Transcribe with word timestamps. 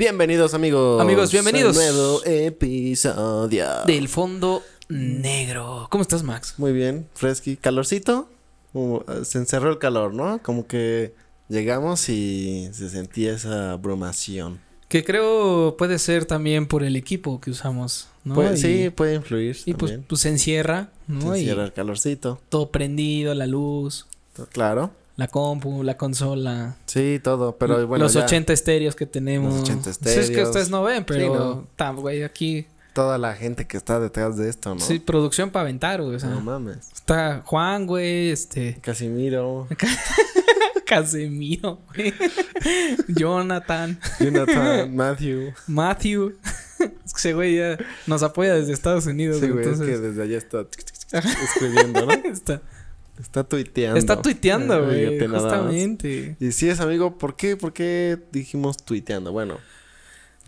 Bienvenidos 0.00 0.52
amigos. 0.52 1.00
Amigos, 1.00 1.32
bienvenidos. 1.32 1.74
a 1.74 1.80
un 1.80 1.86
nuevo 1.86 2.20
episodio. 2.26 3.64
Del 3.86 4.08
fondo 4.10 4.62
negro. 4.90 5.88
¿Cómo 5.90 6.02
estás, 6.02 6.22
Max? 6.22 6.52
Muy 6.58 6.72
bien, 6.74 7.08
fresqui. 7.14 7.56
¿Calorcito? 7.56 8.28
Uh, 8.74 9.00
se 9.24 9.38
encerró 9.38 9.70
el 9.70 9.78
calor, 9.78 10.12
¿no? 10.12 10.42
Como 10.42 10.66
que 10.66 11.14
llegamos 11.48 12.10
y 12.10 12.68
se 12.74 12.90
sentía 12.90 13.32
esa 13.32 13.72
abrumación. 13.72 14.60
Que 14.88 15.02
creo 15.02 15.76
puede 15.78 15.98
ser 15.98 16.26
también 16.26 16.66
por 16.66 16.84
el 16.84 16.94
equipo 16.94 17.40
que 17.40 17.50
usamos, 17.50 18.08
¿no? 18.22 18.34
Puede- 18.34 18.52
Y- 18.52 18.60
sí, 18.60 18.90
puede 18.90 19.14
influir 19.14 19.56
Y 19.64 19.72
pues, 19.72 19.98
pues 20.06 20.20
se 20.20 20.28
encierra, 20.28 20.90
¿no? 21.06 21.22
se 21.32 21.38
Y 21.38 21.40
encierra 21.40 21.64
el 21.64 21.72
calorcito. 21.72 22.38
todo 22.50 22.70
prendido, 22.70 23.32
la 23.32 23.46
luz, 23.46 24.06
Claro. 24.52 24.90
La 25.16 25.28
compu, 25.28 25.82
la 25.82 25.96
consola. 25.96 26.76
Sí, 26.86 27.20
todo. 27.22 27.56
Pero 27.56 27.86
bueno, 27.86 28.04
los 28.04 28.12
ya 28.14 28.24
80 28.24 28.52
estéreos 28.52 28.94
que 28.94 29.06
tenemos. 29.06 29.52
Los 29.52 29.62
80 29.62 29.92
Sí, 29.92 29.98
es 29.98 29.98
que 29.98 30.20
estéreos. 30.20 30.48
ustedes 30.48 30.70
no 30.70 30.82
ven, 30.82 31.04
pero 31.04 31.20
Sí, 31.20 31.26
no. 31.84 31.94
güey, 31.96 32.22
aquí 32.22 32.66
toda 32.92 33.18
la 33.18 33.34
gente 33.34 33.66
que 33.66 33.76
está 33.76 34.00
detrás 34.00 34.38
de 34.38 34.48
esto, 34.48 34.74
¿no? 34.74 34.80
sí 34.80 34.98
producción 34.98 35.50
para 35.50 35.64
aventar, 35.64 36.00
güey, 36.00 36.16
o 36.16 36.18
sea, 36.20 36.30
No 36.30 36.40
mames. 36.40 36.78
está 36.94 37.42
Juan, 37.44 37.86
güey, 37.86 38.30
este 38.30 38.78
Casimiro, 38.80 39.68
Casemiro, 40.86 41.80
güey. 41.94 42.14
Jonathan, 43.08 43.98
Jonathan, 44.20 44.94
Matthew. 44.96 45.52
Matthew. 45.66 46.36
Es 47.04 47.12
que 47.12 47.18
ese 47.18 47.32
güey 47.34 47.56
ya 47.56 47.76
nos 48.06 48.22
apoya 48.22 48.54
desde 48.54 48.72
Estados 48.72 49.06
Unidos, 49.06 49.40
Sí, 49.40 49.48
güey, 49.48 49.64
güey, 49.64 49.74
es 49.74 49.78
que 49.80 49.84
entonces 49.92 50.02
desde 50.02 50.22
allá 50.22 50.38
está 50.38 50.66
escribiendo, 51.44 52.06
¿no? 52.06 52.12
está, 52.12 52.62
Está 53.20 53.44
tuiteando. 53.44 53.98
está 53.98 54.20
tuiteando, 54.20 54.90
Eh, 54.92 55.16
güey, 55.18 55.28
justamente. 55.28 56.36
Y 56.40 56.52
sí 56.52 56.68
es, 56.68 56.80
amigo, 56.80 57.16
¿por 57.18 57.36
qué? 57.36 57.56
¿Por 57.56 57.72
qué 57.72 58.18
dijimos 58.32 58.76
tuiteando? 58.78 59.32
Bueno, 59.32 59.58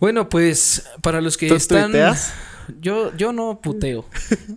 Bueno, 0.00 0.28
pues 0.28 0.84
para 1.02 1.20
los 1.20 1.36
que 1.36 1.48
¿tú 1.48 1.54
están 1.54 1.90
tuiteas? 1.90 2.32
yo 2.80 3.16
yo 3.16 3.32
no 3.32 3.60
puteo. 3.62 4.04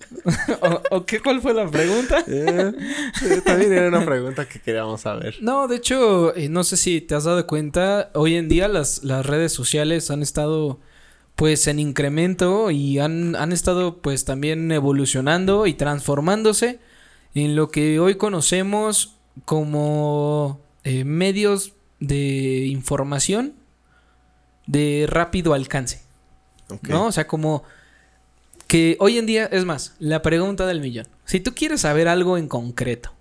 o, 0.61 0.81
o 0.97 1.05
qué 1.05 1.19
cuál 1.21 1.41
fue 1.41 1.53
la 1.53 1.67
pregunta? 1.69 2.23
Eh, 2.27 2.73
eh, 3.23 3.41
también 3.45 3.73
era 3.73 3.87
una 3.87 4.05
pregunta 4.05 4.47
que 4.47 4.59
queríamos 4.59 5.01
saber. 5.01 5.35
No, 5.41 5.67
de 5.67 5.77
hecho, 5.77 6.35
eh, 6.35 6.49
no 6.49 6.63
sé 6.63 6.77
si 6.77 7.01
te 7.01 7.15
has 7.15 7.23
dado 7.23 7.45
cuenta, 7.47 8.09
hoy 8.13 8.35
en 8.35 8.47
día 8.49 8.67
las, 8.67 9.03
las 9.03 9.25
redes 9.25 9.51
sociales 9.53 10.11
han 10.11 10.21
estado 10.21 10.79
pues 11.35 11.65
en 11.67 11.79
incremento 11.79 12.69
y 12.71 12.99
han, 12.99 13.35
han 13.35 13.51
estado 13.51 13.97
pues 14.01 14.25
también 14.25 14.71
evolucionando 14.71 15.65
y 15.65 15.73
transformándose 15.73 16.79
en 17.33 17.55
lo 17.55 17.69
que 17.69 17.99
hoy 17.99 18.15
conocemos 18.15 19.15
como 19.45 20.59
eh, 20.83 21.03
medios 21.03 21.73
de 21.99 22.65
información 22.65 23.53
de 24.67 25.05
rápido 25.07 25.53
alcance. 25.53 26.01
¿no? 26.83 27.07
O 27.07 27.11
sea, 27.11 27.27
como 27.27 27.63
que 28.67 28.95
hoy 28.99 29.17
en 29.17 29.25
día, 29.25 29.45
es 29.45 29.65
más, 29.65 29.95
la 29.99 30.21
pregunta 30.21 30.65
del 30.65 30.79
millón, 30.79 31.07
si 31.25 31.39
tú 31.39 31.53
quieres 31.53 31.81
saber 31.81 32.07
algo 32.07 32.37
en 32.37 32.47
concreto. 32.47 33.11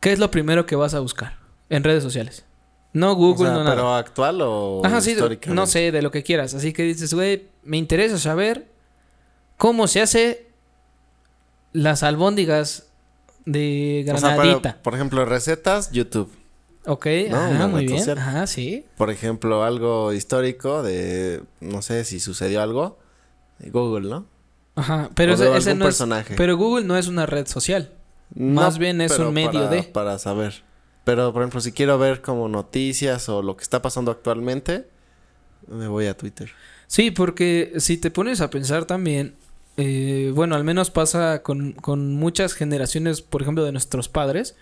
¿Qué 0.00 0.12
es 0.12 0.18
lo 0.18 0.30
primero 0.30 0.66
que 0.66 0.76
vas 0.76 0.92
a 0.94 1.00
buscar 1.00 1.38
en 1.70 1.84
redes 1.84 2.02
sociales? 2.02 2.44
No 2.92 3.12
O 3.12 3.14
Google, 3.14 3.48
sea, 3.48 3.54
no 3.54 3.64
nada. 3.64 3.76
¿Pero 3.76 3.94
actual 3.94 4.40
o 4.42 4.82
Ajá, 4.84 5.00
sí, 5.00 5.16
no 5.46 5.66
sé, 5.66 5.90
de 5.90 6.02
lo 6.02 6.10
que 6.10 6.22
quieras. 6.22 6.52
Así 6.52 6.74
que 6.74 6.82
dices, 6.82 7.14
güey, 7.14 7.46
me 7.62 7.78
interesa 7.78 8.18
saber 8.18 8.66
cómo 9.56 9.86
se 9.86 10.02
hace 10.02 10.48
las 11.72 12.02
albóndigas 12.02 12.91
de 13.44 14.04
O 14.12 14.18
sea, 14.18 14.36
granadita. 14.36 14.78
por 14.82 14.94
ejemplo, 14.94 15.24
recetas, 15.24 15.90
YouTube. 15.92 16.30
ok, 16.86 17.06
No, 17.30 17.36
ajá, 17.36 17.66
muy 17.68 17.86
bien. 17.86 17.98
social. 17.98 18.18
Ajá, 18.18 18.46
sí. 18.46 18.84
Por 18.96 19.10
ejemplo, 19.10 19.64
algo 19.64 20.12
histórico 20.12 20.82
de, 20.82 21.42
no 21.60 21.82
sé 21.82 22.04
si 22.04 22.20
sucedió 22.20 22.62
algo, 22.62 22.98
Google, 23.70 24.08
¿no? 24.08 24.26
Ajá, 24.74 25.10
pero 25.14 25.34
ese, 25.34 25.54
ese 25.56 25.74
no 25.74 25.84
es... 25.84 25.88
personaje. 25.96 26.34
Pero 26.36 26.56
Google 26.56 26.84
no 26.86 26.96
es 26.96 27.06
una 27.08 27.26
red 27.26 27.46
social. 27.46 27.92
No, 28.34 28.62
más 28.62 28.78
bien 28.78 29.00
es 29.00 29.18
un 29.18 29.34
medio 29.34 29.52
para- 29.52 29.68
de. 29.68 29.82
Para 29.82 30.18
saber. 30.18 30.62
Pero, 31.04 31.32
por 31.32 31.42
ejemplo, 31.42 31.60
si 31.60 31.72
quiero 31.72 31.98
ver 31.98 32.22
como 32.22 32.48
noticias 32.48 33.28
o 33.28 33.42
lo 33.42 33.56
que 33.56 33.62
está 33.64 33.82
pasando 33.82 34.10
actualmente, 34.10 34.86
me 35.68 35.88
voy 35.88 36.06
a 36.06 36.16
Twitter. 36.16 36.50
Sí, 36.86 37.10
porque 37.10 37.72
si 37.78 37.98
te 37.98 38.10
pones 38.10 38.40
a 38.40 38.50
pensar 38.50 38.84
también, 38.84 39.34
eh, 39.76 40.32
bueno, 40.34 40.54
al 40.54 40.64
menos 40.64 40.90
pasa 40.90 41.42
con, 41.42 41.72
con 41.72 42.14
muchas 42.14 42.52
generaciones, 42.54 43.22
por 43.22 43.42
ejemplo, 43.42 43.64
de 43.64 43.72
nuestros 43.72 44.08
padres, 44.08 44.54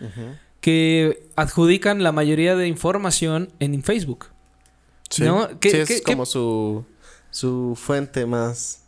que 0.60 1.26
adjudican 1.36 2.02
la 2.02 2.12
mayoría 2.12 2.54
de 2.56 2.68
información 2.68 3.50
en 3.60 3.82
Facebook. 3.82 4.26
Sí, 5.08 5.22
¿No? 5.24 5.48
¿Qué- 5.58 5.70
Sí, 5.70 5.76
es 5.78 5.88
qué- 5.88 6.02
como 6.02 6.26
su, 6.26 6.84
su 7.30 7.76
fuente 7.80 8.26
más... 8.26 8.84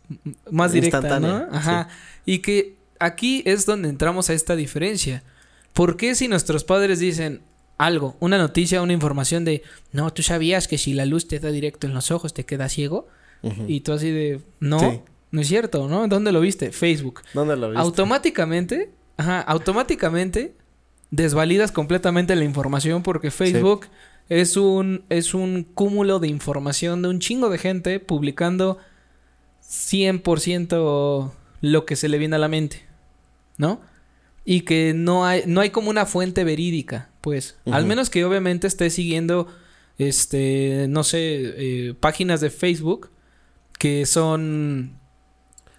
Más 0.51 0.71
directa, 0.73 0.97
Instantánea, 0.97 1.47
¿no? 1.49 1.57
Ajá. 1.57 1.87
Y 2.25 2.39
que 2.39 2.75
aquí 2.99 3.41
es 3.45 3.65
donde 3.65 3.89
entramos 3.89 4.29
a 4.29 4.33
esta 4.33 4.55
diferencia. 4.55 5.23
¿Por 5.73 5.97
qué 5.97 6.13
si 6.13 6.27
nuestros 6.27 6.63
padres 6.63 6.99
dicen 6.99 7.41
algo, 7.79 8.15
una 8.19 8.37
noticia, 8.37 8.81
una 8.81 8.93
información 8.93 9.43
de, 9.43 9.63
no, 9.91 10.13
tú 10.13 10.21
sabías 10.21 10.67
que 10.67 10.77
si 10.77 10.93
la 10.93 11.05
luz 11.05 11.27
te 11.27 11.39
da 11.39 11.49
directo 11.49 11.87
en 11.87 11.93
los 11.93 12.11
ojos 12.11 12.33
te 12.33 12.45
quedas 12.45 12.73
ciego? 12.73 13.07
Y 13.67 13.81
tú 13.81 13.91
así 13.93 14.09
de, 14.11 14.39
no, 14.61 14.79
Sí. 14.79 14.99
No 15.33 15.41
es 15.41 15.47
cierto, 15.47 15.87
¿no? 15.87 16.07
¿Dónde 16.07 16.31
lo 16.31 16.39
viste? 16.41 16.71
Facebook. 16.71 17.21
¿Dónde 17.33 17.55
lo 17.55 17.71
viste? 17.71 17.81
Automáticamente, 17.81 18.91
ajá, 19.17 19.41
automáticamente 19.41 20.53
desvalidas 21.09 21.71
completamente 21.71 22.35
la 22.35 22.43
información 22.43 23.01
porque 23.01 23.31
Facebook 23.31 23.87
es 24.29 24.57
un 24.57 25.05
es 25.09 25.33
un 25.33 25.63
cúmulo 25.63 26.19
de 26.19 26.27
información 26.27 27.01
de 27.01 27.09
un 27.09 27.19
chingo 27.19 27.49
de 27.49 27.57
gente 27.57 27.99
publicando 27.99 28.77
100% 29.67 31.31
lo 31.61 31.85
que 31.87 31.95
se 31.95 32.09
le 32.09 32.19
viene 32.19 32.35
a 32.35 32.39
la 32.39 32.47
mente, 32.47 32.85
¿no? 33.57 33.81
Y 34.45 34.61
que 34.61 34.93
no 34.95 35.25
hay 35.25 35.41
no 35.47 35.61
hay 35.61 35.71
como 35.71 35.89
una 35.89 36.05
fuente 36.05 36.43
verídica, 36.43 37.09
pues, 37.21 37.57
al 37.65 37.87
menos 37.87 38.11
que 38.11 38.23
obviamente 38.23 38.67
esté 38.67 38.91
siguiendo 38.91 39.47
este, 39.97 40.85
no 40.89 41.03
sé, 41.03 41.17
eh, 41.19 41.95
páginas 41.99 42.39
de 42.39 42.51
Facebook 42.51 43.09
que 43.79 44.05
son 44.05 45.01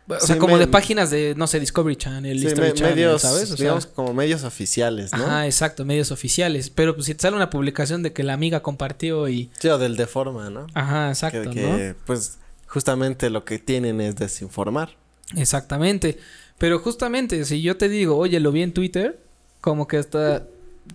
o 0.08 0.20
Sí, 0.20 0.26
sea, 0.26 0.38
como 0.38 0.54
me- 0.54 0.60
de 0.60 0.66
páginas 0.66 1.10
de, 1.10 1.34
no 1.36 1.46
sé, 1.46 1.60
Discovery 1.60 1.96
Channel, 1.96 2.38
Sí, 2.38 2.46
History 2.46 2.68
me- 2.68 2.74
Channel, 2.74 2.94
medios, 2.94 3.22
¿sabes? 3.22 3.50
O 3.50 3.56
sea, 3.56 3.78
como 3.94 4.12
medios 4.12 4.44
oficiales, 4.44 5.12
¿no? 5.12 5.24
Ajá, 5.24 5.46
exacto, 5.46 5.84
medios 5.84 6.10
oficiales. 6.12 6.68
Pero 6.70 6.94
pues 6.94 7.06
si 7.06 7.14
te 7.14 7.22
sale 7.22 7.36
una 7.36 7.48
publicación 7.50 8.02
de 8.02 8.12
que 8.12 8.22
la 8.22 8.34
amiga 8.34 8.60
compartió 8.62 9.28
y... 9.28 9.50
Sí, 9.58 9.68
o 9.68 9.78
del 9.78 9.96
de 9.96 10.06
forma, 10.06 10.50
¿no? 10.50 10.66
Ajá, 10.74 11.08
exacto, 11.08 11.50
que, 11.50 11.94
¿no? 11.94 11.96
pues, 12.06 12.38
justamente 12.66 13.30
lo 13.30 13.44
que 13.44 13.58
tienen 13.58 14.00
es 14.00 14.16
desinformar. 14.16 14.90
Exactamente. 15.36 16.18
Pero 16.58 16.78
justamente, 16.78 17.44
si 17.44 17.62
yo 17.62 17.76
te 17.76 17.88
digo, 17.88 18.16
oye, 18.16 18.38
lo 18.40 18.52
vi 18.52 18.62
en 18.62 18.72
Twitter, 18.72 19.18
como 19.60 19.86
que 19.88 19.98
está... 19.98 20.44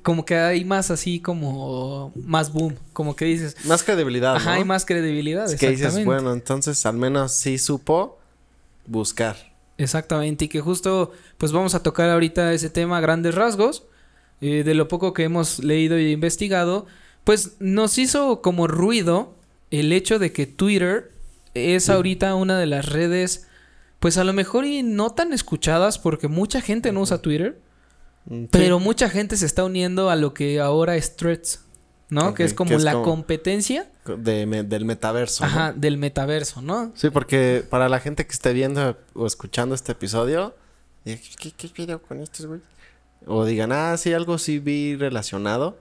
Como 0.03 0.23
que 0.23 0.35
hay 0.37 0.65
más 0.65 0.91
así 0.91 1.19
como... 1.19 2.13
Más 2.15 2.53
boom. 2.53 2.75
Como 2.93 3.15
que 3.15 3.25
dices... 3.25 3.55
Más 3.65 3.81
credibilidad, 3.81 4.35
Ajá, 4.35 4.51
¿no? 4.51 4.57
hay 4.57 4.63
más 4.63 4.85
credibilidad. 4.85 5.51
Es 5.51 5.59
que 5.59 5.71
dices, 5.71 6.05
bueno, 6.05 6.31
entonces 6.31 6.85
al 6.85 6.95
menos 6.95 7.31
sí 7.31 7.57
supo 7.57 8.18
buscar. 8.89 9.37
Exactamente, 9.77 10.45
y 10.45 10.47
que 10.49 10.59
justo 10.59 11.11
pues 11.37 11.51
vamos 11.53 11.73
a 11.73 11.83
tocar 11.83 12.09
ahorita 12.09 12.53
ese 12.53 12.69
tema 12.69 12.97
a 12.97 13.01
grandes 13.01 13.33
rasgos, 13.35 13.83
eh, 14.41 14.63
de 14.63 14.73
lo 14.73 14.87
poco 14.89 15.13
que 15.13 15.23
hemos 15.23 15.59
leído 15.63 15.97
y 15.97 16.11
investigado, 16.11 16.85
pues 17.23 17.53
nos 17.59 17.97
hizo 17.97 18.41
como 18.41 18.67
ruido 18.67 19.35
el 19.71 19.93
hecho 19.93 20.19
de 20.19 20.33
que 20.33 20.47
Twitter 20.47 21.11
es 21.53 21.89
ahorita 21.89 22.35
una 22.35 22.57
de 22.59 22.65
las 22.65 22.87
redes, 22.89 23.47
pues 23.99 24.17
a 24.17 24.23
lo 24.23 24.33
mejor 24.33 24.65
y 24.65 24.83
no 24.83 25.11
tan 25.11 25.31
escuchadas 25.33 25.97
porque 25.97 26.27
mucha 26.27 26.61
gente 26.61 26.91
no 26.91 27.01
usa 27.01 27.21
Twitter, 27.21 27.59
Mm, 28.25 28.41
sí. 28.43 28.49
pero 28.51 28.79
mucha 28.79 29.09
gente 29.09 29.37
se 29.37 29.45
está 29.45 29.63
uniendo 29.63 30.09
a 30.09 30.15
lo 30.17 30.33
que 30.33 30.59
ahora 30.59 30.97
es 30.97 31.15
Threads, 31.15 31.63
¿no? 32.09 32.33
Que 32.33 32.43
es 32.43 32.53
como 32.53 32.69
que 32.69 32.75
es 32.75 32.83
la 32.83 32.93
como- 32.93 33.05
competencia 33.05 33.89
de 34.05 34.45
me- 34.45 34.63
del 34.63 34.85
metaverso. 34.85 35.43
¿no? 35.45 35.49
ajá, 35.49 35.73
del 35.73 35.97
metaverso, 35.97 36.61
¿no? 36.61 36.91
Sí, 36.95 37.09
porque 37.09 37.63
para 37.69 37.87
la 37.89 37.99
gente 37.99 38.25
que 38.25 38.31
esté 38.33 38.53
viendo 38.53 38.97
o 39.13 39.25
escuchando 39.27 39.75
este 39.75 39.91
episodio, 39.91 40.55
diga, 41.05 41.19
¿qué, 41.39 41.51
qué 41.51 41.69
video 41.75 42.01
con 42.01 42.19
estos 42.21 42.45
güey? 42.45 42.61
O 43.25 43.45
digan, 43.45 43.71
ah, 43.71 43.95
sí, 43.97 44.13
algo 44.13 44.37
sí 44.37 44.59
vi 44.59 44.95
relacionado. 44.95 45.77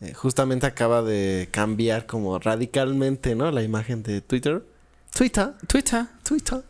Eh, 0.00 0.14
justamente 0.14 0.66
acaba 0.66 1.02
de 1.02 1.48
cambiar 1.50 2.06
como 2.06 2.38
radicalmente, 2.38 3.34
¿no? 3.34 3.50
La 3.50 3.62
imagen 3.62 4.02
de 4.02 4.22
Twitter. 4.22 4.64
Twitter, 5.14 5.52
Twitter. 5.66 6.06
Twitter. 6.22 6.62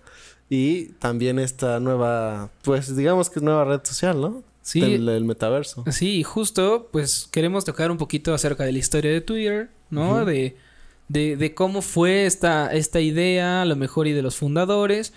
Y 0.48 0.86
también 0.98 1.38
esta 1.38 1.78
nueva, 1.78 2.50
pues 2.64 2.96
digamos 2.96 3.30
que 3.30 3.38
es 3.38 3.42
nueva 3.44 3.64
red 3.64 3.80
social, 3.84 4.20
¿no? 4.20 4.42
Sí, 4.70 4.80
Del, 4.80 5.06
del 5.06 5.24
metaverso. 5.24 5.84
Sí, 5.90 6.18
y 6.18 6.22
justo, 6.22 6.88
pues 6.92 7.28
queremos 7.32 7.64
tocar 7.64 7.90
un 7.90 7.98
poquito 7.98 8.32
acerca 8.34 8.64
de 8.64 8.70
la 8.72 8.78
historia 8.78 9.10
de 9.10 9.20
Twitter, 9.20 9.70
¿no? 9.90 10.24
De, 10.24 10.56
de, 11.08 11.36
de 11.36 11.54
cómo 11.54 11.82
fue 11.82 12.24
esta, 12.24 12.72
esta 12.72 13.00
idea, 13.00 13.62
a 13.62 13.64
lo 13.64 13.74
mejor 13.74 14.06
y 14.06 14.12
de 14.12 14.22
los 14.22 14.36
fundadores. 14.36 15.12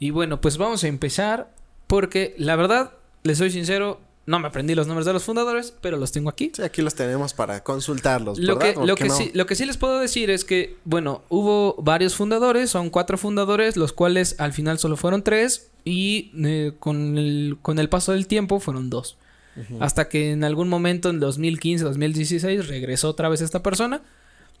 Y 0.00 0.10
bueno, 0.10 0.40
pues 0.40 0.58
vamos 0.58 0.82
a 0.82 0.88
empezar 0.88 1.54
porque 1.86 2.34
la 2.38 2.56
verdad, 2.56 2.92
les 3.22 3.38
soy 3.38 3.50
sincero, 3.52 4.00
No 4.28 4.38
me 4.38 4.48
aprendí 4.48 4.74
los 4.74 4.86
nombres 4.86 5.06
de 5.06 5.14
los 5.14 5.24
fundadores, 5.24 5.72
pero 5.80 5.96
los 5.96 6.12
tengo 6.12 6.28
aquí. 6.28 6.52
Sí, 6.54 6.60
aquí 6.60 6.82
los 6.82 6.94
tenemos 6.94 7.32
para 7.32 7.64
consultarlos. 7.64 8.38
Lo 8.38 8.58
¿verdad? 8.58 8.74
que, 8.74 8.86
lo, 8.86 8.86
¿Por 8.88 8.94
qué 8.96 9.02
que 9.04 9.08
no? 9.08 9.16
sí, 9.16 9.30
lo 9.32 9.46
que 9.46 9.54
sí 9.54 9.64
les 9.64 9.78
puedo 9.78 9.98
decir 10.00 10.28
es 10.28 10.44
que, 10.44 10.76
bueno, 10.84 11.22
hubo 11.30 11.74
varios 11.78 12.14
fundadores, 12.14 12.68
son 12.68 12.90
cuatro 12.90 13.16
fundadores, 13.16 13.78
los 13.78 13.94
cuales 13.94 14.38
al 14.38 14.52
final 14.52 14.78
solo 14.78 14.98
fueron 14.98 15.22
tres 15.22 15.70
y 15.82 16.30
eh, 16.44 16.74
con, 16.78 17.16
el, 17.16 17.56
con 17.62 17.78
el 17.78 17.88
paso 17.88 18.12
del 18.12 18.26
tiempo 18.26 18.60
fueron 18.60 18.90
dos. 18.90 19.16
Hasta 19.80 20.10
que 20.10 20.32
en 20.32 20.44
algún 20.44 20.68
momento 20.68 21.08
en 21.08 21.20
2015, 21.20 21.82
2016 21.84 22.68
regresó 22.68 23.08
otra 23.08 23.30
vez 23.30 23.40
esta 23.40 23.62
persona. 23.62 24.02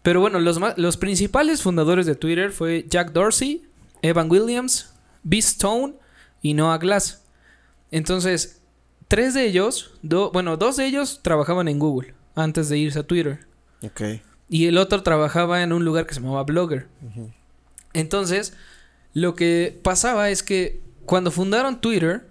Pero 0.02 0.22
bueno, 0.22 0.40
los, 0.40 0.58
los 0.78 0.96
principales 0.96 1.60
fundadores 1.60 2.06
de 2.06 2.14
Twitter 2.14 2.52
fue 2.52 2.86
Jack 2.88 3.12
Dorsey, 3.12 3.62
Evan 4.00 4.30
Williams, 4.30 4.94
B. 5.24 5.36
Stone 5.36 5.92
y 6.40 6.54
Noah 6.54 6.78
Glass. 6.78 7.22
Entonces, 7.90 8.57
tres 9.08 9.34
de 9.34 9.46
ellos, 9.46 9.92
do- 10.02 10.30
bueno, 10.32 10.56
dos 10.56 10.76
de 10.76 10.86
ellos 10.86 11.20
trabajaban 11.22 11.68
en 11.68 11.78
Google 11.78 12.14
antes 12.34 12.68
de 12.68 12.78
irse 12.78 12.98
a 13.00 13.02
Twitter. 13.02 13.40
Ok. 13.82 14.02
Y 14.48 14.66
el 14.66 14.78
otro 14.78 15.02
trabajaba 15.02 15.62
en 15.62 15.72
un 15.72 15.84
lugar 15.84 16.06
que 16.06 16.14
se 16.14 16.20
llamaba 16.20 16.44
Blogger. 16.44 16.86
Entonces, 17.92 18.54
lo 19.14 19.34
que 19.34 19.78
pasaba 19.82 20.30
es 20.30 20.42
que 20.42 20.80
cuando 21.04 21.30
fundaron 21.30 21.80
Twitter, 21.80 22.26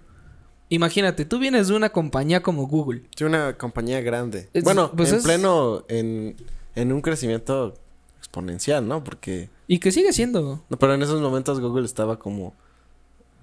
imagínate, 0.68 1.24
tú 1.24 1.38
vienes 1.38 1.68
de 1.68 1.74
una 1.74 1.90
compañía 1.90 2.42
como 2.42 2.66
Google. 2.66 3.02
Sí, 3.16 3.24
una 3.24 3.56
compañía 3.56 4.00
grande. 4.00 4.48
Es- 4.52 4.64
bueno, 4.64 4.92
pues 4.96 5.10
en 5.10 5.18
es- 5.18 5.24
pleno, 5.24 5.84
en, 5.88 6.36
en 6.74 6.92
un 6.92 7.00
crecimiento 7.02 7.74
exponencial, 8.18 8.86
¿no? 8.86 9.02
Porque... 9.04 9.48
Y 9.66 9.78
que 9.80 9.92
sigue 9.92 10.12
siendo. 10.12 10.64
No, 10.68 10.78
pero 10.78 10.94
en 10.94 11.02
esos 11.02 11.20
momentos 11.20 11.60
Google 11.60 11.84
estaba 11.84 12.18
como 12.18 12.54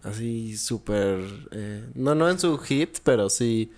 así 0.06 0.56
súper... 0.58 1.20
eh, 1.52 1.84
no, 1.96 2.16
no 2.16 2.30
en 2.30 2.40
su 2.40 2.58
hit, 2.60 2.98
pero 3.04 3.30
sí 3.30 3.72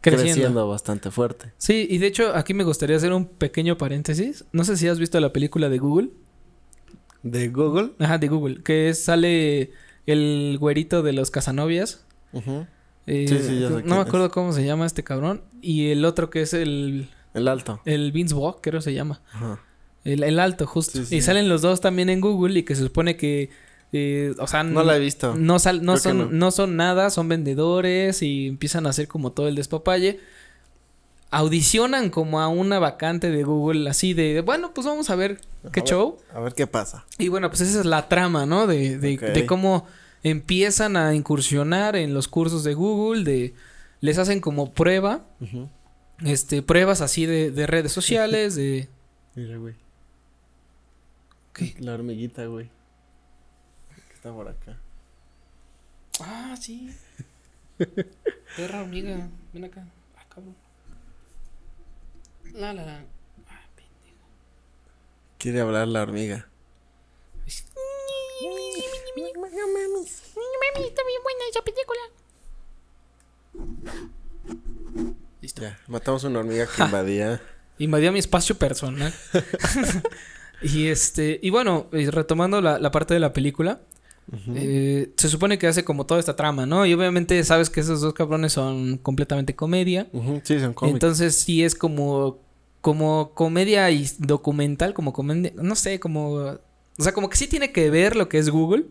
Creciendo. 0.00 0.34
creciendo. 0.34 0.68
bastante 0.68 1.10
fuerte. 1.10 1.52
Sí, 1.58 1.86
y 1.90 1.98
de 1.98 2.06
hecho 2.06 2.34
aquí 2.36 2.54
me 2.54 2.62
gustaría 2.64 2.96
hacer 2.96 3.12
un 3.12 3.26
pequeño 3.26 3.76
paréntesis. 3.76 4.44
No 4.52 4.62
sé 4.64 4.76
si 4.76 4.86
has 4.86 4.98
visto 5.00 5.18
la 5.18 5.32
película 5.32 5.68
de 5.68 5.78
Google. 5.78 6.10
¿De 7.22 7.48
Google? 7.48 7.92
Ajá, 7.98 8.18
de 8.18 8.28
Google. 8.28 8.62
Que 8.62 8.94
sale 8.94 9.72
el 10.06 10.56
güerito 10.60 11.02
de 11.02 11.12
los 11.12 11.30
casanovias. 11.30 12.04
Ujú. 12.32 12.66
Eh, 13.06 13.26
Sí, 13.28 13.38
sí, 13.40 13.60
ya 13.60 13.68
sé 13.68 13.82
no 13.84 13.96
me 13.96 14.00
es. 14.02 14.06
acuerdo 14.06 14.30
cómo 14.30 14.52
se 14.52 14.64
llama 14.64 14.86
este 14.86 15.02
cabrón. 15.02 15.42
Y 15.60 15.88
el 15.88 16.04
otro 16.04 16.30
que 16.30 16.42
es 16.42 16.54
el... 16.54 17.08
El 17.34 17.48
alto. 17.48 17.80
El 17.84 18.12
Vince 18.12 18.34
Vaughn, 18.34 18.56
creo 18.62 18.78
que 18.80 18.84
se 18.84 18.94
llama. 18.94 19.20
Ajá. 19.32 19.60
El, 20.04 20.22
el 20.22 20.38
alto, 20.40 20.66
justo. 20.66 20.98
Sí, 21.00 21.04
sí. 21.06 21.16
Y 21.16 21.20
salen 21.20 21.48
los 21.48 21.62
dos 21.62 21.80
también 21.80 22.08
en 22.10 22.20
Google 22.20 22.58
y 22.58 22.62
que 22.62 22.74
se 22.74 22.82
supone 22.82 23.16
que... 23.16 23.50
eh, 23.92 24.34
o 24.38 24.46
sea, 24.46 24.62
No 24.62 24.82
la 24.84 24.96
he 24.96 25.00
visto. 25.00 25.34
no, 25.36 25.58
sal- 25.58 25.82
son, 25.98 26.18
no. 26.18 26.28
no. 26.30 26.50
son 26.50 26.76
nada, 26.76 27.10
son 27.10 27.28
vendedores 27.28 28.22
y 28.22 28.46
empiezan 28.46 28.86
a 28.86 28.90
hacer 28.90 29.08
como 29.08 29.32
todo 29.32 29.48
el 29.48 29.54
despapalle. 29.56 30.20
Audicionan 31.32 32.10
como 32.10 32.40
a 32.40 32.48
una 32.48 32.80
vacante 32.80 33.30
de 33.30 33.44
Google 33.44 33.88
así 33.88 34.14
de, 34.14 34.40
bueno, 34.40 34.74
pues 34.74 34.84
vamos 34.86 35.10
a 35.10 35.14
ver 35.16 35.36
qué 35.72 35.80
A 35.80 35.82
ver. 35.82 35.84
show. 35.84 36.16
A 36.34 36.40
ver 36.40 36.54
qué 36.54 36.66
pasa. 36.66 37.06
Y 37.18 37.28
bueno, 37.28 37.48
pues 37.50 37.60
esa 37.60 37.80
es 37.80 37.86
la 37.86 38.08
trama, 38.08 38.46
¿no? 38.46 38.66
De, 38.66 38.98
de, 38.98 39.14
Ok. 39.14 39.20
de 39.22 39.46
cómo 39.46 39.86
empiezan 40.24 40.96
a 40.96 41.14
incursionar 41.14 41.94
en 41.94 42.14
los 42.14 42.26
cursos 42.26 42.64
de 42.64 42.74
Google, 42.74 43.22
de 43.22 43.54
les 44.00 44.18
hacen 44.18 44.40
como 44.40 44.72
prueba, 44.72 45.24
este, 46.24 46.62
pruebas 46.62 47.00
así 47.00 47.26
de, 47.26 47.50
de 47.52 47.66
redes 47.68 47.92
sociales, 47.92 48.56
de... 48.56 48.88
Mira, 49.36 49.56
güey. 49.56 49.74
¿Qué? 51.52 51.76
La 51.78 51.94
hormiguita, 51.94 52.44
güey. 52.46 52.70
Está 54.20 54.34
por 54.34 54.46
acá. 54.46 54.76
Ah, 56.20 56.54
sí. 56.60 56.94
Perra 58.54 58.82
hormiga, 58.82 59.30
ven 59.54 59.64
acá. 59.64 59.86
Ah, 60.14 60.26
cabrón. 60.28 60.54
La, 62.52 62.74
la, 62.74 62.84
la. 62.84 62.96
Ah, 63.48 63.66
pendejo. 63.74 64.26
Quiere 65.38 65.62
hablar 65.62 65.88
la 65.88 66.02
hormiga. 66.02 66.46
Mami, 69.16 70.86
está 70.86 71.02
bien 71.02 71.22
buena 71.22 71.40
esa 71.48 71.62
película. 71.62 72.00
Listo. 75.40 75.62
Ya, 75.62 75.80
matamos 75.86 76.24
una 76.24 76.40
hormiga 76.40 76.66
que 76.66 76.82
invadía. 76.82 77.40
Invadió 77.78 78.12
mi 78.12 78.18
espacio 78.18 78.58
personal. 78.58 79.14
y 80.60 80.88
este, 80.88 81.40
y 81.42 81.48
bueno, 81.48 81.88
retomando 81.90 82.60
la, 82.60 82.78
la 82.78 82.90
parte 82.90 83.14
de 83.14 83.20
la 83.20 83.32
película, 83.32 83.80
eh, 84.54 85.10
se 85.16 85.28
supone 85.28 85.58
que 85.58 85.66
hace 85.66 85.84
como 85.84 86.06
toda 86.06 86.20
esta 86.20 86.36
trama, 86.36 86.66
¿no? 86.66 86.86
Y 86.86 86.94
obviamente 86.94 87.42
sabes 87.44 87.70
que 87.70 87.80
esos 87.80 88.00
dos 88.00 88.14
cabrones 88.14 88.52
son 88.52 88.98
completamente 88.98 89.56
comedia. 89.56 90.08
Sí, 90.44 90.60
son 90.60 90.72
cómicos. 90.72 90.96
Entonces 90.96 91.36
sí 91.36 91.64
es 91.64 91.74
como, 91.74 92.38
como 92.80 93.32
comedia 93.34 93.90
y 93.90 94.08
documental, 94.18 94.94
como 94.94 95.12
comedia, 95.12 95.52
no 95.56 95.74
sé, 95.74 95.98
como, 95.98 96.32
o 96.34 96.58
sea, 96.98 97.12
como 97.12 97.28
que 97.28 97.36
sí 97.36 97.46
tiene 97.48 97.72
que 97.72 97.90
ver 97.90 98.16
lo 98.16 98.28
que 98.28 98.38
es 98.38 98.50
Google. 98.50 98.86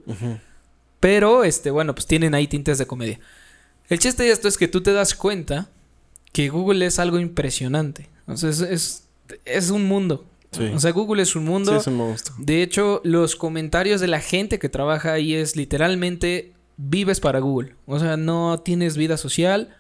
Pero, 1.00 1.46
este, 1.46 1.72
bueno, 1.72 1.96
pues 1.96 2.06
tienen 2.08 2.34
ahí 2.34 2.48
tintes 2.48 2.78
de 2.78 2.86
comedia. 2.86 3.20
El 3.88 4.00
chiste 4.00 4.24
de 4.24 4.32
esto 4.32 4.48
es 4.48 4.58
que 4.58 4.68
tú 4.68 4.82
te 4.82 4.92
das 4.92 5.16
cuenta 5.16 5.70
que 6.34 6.50
Google 6.50 6.86
es 6.86 7.00
algo 7.00 7.20
impresionante. 7.20 8.10
O 8.28 8.36
sea, 8.38 8.50
es, 8.50 8.60
es, 8.60 9.08
es 9.46 9.70
un 9.70 9.86
mundo. 9.86 10.26
Sí. 10.52 10.64
O 10.74 10.80
sea, 10.80 10.92
Google 10.92 11.22
es 11.22 11.36
un 11.36 11.46
mundo. 11.46 11.72
Sí, 11.74 11.78
es 11.78 11.88
un 11.88 11.96
monstruo. 11.98 12.38
De 12.40 12.64
hecho, 12.64 13.02
los 13.04 13.36
comentarios 13.36 14.02
de 14.02 14.08
la 14.08 14.20
gente 14.20 14.58
que 14.60 14.70
trabaja 14.70 15.14
ahí 15.14 15.34
es 15.36 15.56
literalmente 15.56 16.54
vives 16.78 17.20
para 17.20 17.40
Google. 17.40 17.76
O 17.86 18.00
sea, 18.00 18.18
no 18.18 18.60
tienes 18.60 18.98
vida 18.98 19.18
social, 19.18 19.76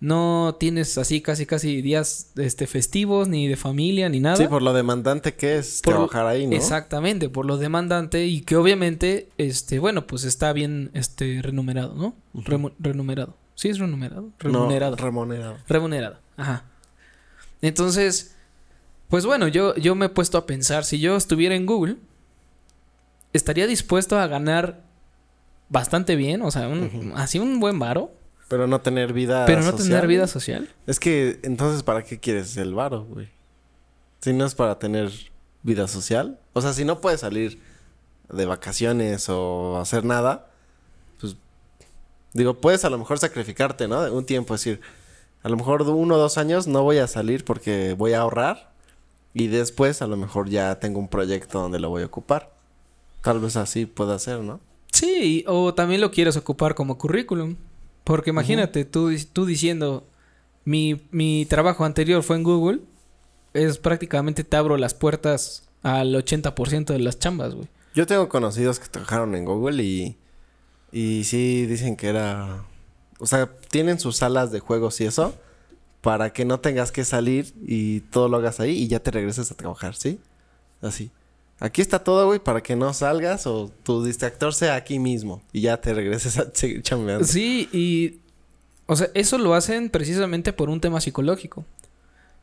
no 0.00 0.56
tienes 0.60 0.96
así 0.98 1.20
casi 1.20 1.44
casi 1.46 1.82
días 1.82 2.30
este 2.36 2.66
festivos 2.66 3.28
ni 3.28 3.48
de 3.48 3.56
familia 3.56 4.08
ni 4.08 4.20
nada. 4.20 4.36
Sí, 4.36 4.46
por 4.46 4.62
lo 4.62 4.72
demandante 4.72 5.34
que 5.34 5.56
es 5.58 5.80
Por- 5.82 5.94
trabajar 5.94 6.26
ahí, 6.26 6.46
¿no? 6.46 6.54
Exactamente, 6.56 7.28
por 7.28 7.44
lo 7.46 7.56
demandante 7.58 8.26
y 8.26 8.42
que 8.42 8.56
obviamente, 8.56 9.28
este, 9.38 9.78
bueno, 9.78 10.06
pues 10.06 10.24
está 10.24 10.52
bien, 10.52 10.90
este, 10.94 11.40
remunerado, 11.42 11.94
¿no? 11.94 12.14
Remu- 12.34 12.72
remunerado. 12.78 13.34
Sí, 13.54 13.68
es 13.68 13.78
remunerado. 13.78 14.30
Remunerado. 14.38 14.96
No, 14.96 15.02
remunerado. 15.02 15.56
remunerado. 15.66 16.18
Ajá. 16.36 16.64
Entonces, 17.62 18.35
pues 19.08 19.24
bueno, 19.26 19.48
yo, 19.48 19.74
yo 19.76 19.94
me 19.94 20.06
he 20.06 20.08
puesto 20.08 20.38
a 20.38 20.46
pensar, 20.46 20.84
si 20.84 20.98
yo 20.98 21.16
estuviera 21.16 21.54
en 21.54 21.66
Google, 21.66 21.96
estaría 23.32 23.66
dispuesto 23.66 24.18
a 24.18 24.26
ganar 24.26 24.82
bastante 25.68 26.16
bien, 26.16 26.42
o 26.42 26.50
sea, 26.50 26.68
un- 26.68 27.12
así 27.16 27.38
un 27.38 27.60
buen 27.60 27.78
varo, 27.78 28.12
Pero 28.48 28.66
no 28.68 28.80
tener 28.80 29.12
vida 29.12 29.44
pero 29.46 29.60
no 29.62 29.72
social. 29.72 29.88
tener 29.88 30.06
vida 30.06 30.26
social. 30.28 30.68
Es 30.86 31.00
que, 31.00 31.40
entonces, 31.42 31.82
¿para 31.82 32.04
qué 32.04 32.20
quieres 32.20 32.56
el 32.56 32.74
varo, 32.74 33.04
güey? 33.04 33.28
Si 34.20 34.32
no 34.32 34.46
es 34.46 34.54
para 34.54 34.78
tener 34.78 35.10
vida 35.62 35.88
social. 35.88 36.38
O 36.52 36.60
sea, 36.60 36.72
si 36.72 36.84
no 36.84 37.00
puedes 37.00 37.20
salir 37.20 37.60
de 38.30 38.46
vacaciones 38.46 39.28
o 39.28 39.78
hacer 39.80 40.04
nada, 40.04 40.48
pues... 41.20 41.36
Digo, 42.32 42.54
puedes 42.60 42.84
a 42.84 42.90
lo 42.90 42.98
mejor 42.98 43.18
sacrificarte, 43.18 43.88
¿no? 43.88 44.00
Un 44.12 44.24
tiempo, 44.24 44.54
decir... 44.54 44.80
A 45.42 45.48
lo 45.48 45.56
mejor 45.56 45.82
uno 45.82 46.14
o 46.14 46.18
dos 46.18 46.38
años 46.38 46.66
no 46.66 46.82
voy 46.82 46.98
a 46.98 47.06
salir 47.06 47.44
porque 47.44 47.94
voy 47.98 48.12
a 48.14 48.20
ahorrar. 48.20 48.72
Y 49.38 49.48
después 49.48 50.00
a 50.00 50.06
lo 50.06 50.16
mejor 50.16 50.48
ya 50.48 50.80
tengo 50.80 50.98
un 50.98 51.08
proyecto 51.08 51.60
donde 51.60 51.78
lo 51.78 51.90
voy 51.90 52.02
a 52.02 52.06
ocupar. 52.06 52.54
Tal 53.20 53.38
vez 53.38 53.56
así 53.56 53.84
pueda 53.84 54.18
ser, 54.18 54.40
¿no? 54.40 54.60
Sí, 54.90 55.44
o 55.46 55.74
también 55.74 56.00
lo 56.00 56.10
quieres 56.10 56.38
ocupar 56.38 56.74
como 56.74 56.96
currículum. 56.96 57.56
Porque 58.02 58.30
imagínate, 58.30 58.86
tú, 58.86 59.14
tú 59.34 59.44
diciendo, 59.44 60.06
mi, 60.64 61.02
mi 61.10 61.44
trabajo 61.44 61.84
anterior 61.84 62.22
fue 62.22 62.36
en 62.36 62.44
Google, 62.44 62.80
es 63.52 63.76
prácticamente 63.76 64.42
te 64.42 64.56
abro 64.56 64.78
las 64.78 64.94
puertas 64.94 65.68
al 65.82 66.14
80% 66.14 66.86
de 66.86 66.98
las 66.98 67.18
chambas, 67.18 67.54
güey. 67.54 67.68
Yo 67.94 68.06
tengo 68.06 68.30
conocidos 68.30 68.78
que 68.80 68.88
trabajaron 68.88 69.34
en 69.34 69.44
Google 69.44 69.82
y, 69.82 70.16
y 70.92 71.24
sí 71.24 71.66
dicen 71.66 71.96
que 71.96 72.08
era... 72.08 72.64
O 73.18 73.26
sea, 73.26 73.50
tienen 73.68 74.00
sus 74.00 74.16
salas 74.16 74.50
de 74.50 74.60
juegos 74.60 74.98
y 75.02 75.04
eso 75.04 75.34
para 76.06 76.32
que 76.32 76.44
no 76.44 76.60
tengas 76.60 76.92
que 76.92 77.04
salir 77.04 77.52
y 77.66 77.98
todo 77.98 78.28
lo 78.28 78.36
hagas 78.36 78.60
ahí 78.60 78.70
y 78.80 78.86
ya 78.86 79.00
te 79.00 79.10
regreses 79.10 79.50
a 79.50 79.56
trabajar, 79.56 79.96
¿sí? 79.96 80.20
Así. 80.80 81.10
Aquí 81.58 81.82
está 81.82 82.04
todo, 82.04 82.26
güey, 82.26 82.38
para 82.38 82.62
que 82.62 82.76
no 82.76 82.94
salgas 82.94 83.44
o 83.48 83.72
tu 83.82 84.04
distractor 84.04 84.54
sea 84.54 84.76
aquí 84.76 85.00
mismo 85.00 85.42
y 85.52 85.62
ya 85.62 85.80
te 85.80 85.92
regreses 85.92 86.38
a 86.38 86.46
seguir 86.54 86.82
chambeando. 86.82 87.24
Sí, 87.26 87.68
y... 87.72 88.20
O 88.86 88.94
sea, 88.94 89.08
eso 89.14 89.36
lo 89.36 89.54
hacen 89.54 89.90
precisamente 89.90 90.52
por 90.52 90.70
un 90.70 90.80
tema 90.80 91.00
psicológico. 91.00 91.64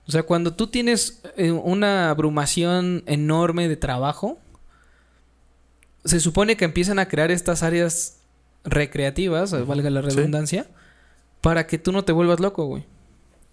O 0.08 0.12
sea, 0.12 0.24
cuando 0.24 0.54
tú 0.56 0.68
tienes 0.68 1.22
eh, 1.38 1.52
una 1.52 2.10
abrumación 2.10 3.04
enorme 3.06 3.70
de 3.70 3.78
trabajo, 3.78 4.40
se 6.04 6.20
supone 6.20 6.58
que 6.58 6.66
empiezan 6.66 7.00
a 7.00 7.08
crear 7.08 7.32
estas 7.32 7.64
áreas 7.64 8.18
recreativas, 8.66 9.54
valga 9.66 9.90
la 9.90 10.02
Sí. 10.02 10.18
redundancia, 10.18 10.68
para 11.40 11.66
que 11.66 11.78
tú 11.78 11.94
no 11.94 12.04
te 12.04 12.12
vuelvas 12.12 12.42
loco, 12.42 12.66
güey. 12.66 12.84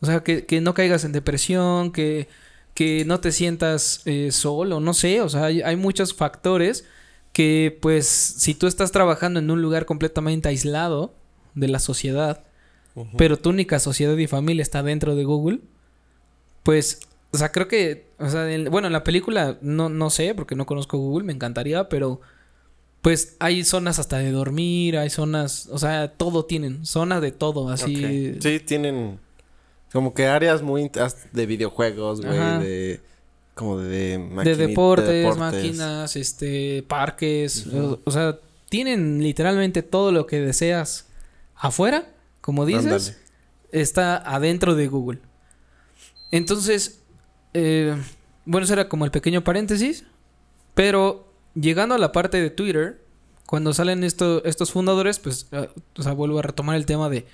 O 0.01 0.07
sea, 0.07 0.21
que, 0.23 0.47
que 0.47 0.61
no 0.61 0.73
caigas 0.75 1.05
en 1.05 1.13
depresión, 1.13 1.93
que, 1.93 2.29
que 2.75 3.05
no 3.05 3.21
te 3.21 3.33
sientas 3.33 4.01
eh, 4.07 4.31
solo, 4.33 4.81
no 4.81 4.95
sé, 4.95 5.21
o 5.21 5.29
sea, 5.29 5.45
hay, 5.47 5.61
hay 5.63 5.77
muchos 5.77 6.15
factores 6.15 6.85
que 7.33 7.79
pues 7.83 8.07
si 8.07 8.55
tú 8.55 8.67
estás 8.67 8.93
trabajando 8.93 9.39
en 9.41 9.51
un 9.51 9.61
lugar 9.63 9.87
completamente 9.87 10.49
aislado 10.49 11.15
de 11.55 11.69
la 11.69 11.79
sociedad, 11.79 12.45
pero 13.17 13.37
tu 13.39 13.51
única 13.51 13.79
sociedad 13.79 14.17
y 14.17 14.27
familia 14.27 14.63
está 14.63 14.83
dentro 14.83 15.15
de 15.15 15.25
Google, 15.25 15.61
pues, 16.63 17.01
o 17.31 17.39
sea, 17.39 17.53
creo 17.53 17.69
que, 17.69 18.07
o 18.19 18.29
sea, 18.29 18.51
en- 18.53 18.71
bueno, 18.71 18.87
en 18.89 18.93
la 18.93 19.05
película 19.05 19.59
no, 19.61 19.89
no 19.89 20.11
sé, 20.11 20.35
porque 20.35 20.55
no 20.57 20.67
conozco 20.67 20.99
Google, 20.99 21.25
me 21.25 21.33
encantaría, 21.33 21.89
pero 21.89 22.21
pues 23.03 23.37
hay 23.39 23.65
zonas 23.65 23.99
hasta 23.99 24.19
de 24.19 24.31
dormir, 24.31 24.99
hay 24.99 25.09
zonas, 25.11 25.69
o 25.73 25.79
sea, 25.79 26.13
todo 26.13 26.45
tienen, 26.45 26.85
zona 26.85 27.21
de 27.21 27.33
todo, 27.33 27.69
así. 27.71 27.95
Sí, 28.43 28.61
tienen 28.61 29.19
como 29.93 30.15
que 30.15 30.27
áreas 30.27 30.63
muy 30.63 30.91
de 31.33 31.47
videojuegos, 31.47 32.21
güey, 32.21 32.39
Ajá. 32.39 32.59
de 32.61 33.01
como 33.55 33.79
de 33.79 33.89
de 33.89 34.19
maquini- 34.19 34.57
deportes, 34.57 35.09
deportes. 35.09 35.39
máquinas, 35.39 36.17
este, 36.17 36.83
parques, 36.89 37.67
o, 37.67 38.01
o 38.05 38.11
sea, 38.11 38.39
tienen 38.69 39.23
literalmente 39.23 39.83
todo 39.83 40.13
lo 40.13 40.27
que 40.27 40.41
deseas 40.41 41.09
afuera, 41.57 42.07
como 42.41 42.65
dices, 42.65 43.19
está 43.73 44.17
adentro 44.17 44.75
de 44.75 44.87
Google. 44.89 45.19
Entonces, 46.31 47.03
eh, 47.55 47.97
bueno, 48.45 48.65
eso 48.65 48.73
era 48.73 48.89
como 48.89 49.05
el 49.05 49.11
pequeño 49.11 49.43
paréntesis, 49.45 50.05
pero 50.75 51.33
llegando 51.55 51.95
a 51.95 51.99
la 51.99 52.13
parte 52.13 52.41
de 52.41 52.51
Twitter, 52.51 53.05
cuando 53.47 53.75
salen 53.75 54.05
esto- 54.05 54.45
estos 54.45 54.71
fundadores, 54.71 55.19
pues, 55.19 55.49
eh, 55.53 55.69
o 55.99 56.03
sea, 56.03 56.13
vuelvo 56.13 56.39
a 56.39 56.43
retomar 56.43 56.77
el 56.77 56.87
tema 56.87 57.09
de 57.11 57.27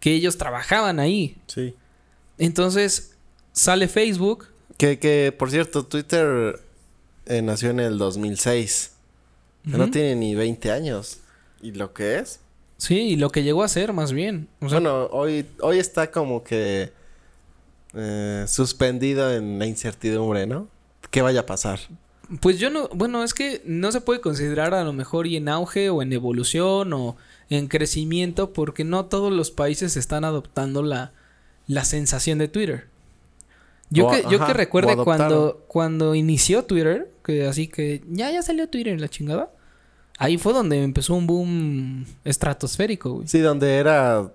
que 0.00 0.12
ellos 0.14 0.38
trabajaban 0.38 0.98
ahí. 0.98 1.36
Sí. 1.46 1.74
Entonces, 2.38 3.16
sale 3.52 3.86
Facebook, 3.88 4.48
Que, 4.78 4.98
que, 4.98 5.34
por 5.36 5.50
cierto, 5.50 5.84
Twitter 5.84 6.58
eh, 7.26 7.42
nació 7.42 7.70
en 7.70 7.80
el 7.80 7.98
2006. 7.98 8.92
O 9.66 9.68
sea, 9.68 9.78
No 9.78 9.90
tiene 9.90 10.16
ni 10.16 10.34
20 10.34 10.72
años. 10.72 11.18
¿Y 11.62 11.72
lo 11.72 11.92
que 11.92 12.18
es? 12.18 12.40
Sí, 12.78 12.98
y 12.98 13.16
lo 13.16 13.30
que 13.30 13.42
llegó 13.42 13.62
a 13.62 13.68
ser 13.68 13.92
más 13.92 14.12
bien. 14.12 14.48
O 14.60 14.70
sea, 14.70 14.80
bueno, 14.80 15.04
hoy, 15.12 15.44
hoy 15.60 15.78
está 15.78 16.10
como 16.10 16.42
que 16.42 16.92
eh, 17.92 18.44
suspendido 18.48 19.30
en 19.34 19.58
la 19.58 19.66
incertidumbre, 19.66 20.46
¿no? 20.46 20.66
¿Qué 21.10 21.20
vaya 21.22 21.40
a 21.40 21.46
pasar? 21.46 21.80
pues 22.40 22.60
yo 22.60 22.70
no, 22.70 22.88
bueno, 22.94 23.24
es 23.24 23.34
que 23.34 23.60
no 23.64 23.90
se 23.90 24.00
puede 24.00 24.20
considerar 24.20 24.72
a 24.72 24.84
lo 24.84 24.92
mejor 24.92 25.26
y 25.26 25.34
en 25.36 25.48
auge 25.48 25.90
o 25.90 26.00
en 26.00 26.12
evolución 26.12 26.92
o 26.92 27.16
en 27.50 27.66
crecimiento 27.68 28.52
porque 28.52 28.84
no 28.84 29.06
todos 29.06 29.32
los 29.32 29.50
países 29.50 29.96
están 29.96 30.24
adoptando 30.24 30.82
la, 30.82 31.12
la 31.66 31.84
sensación 31.84 32.38
de 32.38 32.48
Twitter. 32.48 32.86
Yo 33.90 34.06
O- 34.06 34.10
que, 34.12 34.22
yo 34.30 34.36
ajá, 34.38 34.46
que 34.46 34.52
recuerde 34.54 34.96
cuando, 35.04 35.64
cuando 35.66 36.14
inició 36.14 36.64
Twitter, 36.64 37.10
que 37.24 37.46
así 37.46 37.66
que 37.66 38.02
ya, 38.08 38.30
ya 38.30 38.40
salió 38.42 38.68
Twitter 38.68 38.98
la 39.00 39.08
chingada. 39.08 39.50
Ahí 40.16 40.38
fue 40.38 40.52
donde 40.52 40.82
empezó 40.82 41.14
un 41.14 41.26
boom 41.26 42.06
estratosférico, 42.24 43.14
güey. 43.14 43.28
Sí, 43.28 43.40
donde 43.40 43.76
era 43.78 44.30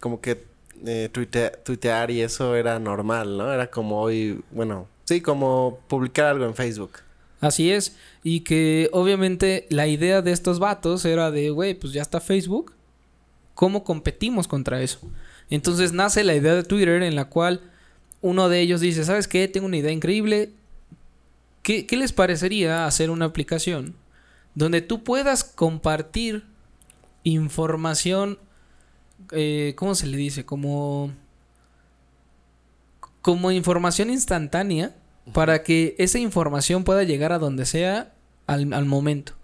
como 0.00 0.20
que 0.20 0.44
eh, 0.84 1.08
tuite- 1.12 1.56
tuitear 1.64 2.10
y 2.10 2.20
eso 2.20 2.54
era 2.56 2.78
normal, 2.78 3.36
¿no? 3.38 3.52
Era 3.52 3.68
como 3.70 4.00
hoy, 4.00 4.40
bueno, 4.50 4.86
sí, 5.04 5.20
como 5.20 5.78
publicar 5.88 6.26
algo 6.26 6.44
en 6.44 6.54
Facebook. 6.54 6.92
Así 7.42 7.70
es. 7.70 7.96
Y 8.24 8.40
que 8.40 8.88
obviamente 8.92 9.66
la 9.68 9.86
idea 9.86 10.22
de 10.22 10.32
estos 10.32 10.58
vatos 10.58 11.04
era 11.04 11.30
de, 11.30 11.50
güey, 11.50 11.74
pues 11.74 11.92
ya 11.92 12.00
está 12.00 12.20
Facebook. 12.20 12.72
¿Cómo 13.54 13.84
competimos 13.84 14.48
contra 14.48 14.80
eso? 14.80 15.00
Entonces 15.50 15.92
nace 15.92 16.24
la 16.24 16.34
idea 16.34 16.54
de 16.54 16.62
Twitter 16.62 17.02
en 17.02 17.14
la 17.14 17.26
cual 17.26 17.60
uno 18.22 18.48
de 18.48 18.60
ellos 18.60 18.80
dice, 18.80 19.04
¿sabes 19.04 19.28
qué? 19.28 19.46
Tengo 19.48 19.66
una 19.66 19.76
idea 19.76 19.92
increíble. 19.92 20.52
¿Qué, 21.62 21.84
qué 21.84 21.98
les 21.98 22.14
parecería 22.14 22.86
hacer 22.86 23.10
una 23.10 23.26
aplicación 23.26 23.94
donde 24.54 24.80
tú 24.80 25.02
puedas 25.02 25.44
compartir 25.44 26.44
información, 27.24 28.38
eh, 29.30 29.74
¿cómo 29.76 29.94
se 29.94 30.06
le 30.06 30.16
dice? 30.16 30.44
Como, 30.44 31.12
como 33.20 33.50
información 33.50 34.10
instantánea 34.10 34.94
para 35.32 35.62
que 35.62 35.94
esa 35.98 36.18
información 36.18 36.84
pueda 36.84 37.02
llegar 37.04 37.32
a 37.32 37.38
donde 37.38 37.64
sea 37.66 38.12
al, 38.46 38.72
al 38.72 38.84
momento. 38.86 39.34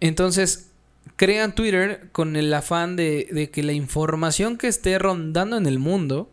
Entonces, 0.00 0.70
crean 1.16 1.54
Twitter 1.54 2.08
con 2.12 2.36
el 2.36 2.52
afán 2.52 2.96
de, 2.96 3.28
de 3.30 3.50
que 3.50 3.62
la 3.62 3.72
información 3.72 4.58
que 4.58 4.68
esté 4.68 4.98
rondando 4.98 5.56
en 5.56 5.66
el 5.66 5.78
mundo 5.78 6.30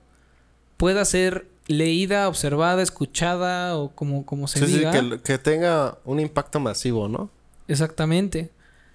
pueda 0.77 1.05
ser 1.05 1.47
leída, 1.67 2.27
observada, 2.27 2.81
escuchada 2.81 3.77
o 3.77 3.89
como, 3.93 4.25
como 4.25 4.47
se 4.47 4.59
Sí, 4.59 4.65
sí, 4.65 4.77
diga. 4.79 4.91
que, 4.91 5.19
que 5.21 5.37
tenga 5.37 5.99
un 6.03 6.19
impacto 6.19 6.59
masivo, 6.59 7.07
¿no? 7.07 7.29
Exactamente. 7.67 8.49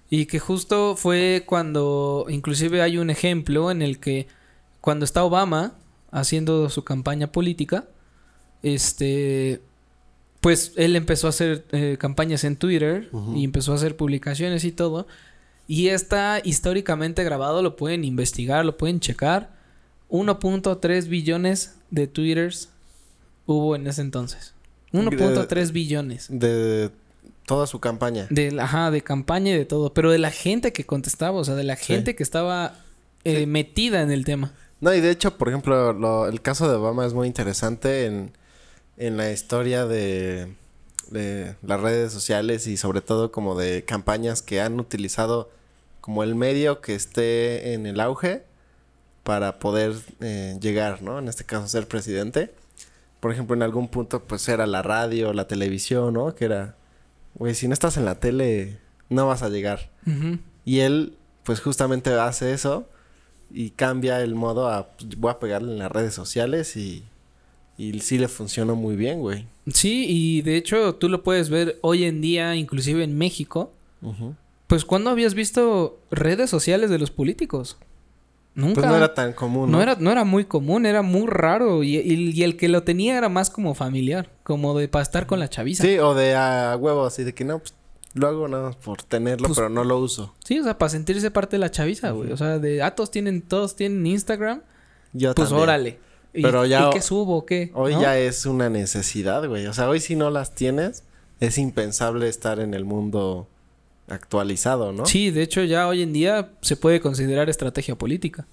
Y 0.09 0.25
que 0.25 0.39
justo 0.39 0.95
fue 0.97 1.43
cuando, 1.45 2.25
inclusive 2.29 2.81
hay 2.81 2.97
un 2.97 3.09
ejemplo 3.09 3.71
en 3.71 3.81
el 3.81 3.99
que 3.99 4.27
cuando 4.81 5.05
está 5.05 5.23
Obama 5.23 5.73
haciendo 6.11 6.69
su 6.69 6.83
campaña 6.83 7.27
política, 7.31 7.85
este, 8.73 9.61
pues 10.41 10.73
él 10.75 10.95
empezó 10.95 11.27
a 11.27 11.29
hacer 11.29 11.65
eh, 11.71 11.97
campañas 11.99 12.43
en 12.43 12.55
Twitter 12.55 13.09
y 13.35 13.43
empezó 13.43 13.71
a 13.71 13.75
hacer 13.75 13.95
publicaciones 13.95 14.63
y 14.65 14.71
todo. 14.71 15.07
Y 15.67 15.87
está 15.89 16.41
históricamente 16.43 17.23
grabado, 17.23 17.61
lo 17.63 17.75
pueden 17.75 18.03
investigar, 18.03 18.65
lo 18.65 18.77
pueden 18.77 18.99
checar. 18.99 19.53
1.3 20.09 21.07
billones 21.07 21.75
de 21.91 22.07
Twitters 22.07 22.69
hubo 23.45 23.75
en 23.75 23.87
ese 23.87 24.01
entonces. 24.01 24.53
1.3 24.93 25.71
billones. 25.71 26.27
De 26.29 26.89
toda 27.45 27.67
su 27.67 27.79
campaña. 27.79 28.27
De, 28.29 28.51
la- 28.51 28.63
ajá, 28.63 28.91
de 28.91 29.01
campaña 29.01 29.51
y 29.53 29.57
de 29.57 29.65
todo. 29.65 29.93
Pero 29.93 30.11
de 30.11 30.19
la 30.19 30.31
gente 30.31 30.73
que 30.73 30.85
contestaba, 30.85 31.37
o 31.39 31.43
sea, 31.43 31.55
de 31.55 31.63
la 31.63 31.75
Sí. 31.75 31.85
gente 31.93 32.15
que 32.15 32.23
estaba 32.23 32.75
eh, 33.23 33.39
Sí. 33.41 33.45
metida 33.47 34.01
en 34.03 34.11
el 34.11 34.23
tema. 34.25 34.53
No, 34.81 34.93
y 34.93 35.01
de 35.01 35.09
hecho, 35.09 35.35
por 35.37 35.49
ejemplo, 35.49 35.93
lo- 35.93 36.27
el 36.27 36.41
caso 36.41 36.69
de 36.69 36.75
Obama 36.75 37.05
es 37.07 37.13
muy 37.13 37.25
interesante 37.27 38.05
en, 38.05 38.31
en 38.97 39.17
la 39.17 39.31
historia 39.31 39.85
de, 39.85 40.53
de 41.09 41.55
las 41.61 41.79
redes 41.79 42.11
sociales 42.11 42.67
y 42.67 42.77
sobre 42.77 43.01
todo 43.01 43.31
como 43.31 43.57
de 43.57 43.83
campañas 43.83 44.41
que 44.41 44.61
han 44.61 44.79
utilizado 44.79 45.49
como 46.01 46.23
el 46.23 46.35
medio 46.35 46.81
que 46.81 46.95
esté 46.95 47.73
en 47.73 47.85
el 47.85 47.99
auge 47.99 48.43
para 49.23 49.57
poder 49.57 49.93
eh, 50.21 50.57
llegar, 50.61 51.01
¿no? 51.01 51.17
En 51.17 51.27
este 51.27 51.43
caso, 51.45 51.67
ser 51.67 51.87
presidente. 51.87 52.53
Por 53.19 53.31
ejemplo, 53.31 53.55
en 53.55 53.63
algún 53.63 53.87
punto, 53.87 54.21
pues 54.23 54.47
era 54.47 54.67
la 54.67 54.83
radio, 54.83 55.33
la 55.33 55.47
televisión, 55.47 56.13
¿no? 56.13 56.35
Que 56.35 56.45
era, 56.45 56.75
güey, 57.33 57.55
si 57.55 57.67
no 57.67 57.73
estás 57.73 57.97
en 57.97 58.05
la 58.05 58.19
tele, 58.19 58.77
no 59.09 59.25
vas 59.25 59.41
a 59.41 59.49
llegar. 59.49 59.89
Y 60.63 60.81
él, 60.81 61.17
pues 61.43 61.59
justamente 61.59 62.13
hace 62.13 62.53
eso 62.53 62.87
y 63.49 63.71
cambia 63.71 64.21
el 64.21 64.35
modo 64.35 64.69
a, 64.69 64.89
pues, 64.89 65.17
voy 65.17 65.31
a 65.31 65.39
pegarle 65.39 65.71
en 65.71 65.79
las 65.79 65.91
redes 65.91 66.13
sociales 66.13 66.77
y, 66.77 67.03
y 67.77 67.99
sí 67.99 68.17
le 68.17 68.27
funcionó 68.27 68.75
muy 68.75 68.95
bien, 68.95 69.19
güey. 69.19 69.45
Sí, 69.71 70.05
y 70.07 70.41
de 70.41 70.57
hecho 70.57 70.95
tú 70.95 71.09
lo 71.09 71.23
puedes 71.23 71.49
ver 71.49 71.77
hoy 71.81 72.03
en 72.05 72.21
día, 72.21 72.55
inclusive 72.55 73.03
en 73.03 73.17
México. 73.17 73.71
Pues 74.67 74.85
¿cuándo 74.85 75.09
habías 75.09 75.33
visto 75.33 75.99
redes 76.11 76.49
sociales 76.49 76.89
de 76.89 76.99
los 76.99 77.11
políticos? 77.11 77.77
Nunca. 78.55 78.75
Pues 78.75 78.85
no 78.87 78.95
era 78.95 79.13
tan 79.13 79.33
común, 79.33 79.69
¿no? 79.69 79.77
no 79.77 79.83
era, 79.83 79.95
no 79.99 80.11
era 80.11 80.23
muy 80.23 80.45
común, 80.45 80.85
era 80.85 81.01
muy 81.01 81.27
raro. 81.27 81.83
Y, 81.83 81.97
y- 81.97 82.31
y 82.31 82.43
el 82.43 82.55
que 82.55 82.69
lo 82.69 82.83
tenía 82.83 83.17
era 83.17 83.27
más 83.29 83.49
como 83.49 83.73
familiar, 83.75 84.29
como 84.43 84.77
de 84.77 84.87
para 84.87 85.03
estar 85.03 85.25
con 85.27 85.39
la 85.39 85.49
chaviza. 85.49 85.83
Sí, 85.83 85.97
o 85.99 86.13
de 86.13 86.35
a 86.35 86.77
huevo, 86.79 87.05
así 87.05 87.23
de 87.25 87.33
que 87.33 87.43
no, 87.43 87.59
pues 87.59 87.73
lo 88.13 88.27
hago 88.27 88.47
nada 88.47 88.63
más 88.67 88.75
por 88.77 89.03
tenerlo, 89.03 89.47
Pues- 89.47 89.57
pero 89.57 89.69
no 89.69 89.83
lo 89.83 89.99
uso. 89.99 90.33
Sí, 90.45 90.57
o 90.59 90.63
sea, 90.63 90.77
para 90.77 90.89
sentirse 90.89 91.29
parte 91.31 91.55
de 91.57 91.59
la 91.59 91.69
chaviza, 91.71 92.11
güey. 92.11 92.31
O 92.31 92.37
sea, 92.37 92.59
de 92.59 92.81
ah, 92.81 92.95
todos 92.95 93.11
tienen, 93.11 93.41
todos 93.41 93.75
tienen 93.75 94.05
Instagram. 94.07 94.61
Yo 95.11 95.33
Pues 95.35 95.49
también. 95.49 95.63
órale. 95.63 95.99
¿Y, 96.35 96.41
Pero 96.41 96.65
ya- 96.65 96.87
¿y 96.89 96.93
qué 96.93 97.01
subo? 97.01 97.45
¿Qué? 97.45 97.71
Hoy 97.73 97.93
¿No? 97.93 98.01
ya 98.01 98.17
es 98.17 98.45
una 98.45 98.69
necesidad, 98.69 99.47
güey. 99.47 99.65
O 99.67 99.73
sea, 99.73 99.89
hoy 99.89 99.99
si 99.99 100.15
no 100.15 100.29
las 100.29 100.53
tienes, 100.55 101.03
es 101.39 101.57
impensable 101.57 102.27
estar 102.27 102.59
en 102.59 102.73
el 102.73 102.85
mundo 102.85 103.47
actualizado, 104.07 104.91
¿no? 104.91 105.05
Sí, 105.05 105.31
de 105.31 105.41
hecho 105.41 105.63
ya 105.63 105.87
hoy 105.87 106.01
en 106.01 106.13
día 106.13 106.51
se 106.61 106.75
puede 106.75 106.99
considerar 107.01 107.49
estrategia 107.49 107.95
política. 107.95 108.45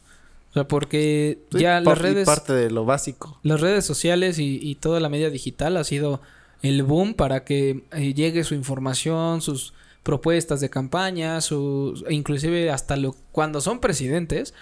O 0.51 0.55
sea, 0.55 0.69
porque 0.69 1.39
Sí, 1.53 1.61
ya 1.61 1.81
las 1.81 1.99
redes, 1.99 2.27
parte 2.27 2.53
de 2.53 2.71
lo 2.71 2.85
básico. 2.85 3.39
las 3.43 3.61
redes 3.61 3.85
sociales 3.85 4.39
y, 4.39 4.59
y 4.62 4.75
toda 4.77 5.01
la 5.01 5.09
media 5.09 5.31
digital 5.31 5.77
ha 5.77 5.85
sido 5.85 6.21
el 6.62 6.83
boom 6.83 7.15
para 7.15 7.45
que 7.45 7.85
eh, 7.93 8.15
llegue 8.15 8.45
su 8.45 8.55
información, 8.55 9.41
sus 9.41 9.73
propuestas 10.03 10.61
de 10.61 10.69
campaña, 10.69 11.41
sus, 11.41 12.05
e 12.09 12.15
inclusive 12.15 12.71
hasta 12.71 12.97
lo 12.97 13.15
cuando 13.33 13.61
son 13.61 13.81
presidentes, 13.81 14.53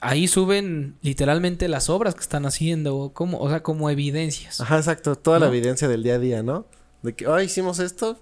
ahí 0.00 0.28
suben 0.28 0.96
literalmente 1.02 1.68
las 1.68 1.88
obras 1.88 2.14
que 2.14 2.20
están 2.20 2.46
haciendo, 2.46 3.12
como, 3.14 3.38
o 3.38 3.48
sea, 3.48 3.62
como 3.62 3.90
evidencias. 3.90 4.60
Ajá, 4.60 4.76
exacto. 4.78 5.16
Toda 5.16 5.38
la 5.38 5.48
evidencia 5.48 5.88
del 5.88 6.02
día 6.02 6.14
a 6.14 6.18
día, 6.18 6.42
¿no? 6.42 6.66
De 7.02 7.14
que, 7.14 7.26
oh, 7.26 7.40
hicimos 7.40 7.78
esto, 7.78 8.18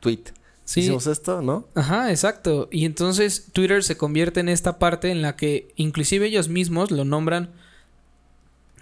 tweet. 0.00 0.24
Sí. 0.64 0.80
Hicimos 0.80 1.06
esto, 1.06 1.40
¿no? 1.40 1.66
Ajá, 1.74 2.10
exacto. 2.10 2.68
Y 2.70 2.84
entonces 2.84 3.46
Twitter 3.52 3.82
se 3.82 3.96
convierte 3.96 4.40
en 4.40 4.48
esta 4.48 4.78
parte 4.78 5.10
en 5.10 5.22
la 5.22 5.34
que 5.34 5.72
inclusive 5.76 6.26
ellos 6.26 6.48
mismos 6.48 6.90
lo 6.90 7.04
nombran 7.04 7.50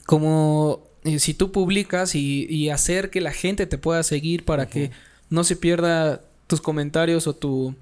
como 0.05 0.89
eh, 1.05 1.21
si 1.21 1.33
tú 1.35 1.53
publicas 1.53 2.15
y, 2.15 2.47
y 2.49 2.71
hacer 2.71 3.11
que 3.11 3.21
la 3.21 3.33
gente 3.33 3.67
te 3.67 3.79
pueda 3.79 4.03
seguir 4.03 4.45
para 4.45 4.67
que 4.67 4.91
no 5.31 5.45
se 5.45 5.55
pierda 5.55 6.23
tus 6.47 6.61
comentarios 6.61 7.27
o 7.27 7.37
tu 7.37 7.77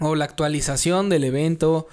o 0.00 0.14
la 0.14 0.24
actualización 0.24 1.08
del 1.08 1.24
evento 1.24 1.88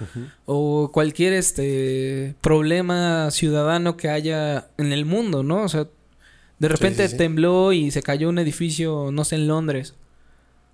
o 0.46 0.92
cualquier 0.92 1.34
este 1.34 2.36
problema 2.42 3.32
ciudadano 3.32 3.98
que 3.98 4.10
haya 4.10 4.68
en 4.78 4.92
el 4.92 5.06
mundo, 5.06 5.44
¿no? 5.44 5.64
O 5.64 5.70
sea, 5.70 5.88
de 6.60 6.68
repente 6.68 7.04
sí, 7.08 7.12
sí. 7.12 7.18
tembló 7.18 7.74
y 7.74 7.92
se 7.92 8.04
cayó 8.04 8.30
un 8.30 8.40
edificio, 8.40 9.10
no 9.12 9.26
sé, 9.26 9.36
en 9.36 9.48
Londres. 9.48 9.96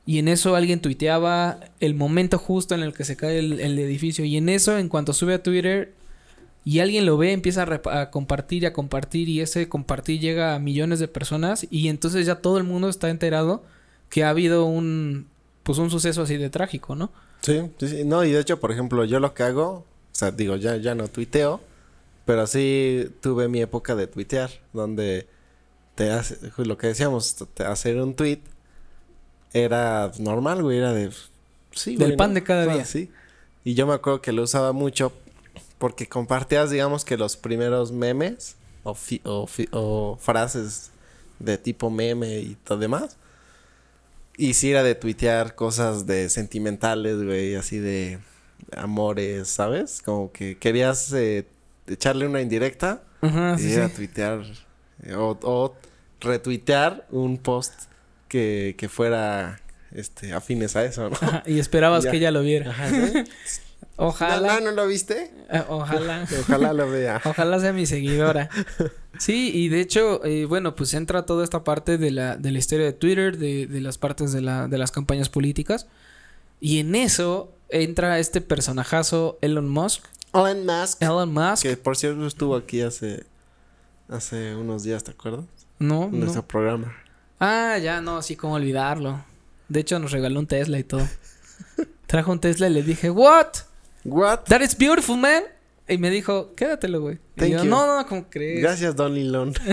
Y 0.06 0.20
en 0.20 0.28
eso 0.28 0.56
alguien 0.56 0.82
tuiteaba 0.82 1.60
el 1.80 1.94
momento 1.94 2.38
justo 2.38 2.76
en 2.76 2.82
el 2.82 2.94
que 2.94 3.06
se 3.06 3.16
cae 3.16 3.40
el, 3.40 3.60
el 3.60 3.80
edificio. 3.80 4.26
Y 4.26 4.38
en 4.38 4.50
eso, 4.50 4.78
en 4.78 4.90
cuanto 4.90 5.14
sube 5.14 5.36
a 5.36 5.44
Twitter 5.44 5.94
y 6.66 6.80
alguien 6.80 7.06
lo 7.06 7.18
ve, 7.18 7.32
empieza 7.32 7.64
a, 7.64 8.02
a 8.02 8.12
compartir 8.12 8.64
y 8.64 8.66
a 8.66 8.74
compartir. 8.74 9.30
Y 9.30 9.42
ese 9.42 9.70
compartir 9.70 10.20
llega 10.20 10.56
a 10.56 10.60
millones 10.60 11.00
de 11.00 11.08
personas. 11.08 11.66
Y 11.70 11.88
entonces 11.88 12.26
ya 12.26 12.36
todo 12.36 12.58
el 12.58 12.64
mundo 12.64 12.90
está 12.90 13.10
enterado 13.10 13.64
que 14.10 14.24
ha 14.24 14.30
habido 14.30 14.66
un, 14.66 15.28
pues 15.64 15.78
un 15.78 15.90
suceso 15.90 16.22
así 16.24 16.38
de 16.38 16.50
trágico, 16.50 16.96
¿no? 16.96 17.12
Sí, 17.42 17.62
sí, 17.80 17.88
sí. 17.88 18.04
No, 18.04 18.24
y 18.24 18.32
de 18.32 18.40
hecho, 18.40 18.60
por 18.60 18.72
ejemplo, 18.72 19.04
yo 19.06 19.20
lo 19.20 19.34
que 19.34 19.44
hago, 19.44 19.68
o 19.70 19.86
sea, 20.12 20.32
digo, 20.32 20.56
ya, 20.56 20.78
ya 20.78 20.96
no 20.96 21.08
tuiteo, 21.08 21.60
pero 22.26 22.46
sí 22.48 23.10
tuve 23.22 23.48
mi 23.48 23.62
época 23.62 23.96
de 23.96 24.08
tuitear, 24.08 24.50
donde 24.74 25.28
te 25.96 26.12
hace, 26.12 26.38
lo 26.58 26.78
que 26.78 26.88
decíamos, 26.88 27.36
te- 27.54 27.64
hacer 27.64 28.00
un 28.02 28.14
tweet 28.16 28.40
era 29.54 30.12
normal, 30.20 30.62
güey, 30.64 30.78
era 30.78 30.94
de... 30.94 31.12
Sí, 31.72 31.96
Del 31.96 32.10
güey, 32.10 32.18
pan 32.18 32.30
¿no? 32.32 32.36
de 32.36 32.44
cada 32.44 32.66
sea, 32.66 32.74
día. 32.74 32.86
Sí. 32.86 33.10
Y 33.64 33.74
yo 33.76 33.86
me 33.88 33.94
acuerdo 33.94 34.22
que 34.22 34.32
lo 34.32 34.44
usaba 34.44 34.72
mucho 34.72 35.14
porque 35.78 36.08
compartías, 36.08 36.70
digamos, 36.70 37.06
que 37.06 37.18
los 37.18 37.38
primeros 37.38 37.92
memes 37.92 38.56
o, 38.84 38.94
fi- 38.94 39.22
o, 39.24 39.48
fi- 39.48 39.70
o 39.72 40.18
frases 40.20 40.92
de 41.40 41.58
tipo 41.58 41.90
meme 41.90 42.40
y 42.40 42.56
todo 42.64 42.78
demás. 42.78 43.18
Y 44.38 44.54
sí 44.54 44.72
era 44.72 44.84
de 44.84 44.96
tuitear 44.96 45.56
cosas 45.56 46.06
de 46.08 46.30
sentimentales, 46.30 47.22
güey, 47.24 47.56
así 47.56 47.78
de 47.80 48.20
amores, 48.76 49.48
¿sabes? 49.50 50.02
Como 50.04 50.32
que 50.32 50.58
querías 50.58 51.12
eh, 51.14 51.46
echarle 51.88 52.28
una 52.28 52.42
indirecta 52.42 53.04
Ajá, 53.22 53.52
y 53.52 53.54
Ah, 53.54 53.58
sí, 53.58 53.74
era 53.74 53.90
sí. 53.90 53.96
tuitear 53.96 54.42
eh, 55.04 55.14
o, 55.16 55.38
o 55.44 55.76
retuitear 56.20 57.06
un 57.12 57.38
post 57.38 57.74
que, 58.28 58.76
que 58.78 58.88
fuera 58.90 59.60
este 59.94 60.32
afines 60.34 60.76
a 60.76 60.86
eso, 60.86 61.10
¿no? 61.10 61.16
Ajá, 61.20 61.44
y 61.46 61.60
esperabas 61.60 62.04
Ya. 62.06 62.12
que 62.12 62.18
ella 62.18 62.32
lo 62.32 62.42
viera. 62.42 62.72
Ajá, 62.72 62.90
¿sí? 62.90 63.24
Ojalá. 64.04 64.56
No, 64.56 64.60
no, 64.62 64.66
¿no 64.72 64.72
lo 64.72 64.88
viste? 64.88 65.32
eh, 65.52 65.64
ojalá. 65.70 66.26
Ojalá 66.42 66.74
lo 66.74 66.90
vea. 66.90 67.22
Ojalá 67.26 67.60
sea 67.60 67.72
mi 67.72 67.86
seguidora. 67.86 68.50
Sí, 69.20 69.52
y 69.54 69.70
de 69.70 69.80
hecho, 69.82 70.26
eh, 70.26 70.46
bueno, 70.46 70.76
pues 70.76 70.94
entra 70.96 71.26
toda 71.28 71.44
esta 71.44 71.64
parte 71.64 71.98
de 72.00 72.10
la, 72.10 72.36
de 72.36 72.52
la 72.52 72.58
historia 72.58 72.86
de 72.88 72.94
Twitter, 72.94 73.38
de, 73.38 73.68
de 73.68 73.80
las 73.82 73.98
partes 74.00 74.32
de, 74.32 74.42
la, 74.42 74.68
de 74.68 74.78
las 74.80 74.92
campañas 74.92 75.30
políticas. 75.30 75.86
Y 76.60 76.80
en 76.80 76.96
eso 76.96 77.54
entra 77.70 78.18
este 78.18 78.42
personajazo 78.42 79.38
Elon 79.42 79.70
Musk. 79.70 80.04
Elon 80.34 80.66
Musk. 80.66 81.02
Elon 81.02 81.32
Musk. 81.34 81.62
Que 81.64 81.78
por 81.78 81.96
cierto 81.96 82.26
estuvo 82.26 82.56
aquí 82.56 82.82
hace 82.82 83.24
hace 84.10 84.56
unos 84.56 84.84
días, 84.84 85.04
¿te 85.04 85.12
acuerdas? 85.12 85.46
No, 85.80 86.06
En 86.06 86.12
no. 86.12 86.18
nuestro 86.22 86.46
programa. 86.48 86.94
Ah, 87.40 87.78
ya, 87.82 88.02
no, 88.02 88.18
así 88.18 88.36
como 88.36 88.56
olvidarlo. 88.56 89.24
De 89.70 89.80
hecho, 89.80 90.00
nos 90.00 90.12
regaló 90.12 90.40
un 90.40 90.48
Tesla 90.48 90.80
y 90.80 90.84
todo. 90.84 91.08
Trajo 92.08 92.32
un 92.32 92.40
Tesla 92.40 92.68
y 92.68 92.74
le 92.74 92.84
dije, 92.84 93.10
¿What? 93.10 93.48
What? 94.04 94.46
That 94.46 94.62
is 94.62 94.76
beautiful, 94.76 95.18
man. 95.18 95.44
Y 95.88 95.98
me 95.98 96.10
dijo, 96.10 96.56
quédatelo, 96.56 97.02
güey. 97.02 97.16
Y 97.36 97.40
Thank 97.40 97.52
yo, 97.52 97.64
you. 97.64 97.70
no, 97.70 97.98
no, 97.98 98.08
¿cómo 98.08 98.30
crees? 98.30 98.62
Gracias, 98.62 98.96
Don 98.96 99.18
Elon. 99.18 99.54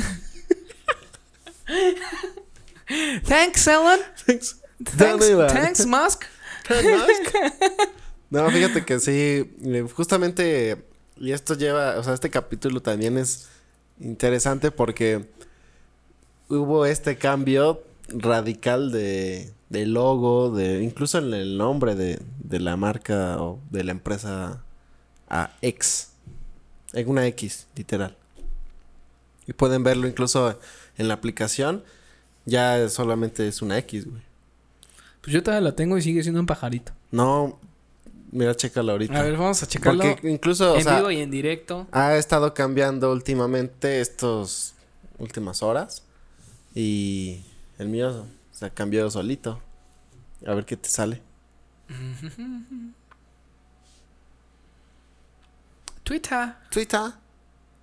Thanks, 3.25 3.67
Elon. 3.67 4.01
Thanks. 4.27 4.61
Thanks, 4.97 5.29
Don 5.31 5.49
thanks, 5.49 5.87
Musk. 5.87 6.25
No, 8.31 8.51
fíjate 8.51 8.85
que 8.85 9.01
sí, 9.01 9.57
eh, 9.65 9.87
justamente, 9.95 10.85
y 11.17 11.33
esto 11.33 11.55
lleva, 11.55 11.99
o 11.99 12.03
sea, 12.05 12.13
este 12.13 12.29
capítulo 12.29 12.83
también 12.83 13.17
es 13.17 13.49
interesante 13.99 14.71
porque 14.71 15.31
hubo 16.51 16.85
este 16.85 17.17
cambio 17.17 17.83
radical 18.09 18.91
de, 18.91 19.53
de 19.69 19.87
logo, 19.87 20.51
de 20.51 20.83
incluso 20.83 21.19
en 21.19 21.33
el 21.35 21.59
nombre 21.59 21.95
de, 21.95 22.21
de 22.39 22.61
la 22.61 22.77
marca 22.77 23.41
o 23.43 23.61
de 23.71 23.85
la 23.85 23.93
empresa 23.93 24.63
a 25.29 25.53
X. 25.63 26.11
En 26.93 27.09
una 27.09 27.27
X, 27.27 27.67
literal. 27.77 28.17
Y 29.47 29.53
pueden 29.53 29.83
verlo 29.83 30.07
incluso 30.09 30.59
en 30.97 31.09
la 31.09 31.15
aplicación. 31.15 31.83
Ya 32.45 32.89
solamente 32.89 33.47
es 33.47 33.61
una 33.61 33.79
X, 33.79 34.07
güey. 34.07 34.23
Pues 35.21 35.35
yo 35.35 35.43
todavía 35.43 35.69
la 35.69 35.77
tengo 35.77 35.99
y 35.99 36.03
sigue 36.03 36.23
siendo 36.23 36.41
un 36.41 36.47
pajarito. 36.47 36.93
No, 37.11 37.59
mira, 38.31 38.55
chécalo 38.55 38.93
ahorita. 38.93 39.19
A 39.19 39.23
ver, 39.23 39.37
vamos 39.37 39.63
a 39.63 39.67
checarlo 39.67 40.03
Porque 40.03 40.31
incluso, 40.31 40.73
o 40.73 40.77
en 40.77 40.85
sea, 40.85 40.97
vivo 40.97 41.11
y 41.11 41.21
en 41.21 41.31
directo. 41.31 41.87
ha 41.93 42.17
estado 42.17 42.55
cambiando 42.55 43.13
últimamente 43.13 44.01
estos 44.01 44.75
últimas 45.19 45.63
horas. 45.63 46.05
Y 46.75 47.43
el 47.79 47.89
mío 47.89 48.27
se 48.53 48.67
ha 48.67 48.71
cambiado 48.71 49.11
solito. 49.11 49.61
A 50.47 50.55
ver 50.55 50.65
qué 50.65 50.77
te 50.77 50.89
sale. 50.89 51.23
Twitter. 56.03 56.55
Twitter. 56.71 57.13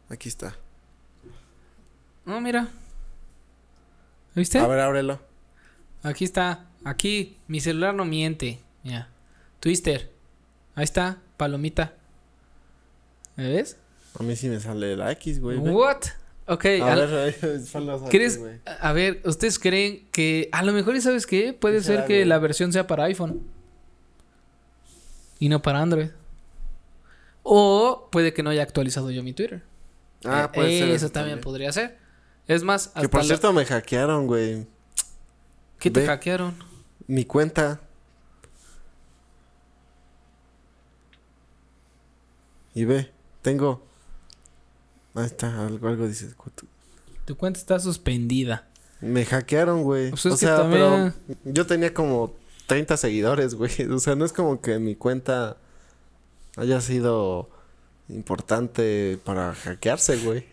Aquí 0.10 0.30
está. 0.30 0.56
No, 2.26 2.42
mira. 2.42 2.68
¿Viste? 4.34 4.58
A 4.60 4.68
ver, 4.68 4.80
ábrelo. 4.80 5.20
Aquí 6.04 6.26
está. 6.26 6.66
Aquí. 6.84 7.38
Mi 7.48 7.60
celular 7.60 7.94
no 7.94 8.04
miente. 8.06 8.60
Mira. 8.84 9.10
Twister. 9.60 10.12
Ahí 10.76 10.84
está. 10.84 11.20
Palomita. 11.38 11.94
¿Me 13.36 13.48
ves? 13.50 13.78
A 14.20 14.24
mí 14.24 14.36
sí 14.36 14.50
me 14.50 14.60
sale 14.60 14.96
la 14.96 15.12
X, 15.12 15.40
güey. 15.40 15.60
ve. 15.60 15.72
Ok. 16.48 16.66
A 16.82 16.92
al- 16.94 17.08
ver. 17.08 17.36
A 18.82 18.94
ver, 18.94 19.22
¿ustedes 19.26 19.58
creen 19.60 20.08
que 20.12 20.50
a 20.52 20.64
lo 20.64 20.74
mejor, 20.74 20.96
¿y 20.96 21.02
¿sabes 21.02 21.26
qué? 21.26 21.54
Puede 21.54 21.78
¿Qué 21.78 21.84
ser 21.84 22.06
que 22.06 22.26
la 22.26 22.38
versión 22.40 22.72
sea 22.72 22.86
para 22.88 23.06
iPhone. 23.06 23.42
Y 25.40 25.50
no 25.50 25.62
para 25.62 25.82
Android. 25.82 26.10
O 27.44 28.08
puede 28.12 28.34
que 28.34 28.42
no 28.44 28.50
haya 28.52 28.64
actualizado 28.64 29.12
yo 29.12 29.22
mi 29.24 29.34
Twitter. 29.34 29.64
Ah, 30.24 30.46
Eh, 30.46 30.56
puede 30.56 30.80
ser. 30.80 30.90
Eso 30.90 31.10
también 31.10 31.42
podría 31.42 31.72
ser. 31.72 31.98
Es 32.48 32.64
más, 32.64 32.90
Que 32.90 33.10
por 33.10 33.24
cierto 33.24 33.52
me 33.54 33.66
hackearon, 33.66 34.28
güey. 34.28 34.68
¿qué 35.80 35.90
te 35.92 36.06
hackearon? 36.06 36.56
Mi 37.08 37.26
cuenta. 37.26 37.82
Y 42.74 42.86
ve, 42.86 43.10
tengo. 43.42 43.84
Ahí 45.16 45.26
está, 45.26 45.66
algo, 45.66 45.88
algo 45.88 46.08
dice. 46.08 46.28
cutu- 46.36 46.68
Tu 47.26 47.36
cuenta 47.36 47.60
está 47.60 47.80
suspendida. 47.80 48.68
Me 49.02 49.26
hackearon, 49.26 49.84
güey. 49.84 50.10
Pues 50.12 50.26
es 50.26 50.34
o 50.34 50.38
sea, 50.38 50.58
también- 50.58 51.14
pero 51.26 51.38
yo 51.46 51.66
tenía 51.66 51.94
como 51.94 52.34
30 52.68 52.98
seguidores, 52.98 53.56
güey. 53.56 53.72
O 53.92 54.00
sea, 54.00 54.16
no 54.16 54.26
es 54.26 54.34
como 54.34 54.62
que 54.62 54.78
mi 54.80 54.96
cuenta 54.96 55.58
haya 56.58 56.80
sido 56.82 57.50
importante 58.10 59.20
para 59.24 59.54
hackearse, 59.54 60.18
güey. 60.18 60.46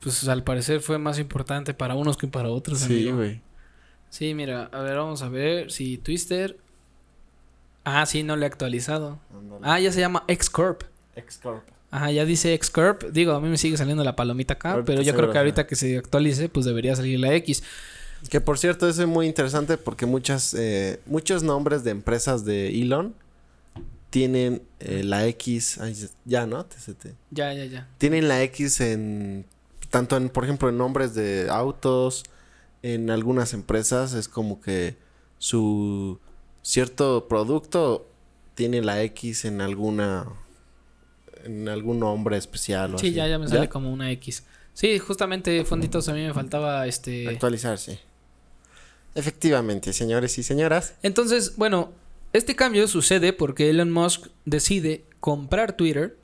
Pues 0.00 0.28
al 0.28 0.44
parecer 0.44 0.80
fue 0.80 0.98
más 0.98 1.18
importante 1.18 1.74
para 1.74 1.94
unos 1.94 2.16
que 2.16 2.28
para 2.28 2.48
otros. 2.50 2.78
Sí, 2.78 3.10
güey. 3.10 3.40
Sí, 4.10 4.32
mira, 4.34 4.70
a 4.72 4.80
ver, 4.80 4.96
vamos 4.96 5.22
a 5.22 5.28
ver 5.28 5.70
si 5.72 5.98
Twister. 5.98 6.56
Ah, 7.84 8.06
sí, 8.06 8.22
no 8.22 8.36
le 8.36 8.44
he 8.44 8.48
actualizado. 8.48 9.18
Ah, 9.62 9.80
ya 9.80 9.90
se 9.92 10.00
llama 10.00 10.24
Xcorp. 10.28 10.82
Xcorp. 11.16 11.64
Ajá, 11.90 12.10
ya 12.10 12.24
dice 12.24 12.58
Xcorp. 12.60 13.04
Digo, 13.12 13.32
a 13.32 13.40
mí 13.40 13.48
me 13.48 13.56
sigue 13.56 13.76
saliendo 13.76 14.04
la 14.04 14.16
palomita 14.16 14.54
acá, 14.54 14.72
Ahorita 14.72 14.86
pero 14.86 15.02
yo 15.02 15.14
creo 15.14 15.30
que 15.30 15.38
ahorita 15.38 15.66
que 15.66 15.76
se 15.76 15.96
actualice, 15.96 16.48
pues 16.48 16.66
debería 16.66 16.94
salir 16.94 17.18
la 17.18 17.32
X. 17.34 17.62
Que 18.30 18.40
por 18.40 18.58
cierto, 18.58 18.88
eso 18.88 19.02
es 19.02 19.08
muy 19.08 19.26
interesante 19.26 19.78
porque 19.78 20.04
muchas, 20.04 20.52
eh, 20.54 21.00
muchos 21.06 21.42
nombres 21.42 21.84
de 21.84 21.92
empresas 21.92 22.44
de 22.44 22.68
Elon 22.68 23.14
tienen 24.10 24.62
eh, 24.80 25.02
la 25.04 25.26
X. 25.26 25.78
ay, 25.80 25.96
ya, 26.24 26.46
¿no? 26.46 26.64
TCT. 26.64 27.14
Ya, 27.30 27.52
ya, 27.52 27.64
ya. 27.64 27.88
Tienen 27.98 28.28
la 28.28 28.42
X 28.42 28.80
en. 28.80 29.44
Tanto 29.90 30.16
en, 30.16 30.28
por 30.28 30.44
ejemplo, 30.44 30.68
en 30.68 30.78
nombres 30.78 31.14
de 31.14 31.48
autos. 31.50 32.24
En 32.82 33.10
algunas 33.10 33.54
empresas 33.54 34.12
es 34.12 34.28
como 34.28 34.60
que 34.60 34.96
su 35.38 36.20
cierto 36.62 37.26
producto 37.28 38.06
tiene 38.54 38.82
la 38.82 39.02
X 39.02 39.44
en 39.44 39.60
alguna. 39.60 40.26
En 41.44 41.68
algún 41.68 42.00
nombre 42.00 42.36
especial. 42.36 42.94
o 42.94 42.98
Sí, 42.98 43.08
así. 43.08 43.14
ya, 43.14 43.26
ya 43.28 43.38
me 43.38 43.48
sale 43.48 43.68
como 43.68 43.92
una 43.92 44.10
X. 44.12 44.44
Sí, 44.74 44.98
justamente, 44.98 45.64
fonditos, 45.64 46.08
a 46.08 46.12
mí 46.14 46.24
me 46.24 46.32
faltaba 46.34 46.86
este. 46.86 47.28
Actualizarse. 47.28 48.00
Efectivamente, 49.14 49.92
señores 49.92 50.38
y 50.38 50.42
señoras. 50.42 50.94
Entonces, 51.02 51.56
bueno, 51.56 51.90
este 52.32 52.54
cambio 52.54 52.86
sucede 52.88 53.32
porque 53.32 53.70
Elon 53.70 53.90
Musk 53.90 54.26
decide 54.44 55.04
comprar 55.20 55.72
Twitter. 55.76 56.16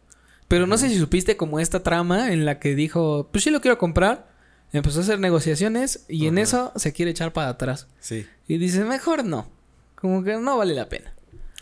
Pero 0.46 0.66
no 0.66 0.76
sé 0.76 0.88
si 0.90 0.98
supiste 0.98 1.36
como 1.36 1.58
esta 1.58 1.82
trama 1.82 2.32
en 2.32 2.44
la 2.44 2.60
que 2.60 2.74
dijo, 2.74 3.28
pues 3.32 3.42
sí 3.44 3.50
lo 3.50 3.60
quiero 3.60 3.78
comprar. 3.78 4.28
Empezó 4.72 5.00
a 5.00 5.02
hacer 5.02 5.18
negociaciones 5.18 6.04
y 6.08 6.26
en 6.26 6.36
eso 6.38 6.72
se 6.76 6.92
quiere 6.92 7.10
echar 7.12 7.32
para 7.32 7.48
atrás. 7.48 7.86
Sí. 7.98 8.26
Y 8.46 8.58
dice, 8.58 8.84
mejor 8.84 9.24
no. 9.24 9.48
Como 9.94 10.22
que 10.22 10.36
no 10.36 10.58
vale 10.58 10.74
la 10.74 10.88
pena. 10.88 11.14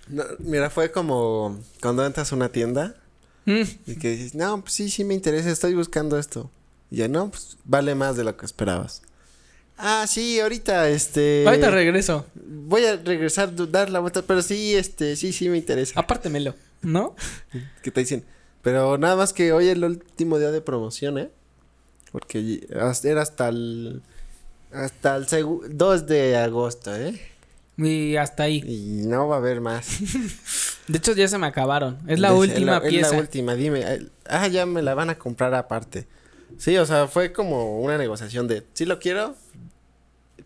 No, 0.08 0.24
mira, 0.40 0.68
fue 0.68 0.90
como 0.90 1.60
cuando 1.80 2.04
entras 2.04 2.32
a 2.32 2.36
una 2.36 2.48
tienda 2.50 2.96
Mm, 3.44 3.62
y 3.86 3.96
que 3.96 4.10
dices, 4.10 4.34
no, 4.34 4.60
pues 4.62 4.72
sí, 4.74 4.90
sí 4.90 5.04
me 5.04 5.14
interesa, 5.14 5.50
estoy 5.50 5.74
buscando 5.74 6.18
esto. 6.18 6.50
Y 6.90 6.96
ya, 6.96 7.08
no, 7.08 7.30
pues 7.30 7.56
vale 7.64 7.94
más 7.94 8.16
de 8.16 8.24
lo 8.24 8.36
que 8.36 8.46
esperabas. 8.46 9.02
Ah, 9.78 10.06
sí, 10.08 10.38
ahorita, 10.38 10.88
este... 10.90 11.44
Ahorita 11.46 11.70
regreso. 11.70 12.26
Voy 12.34 12.84
a 12.84 12.96
regresar, 12.96 13.52
dar 13.70 13.90
la 13.90 13.98
vuelta, 14.00 14.22
pero 14.22 14.42
sí, 14.42 14.74
este, 14.76 15.16
sí, 15.16 15.32
sí 15.32 15.48
me 15.48 15.56
interesa. 15.56 15.98
Apártemelo, 15.98 16.54
¿no? 16.82 17.16
que 17.82 17.90
te 17.90 18.00
dicen. 18.00 18.24
Pero 18.62 18.96
nada 18.98 19.16
más 19.16 19.32
que 19.32 19.52
hoy 19.52 19.66
es 19.66 19.72
el 19.72 19.82
último 19.84 20.38
día 20.38 20.50
de 20.52 20.60
promoción, 20.60 21.18
¿eh? 21.18 21.30
Porque 22.12 22.64
era 22.70 23.22
hasta 23.22 23.48
el... 23.48 24.02
Hasta 24.72 25.16
el 25.16 25.26
segu- 25.26 25.66
2 25.68 26.06
de 26.06 26.36
agosto, 26.36 26.94
¿eh? 26.94 27.20
Y 27.78 28.16
hasta 28.16 28.44
ahí. 28.44 28.62
Y 28.66 29.06
no 29.06 29.26
va 29.28 29.36
a 29.36 29.38
haber 29.38 29.60
más. 29.60 29.86
De 30.88 30.98
hecho, 30.98 31.12
ya 31.12 31.28
se 31.28 31.38
me 31.38 31.46
acabaron. 31.46 31.98
Es 32.08 32.18
la 32.18 32.32
última 32.32 32.72
la- 32.72 32.82
pieza. 32.82 33.06
Es 33.08 33.12
la 33.12 33.18
última, 33.20 33.54
dime. 33.54 33.80
eh, 33.82 34.06
Ah, 34.26 34.48
ya 34.48 34.66
me 34.66 34.82
la 34.82 34.94
van 34.94 35.10
a 35.10 35.18
comprar 35.18 35.54
aparte. 35.54 36.06
Sí, 36.58 36.76
o 36.76 36.86
sea, 36.86 37.06
fue 37.08 37.32
como 37.32 37.80
una 37.80 37.96
negociación 37.98 38.46
de, 38.48 38.64
sí 38.74 38.84
lo 38.84 38.98
quiero, 38.98 39.34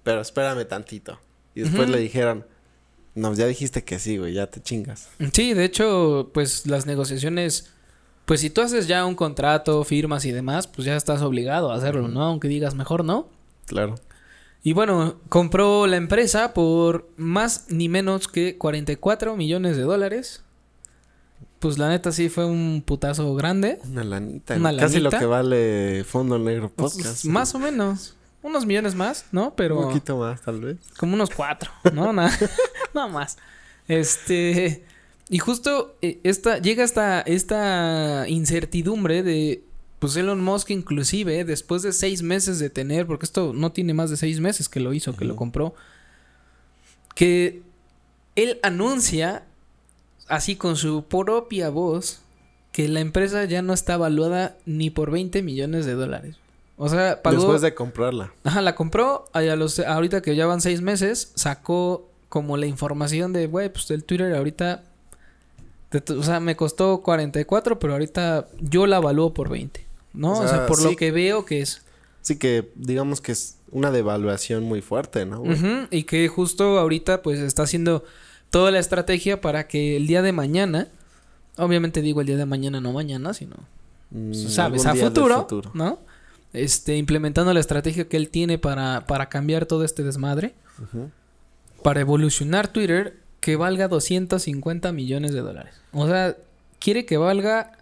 pero 0.02 0.20
espérame 0.20 0.64
tantito. 0.66 1.18
Y 1.54 1.62
después 1.62 1.88
le 1.88 1.98
dijeron, 1.98 2.46
no, 3.14 3.32
ya 3.34 3.46
dijiste 3.46 3.82
que 3.82 3.98
sí, 3.98 4.18
güey, 4.18 4.34
ya 4.34 4.46
te 4.48 4.60
chingas. 4.60 5.08
Sí, 5.32 5.54
de 5.54 5.64
hecho, 5.64 6.30
pues 6.34 6.66
las 6.66 6.86
negociaciones, 6.86 7.72
pues 8.26 8.40
si 8.40 8.50
tú 8.50 8.60
haces 8.60 8.86
ya 8.86 9.04
un 9.06 9.14
contrato, 9.14 9.82
firmas 9.84 10.24
y 10.26 10.32
demás, 10.32 10.66
pues 10.66 10.84
ya 10.86 10.96
estás 10.96 11.22
obligado 11.22 11.72
a 11.72 11.76
hacerlo, 11.76 12.08
¿no? 12.08 12.22
Aunque 12.24 12.48
digas 12.48 12.74
mejor 12.74 13.04
no. 13.04 13.28
Claro. 13.66 13.94
Y 14.66 14.72
bueno, 14.72 15.14
compró 15.28 15.86
la 15.86 15.94
empresa 15.96 16.52
por 16.52 17.08
más 17.16 17.66
ni 17.68 17.88
menos 17.88 18.26
que 18.26 18.58
44 18.58 19.36
millones 19.36 19.76
de 19.76 19.84
dólares. 19.84 20.42
Pues 21.60 21.78
la 21.78 21.88
neta 21.88 22.10
sí 22.10 22.28
fue 22.28 22.46
un 22.46 22.82
putazo 22.84 23.32
grande. 23.36 23.78
Una 23.84 24.02
lanita. 24.02 24.56
Una 24.56 24.76
Casi 24.76 24.98
lo 24.98 25.10
que 25.10 25.24
vale 25.24 26.02
Fondo 26.02 26.40
Negro 26.40 26.72
Pues, 26.74 26.94
Podcast. 26.94 27.26
más 27.26 27.54
o 27.54 27.60
menos. 27.60 28.16
Unos 28.42 28.66
millones 28.66 28.96
más, 28.96 29.26
¿no? 29.30 29.54
Pero... 29.54 29.78
Un 29.78 29.84
poquito 29.84 30.16
más, 30.16 30.42
tal 30.42 30.60
vez. 30.60 30.78
Como 30.98 31.14
unos 31.14 31.30
cuatro, 31.30 31.70
¿no? 31.92 32.12
Nada, 32.12 32.36
nada 32.92 33.06
más. 33.06 33.38
Este. 33.86 34.84
Y 35.28 35.38
justo 35.38 35.94
eh, 36.02 36.18
esta, 36.24 36.58
llega 36.58 36.82
esta, 36.82 37.20
esta 37.20 38.24
incertidumbre 38.26 39.22
de. 39.22 39.62
Pues 39.98 40.16
Elon 40.16 40.42
Musk, 40.42 40.70
inclusive, 40.70 41.44
después 41.44 41.82
de 41.82 41.92
seis 41.92 42.22
meses 42.22 42.58
de 42.58 42.68
tener, 42.70 43.06
porque 43.06 43.24
esto 43.24 43.52
no 43.54 43.72
tiene 43.72 43.94
más 43.94 44.10
de 44.10 44.16
seis 44.16 44.40
meses 44.40 44.68
que 44.68 44.80
lo 44.80 44.92
hizo, 44.92 45.16
que 45.16 45.24
lo 45.24 45.36
compró. 45.36 45.74
Que 47.14 47.62
él 48.34 48.60
anuncia, 48.62 49.44
así 50.28 50.56
con 50.56 50.76
su 50.76 51.04
propia 51.04 51.70
voz, 51.70 52.20
que 52.72 52.88
la 52.88 53.00
empresa 53.00 53.44
ya 53.46 53.62
no 53.62 53.72
está 53.72 53.96
valuada 53.96 54.58
ni 54.66 54.90
por 54.90 55.10
20 55.10 55.42
millones 55.42 55.86
de 55.86 55.94
dólares. 55.94 56.36
O 56.76 56.90
sea, 56.90 57.22
pagó. 57.22 57.36
Después 57.36 57.62
de 57.62 57.74
comprarla. 57.74 58.34
Ajá, 58.44 58.60
la 58.60 58.74
compró. 58.74 59.24
y 59.34 59.48
a 59.48 59.56
los, 59.56 59.78
ahorita 59.78 60.20
que 60.20 60.36
ya 60.36 60.44
van 60.44 60.60
seis 60.60 60.82
meses, 60.82 61.32
sacó 61.34 62.10
como 62.28 62.58
la 62.58 62.66
información 62.66 63.32
de, 63.32 63.46
güey, 63.46 63.72
pues 63.72 63.90
el 63.90 64.04
Twitter 64.04 64.34
ahorita. 64.34 64.82
o 66.10 66.22
sea, 66.22 66.40
me 66.40 66.54
costó 66.54 67.02
44, 67.02 67.78
pero 67.78 67.94
ahorita 67.94 68.48
yo 68.60 68.86
la 68.86 68.98
evalúo 68.98 69.32
por 69.32 69.48
20. 69.48 69.85
¿No? 70.16 70.32
O 70.32 70.42
O 70.42 70.48
sea, 70.48 70.66
por 70.66 70.78
sí. 70.78 70.84
lo 70.84 70.96
que 70.96 71.12
veo 71.12 71.44
que 71.44 71.60
es. 71.60 71.82
Sí 72.22 72.36
que 72.36 72.68
digamos 72.74 73.20
que 73.20 73.30
es 73.32 73.58
una 73.70 73.92
devaluación 73.92 74.64
muy 74.64 74.82
fuerte, 74.82 75.26
¿no? 75.26 75.44
y 75.90 76.02
que 76.04 76.26
justo 76.28 76.78
ahorita, 76.78 77.22
pues 77.22 77.38
está 77.38 77.62
haciendo 77.62 78.04
toda 78.50 78.70
la 78.72 78.80
estrategia 78.80 79.40
para 79.40 79.68
que 79.68 79.96
el 79.96 80.06
día 80.06 80.22
de 80.22 80.32
mañana. 80.32 80.88
Obviamente 81.58 82.02
digo 82.02 82.20
el 82.20 82.26
día 82.26 82.36
de 82.36 82.46
mañana, 82.46 82.80
no 82.80 82.92
mañana, 82.92 83.32
sino 83.32 83.56
Mm, 84.10 84.32
sabes, 84.34 84.86
a 84.86 84.94
futuro, 84.94 85.40
futuro. 85.40 85.70
¿no? 85.74 85.98
Este, 86.52 86.96
implementando 86.96 87.52
la 87.52 87.60
estrategia 87.60 88.08
que 88.08 88.16
él 88.16 88.28
tiene 88.30 88.58
para, 88.58 89.04
para 89.06 89.28
cambiar 89.28 89.66
todo 89.66 89.84
este 89.84 90.02
desmadre. 90.02 90.54
Para 91.82 92.00
evolucionar 92.00 92.68
Twitter 92.68 93.16
que 93.40 93.56
valga 93.56 93.88
250 93.88 94.92
millones 94.92 95.32
de 95.32 95.40
dólares. 95.40 95.74
O 95.92 96.06
sea, 96.06 96.36
quiere 96.78 97.04
que 97.04 97.16
valga 97.16 97.72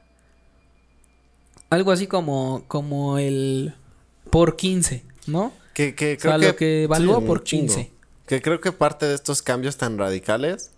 algo 1.75 1.93
así 1.93 2.07
como, 2.07 2.65
como 2.69 3.19
el 3.19 3.75
por 4.31 4.57
15, 4.57 5.05
¿no? 5.27 5.53
Que, 5.75 5.95
que 5.95 6.17
O 6.17 6.21
sea, 6.21 6.37
creo 6.37 6.41
que, 6.41 6.47
lo 6.47 6.57
que 6.57 6.83
evaluó 6.85 7.25
por 7.25 7.43
chingo. 7.45 7.75
15. 7.75 7.91
Que 8.27 8.41
creo 8.41 8.61
que 8.61 8.73
parte 8.73 9.07
de 9.07 9.15
estos 9.15 9.43
cambios 9.43 9.77
tan 9.77 9.99
radicales 9.99 10.71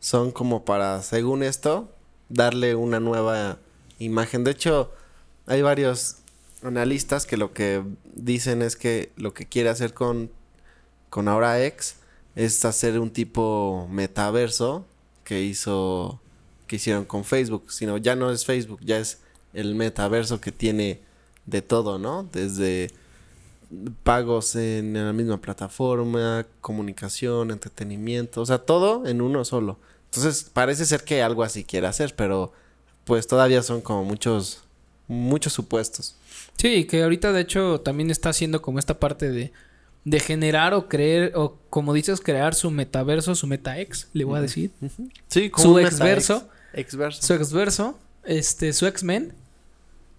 son 0.00 0.30
como 0.30 0.64
para, 0.64 1.02
según 1.02 1.42
esto, 1.42 1.92
darle 2.28 2.74
una 2.74 3.00
nueva 3.00 3.58
imagen. 3.98 4.44
De 4.44 4.52
hecho, 4.52 4.92
hay 5.46 5.62
varios 5.62 6.18
analistas 6.62 7.26
que 7.26 7.36
lo 7.36 7.52
que 7.52 7.82
dicen 8.14 8.62
es 8.62 8.76
que 8.76 9.12
lo 9.16 9.34
que 9.34 9.46
quiere 9.46 9.68
hacer 9.68 9.92
con, 9.92 10.30
con 11.10 11.28
ahora 11.28 11.62
X 11.64 11.96
es 12.36 12.64
hacer 12.64 12.98
un 12.98 13.10
tipo 13.10 13.88
metaverso 13.90 14.86
que 15.24 15.42
hizo 15.42 16.20
que 16.66 16.76
hicieron 16.76 17.04
con 17.06 17.24
Facebook, 17.24 17.72
sino 17.72 17.96
ya 17.96 18.14
no 18.14 18.30
es 18.30 18.44
Facebook, 18.44 18.80
ya 18.82 18.98
es 18.98 19.20
el 19.54 19.74
metaverso 19.74 20.40
que 20.40 20.52
tiene 20.52 21.00
de 21.46 21.62
todo, 21.62 21.98
¿no? 21.98 22.28
Desde 22.32 22.90
pagos 24.02 24.56
en 24.56 24.94
la 24.94 25.12
misma 25.12 25.40
plataforma, 25.40 26.46
comunicación, 26.60 27.50
entretenimiento, 27.50 28.40
o 28.40 28.46
sea, 28.46 28.58
todo 28.58 29.06
en 29.06 29.20
uno 29.20 29.44
solo. 29.44 29.78
Entonces, 30.06 30.48
parece 30.52 30.86
ser 30.86 31.04
que 31.04 31.22
algo 31.22 31.42
así 31.42 31.64
quiere 31.64 31.86
hacer, 31.86 32.14
pero 32.16 32.52
pues 33.04 33.26
todavía 33.26 33.62
son 33.62 33.80
como 33.80 34.04
muchos 34.04 34.62
muchos 35.06 35.52
supuestos. 35.54 36.16
Sí, 36.58 36.84
que 36.86 37.02
ahorita 37.02 37.32
de 37.32 37.40
hecho 37.40 37.80
también 37.80 38.10
está 38.10 38.28
haciendo 38.30 38.60
como 38.60 38.78
esta 38.78 38.98
parte 38.98 39.30
de, 39.30 39.52
de 40.04 40.20
generar 40.20 40.74
o 40.74 40.88
creer, 40.88 41.32
o 41.34 41.56
como 41.70 41.94
dices, 41.94 42.20
crear 42.20 42.54
su 42.54 42.70
metaverso, 42.70 43.34
su 43.34 43.46
meta-ex, 43.46 44.08
le 44.12 44.24
voy 44.24 44.38
a 44.38 44.42
decir. 44.42 44.70
Sí, 45.28 45.50
Su 45.56 45.74
un 45.74 45.80
exverso. 45.80 46.34
meta-ex- 46.42 46.58
Exverso. 46.74 47.22
Su 47.26 47.32
exverso, 47.34 47.98
este, 48.28 48.72
su 48.72 48.86
X-Men. 48.86 49.32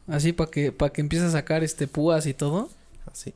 Así 0.08 0.34
para 0.34 0.50
que, 0.50 0.72
para 0.72 0.92
que 0.92 1.02
empiece 1.02 1.26
a 1.26 1.32
sacar 1.32 1.64
este 1.64 1.88
púas 1.88 2.26
y 2.26 2.34
todo. 2.34 2.70
Así. 3.12 3.34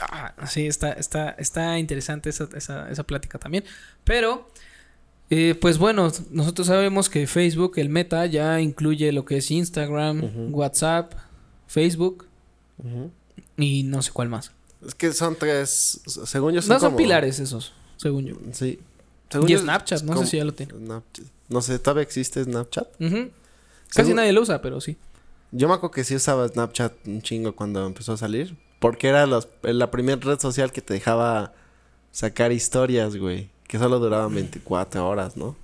Ah, 0.00 0.32
sí, 0.48 0.66
está, 0.66 0.92
está, 0.92 1.30
está 1.30 1.78
interesante 1.78 2.30
esa, 2.30 2.48
esa, 2.54 2.90
esa 2.90 3.02
plática 3.02 3.38
también. 3.38 3.64
Pero, 4.04 4.48
eh, 5.30 5.54
pues 5.60 5.78
bueno, 5.78 6.10
nosotros 6.30 6.66
sabemos 6.66 7.08
que 7.10 7.26
Facebook, 7.26 7.74
el 7.78 7.88
meta, 7.88 8.26
ya 8.26 8.60
incluye 8.60 9.10
lo 9.12 9.24
que 9.24 9.38
es 9.38 9.50
Instagram. 9.50 10.52
WhatsApp, 10.52 11.12
Facebook 11.66 12.26
y 13.56 13.82
no 13.84 14.02
sé 14.02 14.12
cuál 14.12 14.28
más. 14.28 14.52
Es 14.86 14.94
que 14.94 15.12
son 15.12 15.36
tres, 15.36 16.00
según 16.26 16.52
yo 16.54 16.62
son 16.62 16.68
No 16.74 16.80
son 16.80 16.88
como- 16.88 16.96
pilares 16.98 17.40
esos, 17.40 17.72
según 17.96 18.26
yo. 18.26 18.36
Sí. 18.52 18.78
Y 19.42 19.46
yo- 19.52 19.58
Snapchat, 19.58 20.02
no 20.02 20.16
sé 20.18 20.26
si 20.26 20.36
ya 20.36 20.44
lo 20.44 20.52
tiene. 20.54 20.72
Snapchat. 20.74 21.24
No 21.48 21.60
sé, 21.62 21.78
¿todavía 21.78 22.02
existe 22.02 22.44
Snapchat? 22.44 22.86
Casi 23.88 24.02
Según- 24.08 24.16
nadie 24.16 24.32
lo 24.32 24.42
usa, 24.42 24.60
pero 24.62 24.80
sí. 24.80 24.96
Yo 25.52 25.68
me 25.68 25.74
acuerdo 25.74 25.92
que 25.94 26.04
sí 26.04 26.14
usaba 26.14 26.46
Snapchat 26.48 26.92
un 27.06 27.22
chingo 27.22 27.54
cuando 27.54 27.86
empezó 27.86 28.12
a 28.12 28.16
salir. 28.16 28.56
Porque 28.78 29.08
era 29.08 29.26
los- 29.26 29.48
la 29.62 29.90
primera 29.90 30.20
red 30.20 30.38
social 30.38 30.70
que 30.72 30.82
te 30.82 30.94
dejaba 30.94 31.52
sacar 32.12 32.52
historias, 32.52 33.16
güey. 33.16 33.48
Que 33.66 33.78
solo 33.78 33.98
duraban 33.98 34.34
24 34.34 35.08
horas, 35.08 35.36
¿no? 35.36 35.56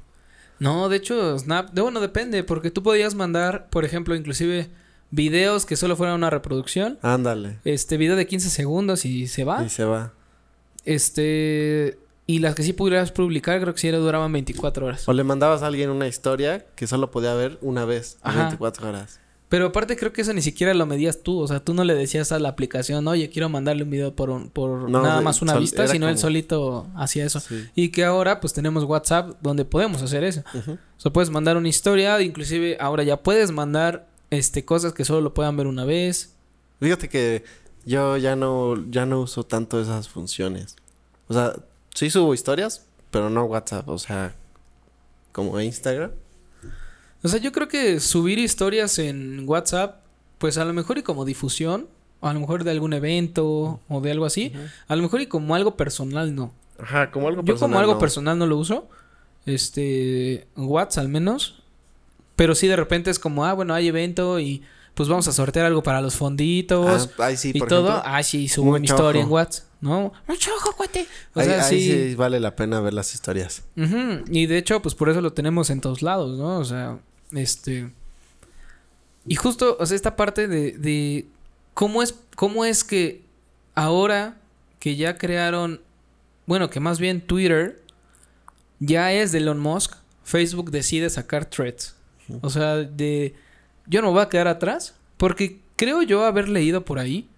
No, 0.58 0.88
de 0.88 0.96
hecho, 0.96 1.38
Snap, 1.38 1.70
de, 1.72 1.82
bueno, 1.82 2.00
depende, 2.00 2.44
porque 2.44 2.70
tú 2.70 2.82
podías 2.82 3.14
mandar, 3.14 3.68
por 3.70 3.84
ejemplo, 3.84 4.14
inclusive 4.14 4.70
videos 5.10 5.66
que 5.66 5.76
solo 5.76 5.96
fueran 5.96 6.14
una 6.16 6.30
reproducción. 6.30 6.98
Ándale. 7.02 7.58
Este 7.64 7.96
video 7.96 8.16
de 8.16 8.26
15 8.26 8.48
segundos 8.48 9.04
y 9.04 9.26
se 9.26 9.44
va. 9.44 9.62
Y 9.64 9.68
se 9.68 9.84
va. 9.84 10.12
Este. 10.84 11.98
Y 12.26 12.38
las 12.38 12.54
que 12.54 12.62
sí 12.62 12.72
pudieras 12.72 13.10
publicar, 13.12 13.60
creo 13.60 13.74
que 13.74 13.80
sí 13.80 13.88
era- 13.88 13.98
duraban 13.98 14.32
24 14.32 14.86
horas. 14.86 15.08
O 15.08 15.12
le 15.12 15.24
mandabas 15.24 15.62
a 15.62 15.66
alguien 15.66 15.90
una 15.90 16.06
historia 16.06 16.64
que 16.76 16.86
solo 16.86 17.10
podía 17.10 17.34
ver 17.34 17.58
una 17.62 17.84
vez 17.84 18.18
en 18.24 18.30
Ajá. 18.30 18.40
24 18.42 18.88
horas. 18.88 19.18
Pero 19.48 19.66
aparte, 19.66 19.96
creo 19.96 20.14
que 20.14 20.22
eso 20.22 20.32
ni 20.32 20.40
siquiera 20.40 20.72
lo 20.72 20.86
medías 20.86 21.22
tú. 21.22 21.38
O 21.40 21.46
sea, 21.46 21.60
tú 21.60 21.74
no 21.74 21.84
le 21.84 21.94
decías 21.94 22.32
a 22.32 22.38
la 22.38 22.48
aplicación, 22.48 23.06
oye, 23.06 23.28
quiero 23.28 23.50
mandarle 23.50 23.82
un 23.82 23.90
video 23.90 24.14
por, 24.16 24.30
un- 24.30 24.48
por 24.48 24.88
No, 24.88 25.02
nada 25.02 25.20
más 25.20 25.42
una 25.42 25.54
vista, 25.58 25.86
sino 25.88 26.06
él 26.08 26.14
como- 26.14 26.22
solito 26.22 26.86
hacía 26.96 27.26
eso. 27.26 27.38
Sí. 27.40 27.66
Y 27.74 27.90
que 27.90 28.04
ahora, 28.04 28.40
pues 28.40 28.54
tenemos 28.54 28.84
WhatsApp 28.84 29.34
donde 29.42 29.66
podemos 29.66 30.00
hacer 30.00 30.24
eso. 30.24 30.42
O 30.54 31.00
sea, 31.00 31.12
puedes 31.12 31.28
mandar 31.28 31.58
una 31.58 31.68
historia, 31.68 32.18
inclusive 32.22 32.78
ahora 32.80 33.02
ya 33.02 33.18
puedes 33.22 33.50
mandar 33.50 34.06
este 34.30 34.64
cosas 34.64 34.94
que 34.94 35.04
solo 35.04 35.20
lo 35.20 35.34
puedan 35.34 35.54
ver 35.58 35.66
una 35.66 35.84
vez. 35.84 36.34
Fíjate 36.80 37.10
que 37.10 37.44
yo 37.84 38.16
ya 38.16 38.36
no, 38.36 38.76
ya 38.90 39.04
no 39.04 39.20
uso 39.20 39.42
tanto 39.44 39.78
esas 39.82 40.08
funciones. 40.08 40.76
O 41.28 41.34
sea, 41.34 41.52
sí 41.94 42.10
subo 42.10 42.34
historias, 42.34 42.86
pero 43.10 43.30
no 43.30 43.44
WhatsApp. 43.44 43.88
O 43.88 43.98
sea, 43.98 44.34
como 45.32 45.60
Instagram. 45.60 46.12
O 47.22 47.28
sea, 47.28 47.38
yo 47.38 47.52
creo 47.52 47.68
que 47.68 48.00
subir 48.00 48.38
historias 48.38 48.98
en 48.98 49.48
WhatsApp, 49.48 50.02
pues 50.38 50.58
a 50.58 50.64
lo 50.64 50.72
mejor 50.72 50.98
y 50.98 51.02
como 51.02 51.24
difusión, 51.24 51.88
o 52.20 52.28
a 52.28 52.34
lo 52.34 52.40
mejor 52.40 52.64
de 52.64 52.70
algún 52.72 52.92
evento 52.92 53.80
o 53.88 54.00
de 54.00 54.10
algo 54.10 54.24
así, 54.24 54.52
a 54.88 54.96
lo 54.96 55.02
mejor 55.02 55.20
y 55.20 55.26
como 55.26 55.54
algo 55.54 55.76
personal 55.76 56.34
no. 56.34 56.52
Ajá, 56.78 57.10
como 57.10 57.28
algo 57.28 57.42
Yo 57.42 57.54
como 57.54 57.58
personal, 57.58 57.80
algo 57.80 57.92
no. 57.94 57.98
personal 58.00 58.38
no 58.38 58.46
lo 58.46 58.56
uso. 58.56 58.88
este, 59.46 60.46
WhatsApp 60.56 61.02
al 61.02 61.08
menos. 61.08 61.62
Pero 62.34 62.54
sí, 62.54 62.66
de 62.66 62.76
repente 62.76 63.10
es 63.10 63.18
como, 63.18 63.44
ah, 63.44 63.52
bueno, 63.52 63.74
hay 63.74 63.86
evento 63.88 64.40
y 64.40 64.62
pues 64.94 65.08
vamos 65.08 65.26
a 65.28 65.32
sortear 65.32 65.66
algo 65.66 65.82
para 65.82 66.00
los 66.00 66.14
fonditos 66.16 67.08
Ah, 67.18 67.26
ahí 67.26 67.36
sí, 67.36 67.52
y 67.54 67.58
por 67.58 67.68
todo. 67.68 67.88
ejemplo, 67.88 68.02
ah, 68.12 68.22
sí, 68.22 68.48
subo 68.48 68.78
mi 68.78 68.84
historia 68.86 69.22
en. 69.22 69.28
WhatsApp, 69.30 69.64
¿no? 69.80 70.12
Mucho 70.28 70.50
ojo, 70.54 70.74
cuate. 70.76 71.06
O 71.34 71.40
ahí, 71.40 71.46
sea, 71.46 71.64
ahí 71.66 71.80
sí. 71.80 72.08
sí 72.10 72.14
vale 72.14 72.40
la 72.40 72.54
pena 72.56 72.80
ver 72.80 72.92
las 72.92 73.14
historias. 73.14 73.62
Y 73.76 74.46
de 74.46 74.58
hecho, 74.58 74.82
pues 74.82 74.94
por 74.94 75.08
eso 75.08 75.20
lo 75.20 75.32
tenemos 75.32 75.70
en 75.70 75.80
todos 75.80 76.02
lados, 76.02 76.38
¿no? 76.38 76.58
O 76.58 76.64
sea, 76.64 76.98
este. 77.32 77.90
Y 79.26 79.34
justo, 79.36 79.76
o 79.78 79.86
sea, 79.86 79.94
esta 79.96 80.16
parte 80.16 80.48
de, 80.48 80.72
de 80.72 81.26
cómo 81.74 82.02
es, 82.02 82.14
cómo 82.36 82.64
es 82.64 82.84
que 82.84 83.24
ahora 83.74 84.36
que 84.78 84.96
ya 84.96 85.16
crearon, 85.16 85.80
bueno, 86.46 86.68
que 86.70 86.80
más 86.80 86.98
bien 86.98 87.20
Twitter 87.20 87.80
ya 88.80 89.12
es 89.12 89.30
de 89.32 89.38
Elon 89.38 89.60
Musk, 89.60 89.94
Facebook 90.24 90.70
decide 90.70 91.08
sacar 91.08 91.44
threads. 91.44 91.94
O 92.40 92.50
sea, 92.50 92.76
de 92.76 93.34
yo 93.86 94.00
no 94.02 94.08
me 94.08 94.14
voy 94.14 94.22
a 94.22 94.28
quedar 94.28 94.48
atrás, 94.48 94.94
porque 95.16 95.60
creo 95.76 96.02
yo 96.02 96.24
haber 96.24 96.48
leído 96.48 96.84
por 96.84 96.98
ahí, 96.98 97.28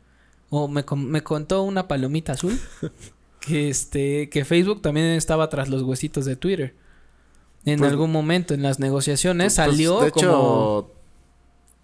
o 0.51 0.69
me, 0.69 0.85
me 0.97 1.23
contó 1.23 1.63
una 1.63 1.89
palomita 1.89 2.33
azul, 2.33 2.59
que 3.41 3.69
este, 3.69 4.29
que 4.31 4.45
Facebook 4.45 4.83
también 4.83 5.07
estaba 5.07 5.49
tras 5.49 5.69
los 5.69 5.83
huesitos 5.83 6.25
de 6.25 6.37
Twitter. 6.37 6.75
En 7.65 7.79
Pues- 7.79 7.91
algún 7.91 8.13
momento 8.13 8.53
en 8.55 8.63
las 8.63 8.79
negociaciones 8.79 9.47
Pues, 9.47 9.55
salió 9.55 10.01
de 10.01 10.11
como... 10.11 10.27
hecho, 10.27 10.93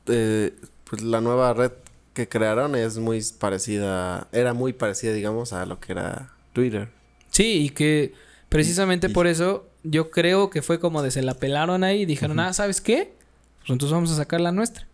eh, 0.07 0.55
pues 0.89 1.03
la 1.03 1.21
nueva 1.21 1.53
red 1.55 1.73
que 2.15 2.29
crearon 2.29 2.75
es 2.75 2.99
muy 2.99 3.23
parecida, 3.39 4.29
era 4.33 4.53
muy 4.53 4.73
parecida, 4.73 5.13
digamos, 5.13 5.53
a 5.53 5.65
lo 5.67 5.81
que 5.81 5.93
era 5.93 6.33
Twitter. 6.53 6.91
Sí, 7.31 7.63
y 7.67 7.71
que 7.71 8.13
precisamente 8.49 9.07
Y- 9.09 9.13
por 9.13 9.27
eso 9.27 9.67
yo 9.85 10.11
creo 10.11 10.51
que 10.51 10.61
fue 10.63 10.79
como 10.81 11.03
de 11.03 11.11
se 11.11 11.23
la 11.23 11.35
pelaron 11.35 11.85
ahí 11.85 12.03
y 12.03 12.07
dijeron, 12.07 12.41
ah, 12.41 12.53
¿sabes 12.53 12.81
qué? 12.81 13.15
Pues 13.61 13.71
entonces 13.71 13.93
vamos 13.93 14.11
a 14.11 14.17
sacar 14.17 14.41
la 14.41 14.53
nuestra. 14.53 14.87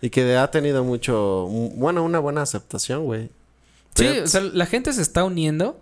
Y 0.00 0.10
que 0.10 0.36
ha 0.36 0.50
tenido 0.50 0.84
mucho, 0.84 1.46
mu- 1.50 1.70
bueno, 1.76 2.02
una 2.02 2.18
buena 2.18 2.42
aceptación, 2.42 3.04
güey. 3.04 3.30
Sí, 3.94 4.06
o 4.06 4.26
sea, 4.26 4.40
la 4.40 4.66
gente 4.66 4.92
se 4.92 5.00
está 5.02 5.24
uniendo, 5.24 5.80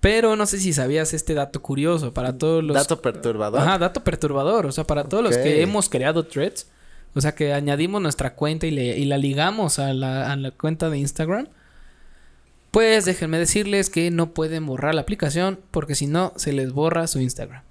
pero 0.00 0.36
no 0.36 0.46
sé 0.46 0.58
si 0.60 0.72
sabías 0.72 1.12
este 1.12 1.34
dato 1.34 1.60
curioso 1.60 2.14
para 2.14 2.38
todos 2.38 2.62
los... 2.62 2.74
Dato 2.76 3.02
perturbador. 3.02 3.60
Ajá, 3.60 3.78
dato 3.78 4.04
perturbador. 4.04 4.64
O 4.66 4.72
sea, 4.72 4.84
para 4.84 5.04
todos 5.04 5.24
los 5.24 5.36
que 5.36 5.60
hemos 5.62 5.88
creado 5.88 6.24
threads, 6.24 6.68
o 7.14 7.20
sea, 7.20 7.34
que 7.34 7.52
añadimos 7.52 8.00
nuestra 8.00 8.34
cuenta 8.34 8.66
y, 8.66 8.70
le- 8.70 8.96
y 8.96 9.04
la 9.06 9.18
ligamos 9.18 9.78
a 9.80 9.92
la, 9.92 10.30
a 10.32 10.36
la 10.36 10.50
cuenta 10.52 10.88
de 10.88 10.98
Instagram, 10.98 11.48
pues 12.70 13.04
déjenme 13.06 13.38
decirles 13.38 13.90
que 13.90 14.10
no 14.10 14.32
pueden 14.34 14.66
borrar 14.66 14.94
la 14.94 15.00
aplicación 15.00 15.58
porque 15.70 15.94
si 15.94 16.06
no, 16.06 16.32
se 16.36 16.52
les 16.52 16.72
borra 16.72 17.06
su 17.06 17.18
Instagram. 17.20 17.62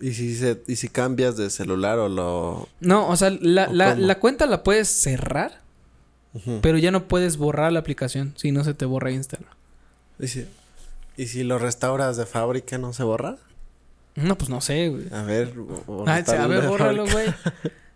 Y 0.00 0.12
si 0.12 0.34
se, 0.36 0.62
y 0.66 0.76
si 0.76 0.88
cambias 0.88 1.36
de 1.36 1.48
celular 1.50 1.98
o 1.98 2.08
lo 2.08 2.68
No, 2.80 3.08
o 3.08 3.16
sea, 3.16 3.30
la, 3.40 3.68
¿O 3.68 3.72
la, 3.72 3.94
la 3.94 4.18
cuenta 4.18 4.46
la 4.46 4.62
puedes 4.62 4.88
cerrar, 4.88 5.60
pero 6.60 6.76
ya 6.76 6.90
no 6.90 7.08
puedes 7.08 7.38
borrar 7.38 7.72
la 7.72 7.78
aplicación 7.80 8.34
si 8.36 8.52
no 8.52 8.62
se 8.62 8.74
te 8.74 8.84
borra 8.84 9.10
Instagram. 9.10 9.50
¿Y 10.18 10.28
si, 10.28 10.46
y 11.16 11.26
si 11.28 11.44
lo 11.44 11.58
restauras 11.58 12.18
de 12.18 12.26
fábrica 12.26 12.76
no 12.76 12.92
se 12.92 13.04
borra? 13.04 13.36
No, 14.16 14.36
pues 14.36 14.50
no 14.50 14.60
sé, 14.60 14.88
güey. 14.88 15.04
A 15.12 15.22
ver, 15.22 15.54
Ah, 16.06 16.22
a 16.26 16.46
ver, 16.46 16.66
bórralo, 16.68 17.06
güey. 17.06 17.26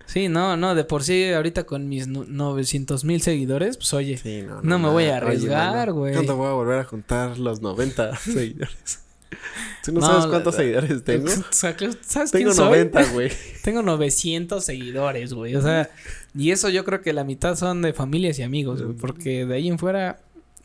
Sí, 0.07 0.29
no, 0.29 0.57
no, 0.57 0.75
de 0.75 0.85
por 0.85 1.05
sí 1.05 1.31
ahorita 1.31 1.65
con 1.65 1.89
mis 1.89 2.09
no- 2.09 2.25
900 2.25 3.05
mil 3.05 3.23
seguidores, 3.23 3.77
pues 3.77 3.93
oye, 3.95 4.17
Sí, 4.19 4.43
no, 4.43 4.61
No 4.63 4.79
me 4.79 4.89
voy 4.89 5.05
a 5.05 5.19
arriesgar, 5.19 5.93
güey. 5.93 6.15
¿Cuándo 6.15 6.37
voy 6.37 6.49
a 6.49 6.53
volver 6.53 6.81
a 6.81 6.85
juntar 6.85 7.39
los 7.39 7.61
90 7.61 8.17
seguidores? 8.17 9.01
¿Tú 9.85 9.93
no, 9.93 10.01
No, 10.01 10.07
sabes 10.07 10.27
cuántos 10.27 10.55
la- 10.55 10.61
seguidores 10.61 11.05
tengo? 11.05 11.27
O 11.51 11.53
sea, 11.53 11.77
¿sabes 12.03 12.31
tengo 12.31 12.47
quién 12.51 12.55
soy? 12.55 12.67
90, 12.67 13.05
güey. 13.13 13.31
Tengo 13.63 13.83
900 13.83 14.65
seguidores, 14.65 15.33
güey. 15.33 15.55
O 15.57 15.63
sea, 15.63 15.91
y 16.35 16.51
eso 16.51 16.69
yo 16.69 16.85
creo 16.85 17.01
que 17.03 17.13
la 17.13 17.25
mitad 17.25 17.57
son 17.57 17.83
de 17.83 17.93
familias 17.93 18.39
y 18.39 18.43
amigos, 18.43 18.83
güey. 18.83 18.97
Porque 18.97 19.47
de 19.47 19.55
ahí 19.55 19.69
en 19.69 19.79
fuera 19.79 20.21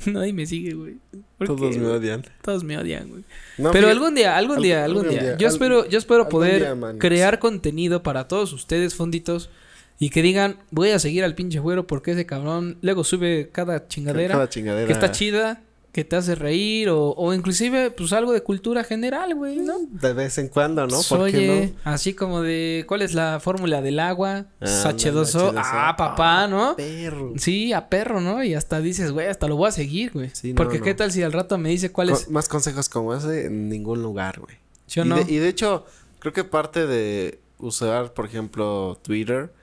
nadie 0.05 0.33
me 0.33 0.45
sigue, 0.45 0.73
güey. 0.73 0.95
¿Por 1.37 1.47
Todos 1.47 1.77
me 1.77 1.87
odian. 1.87 2.23
Todos 2.41 2.63
me 2.63 2.77
odian, 2.77 3.09
güey. 3.09 3.23
No, 3.57 3.71
Pero 3.71 3.89
algún 3.89 4.15
día, 4.15 4.35
algún 4.37 4.53
algún- 4.57 4.63
día, 4.63 4.83
algún 4.83 5.09
día. 5.09 5.21
día, 5.21 5.37
Yo 5.37 5.47
al- 5.47 5.53
espero, 5.53 5.87
yo 5.87 5.97
espero 5.97 6.27
poder 6.29 6.61
día, 6.61 6.95
crear 6.99 7.39
contenido 7.39 8.03
para 8.03 8.27
todos 8.27 8.51
ustedes, 8.53 8.95
fonditos. 8.95 9.49
Y 9.97 10.09
que 10.09 10.21
digan, 10.21 10.57
voy 10.71 10.89
a 10.89 10.99
seguir 10.99 11.23
al 11.23 11.35
pinche 11.35 11.59
güero 11.59 11.87
porque 11.87 12.11
ese 12.11 12.25
cabrón 12.25 12.77
luego 12.81 13.05
sube 13.05 13.49
cada 13.53 13.87
chingadera. 13.87 14.33
Cada 14.33 14.49
chingadera. 14.49 14.87
que 14.87 14.91
está 14.91 15.11
chida, 15.11 15.61
que 15.95 16.03
te 16.03 16.17
hace 16.17 16.35
reír 16.35 16.89
o, 16.89 17.11
o 17.11 17.33
inclusive 17.33 17.89
pues 17.89 18.11
algo 18.11 18.33
de 18.33 18.43
cultura 18.43 18.83
general, 18.83 19.33
güey, 19.33 19.59
¿no? 19.59 19.75
De 19.89 20.11
vez 20.11 20.37
en 20.37 20.49
cuando, 20.49 20.85
¿no? 20.85 20.99
¿Por 21.07 21.19
qué 21.31 21.37
Oye, 21.37 21.73
no? 21.73 21.89
así 21.89 22.13
como 22.13 22.41
de 22.41 22.83
¿cuál 22.85 23.01
es 23.01 23.13
la 23.13 23.39
fórmula 23.39 23.81
del 23.81 24.01
agua? 24.01 24.47
Ah, 24.59 24.65
H2O. 24.65 24.89
ándale, 24.89 25.21
H2O. 25.23 25.53
Ah, 25.55 25.95
papá, 25.97 26.47
¿no? 26.49 26.75
Perro. 26.75 27.31
Sí, 27.37 27.71
a 27.71 27.87
perro, 27.87 28.19
¿no? 28.19 28.43
Y 28.43 28.55
hasta 28.55 28.81
dices, 28.81 29.13
güey, 29.13 29.27
hasta 29.27 29.47
lo 29.47 29.55
voy 29.55 29.69
a 29.69 29.71
seguir, 29.71 30.11
güey. 30.11 30.31
Sí, 30.33 30.49
no, 30.49 30.55
Porque 30.57 30.81
qué 30.81 30.93
tal 30.95 31.13
si 31.13 31.23
al 31.23 31.31
rato 31.31 31.57
me 31.57 31.69
dice 31.69 31.93
cuál 31.93 32.09
es. 32.09 32.25
Con- 32.25 32.33
más 32.33 32.49
consejos 32.49 32.89
como 32.89 33.15
ese 33.15 33.45
en 33.45 33.69
ningún 33.69 34.03
lugar, 34.03 34.41
güey. 34.41 34.57
Yo 34.89 35.05
y, 35.05 35.07
no. 35.07 35.15
de, 35.15 35.31
y 35.31 35.37
de 35.37 35.47
hecho, 35.47 35.85
creo 36.19 36.33
que 36.33 36.43
parte 36.43 36.87
de 36.87 37.39
usar, 37.57 38.13
por 38.13 38.25
ejemplo, 38.25 38.99
Twitter 39.01 39.53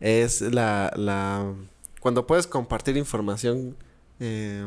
es 0.00 0.40
la, 0.40 0.94
la... 0.96 1.44
Cuando 2.00 2.26
puedes 2.26 2.46
compartir 2.46 2.96
información 2.96 3.76
eh, 4.18 4.64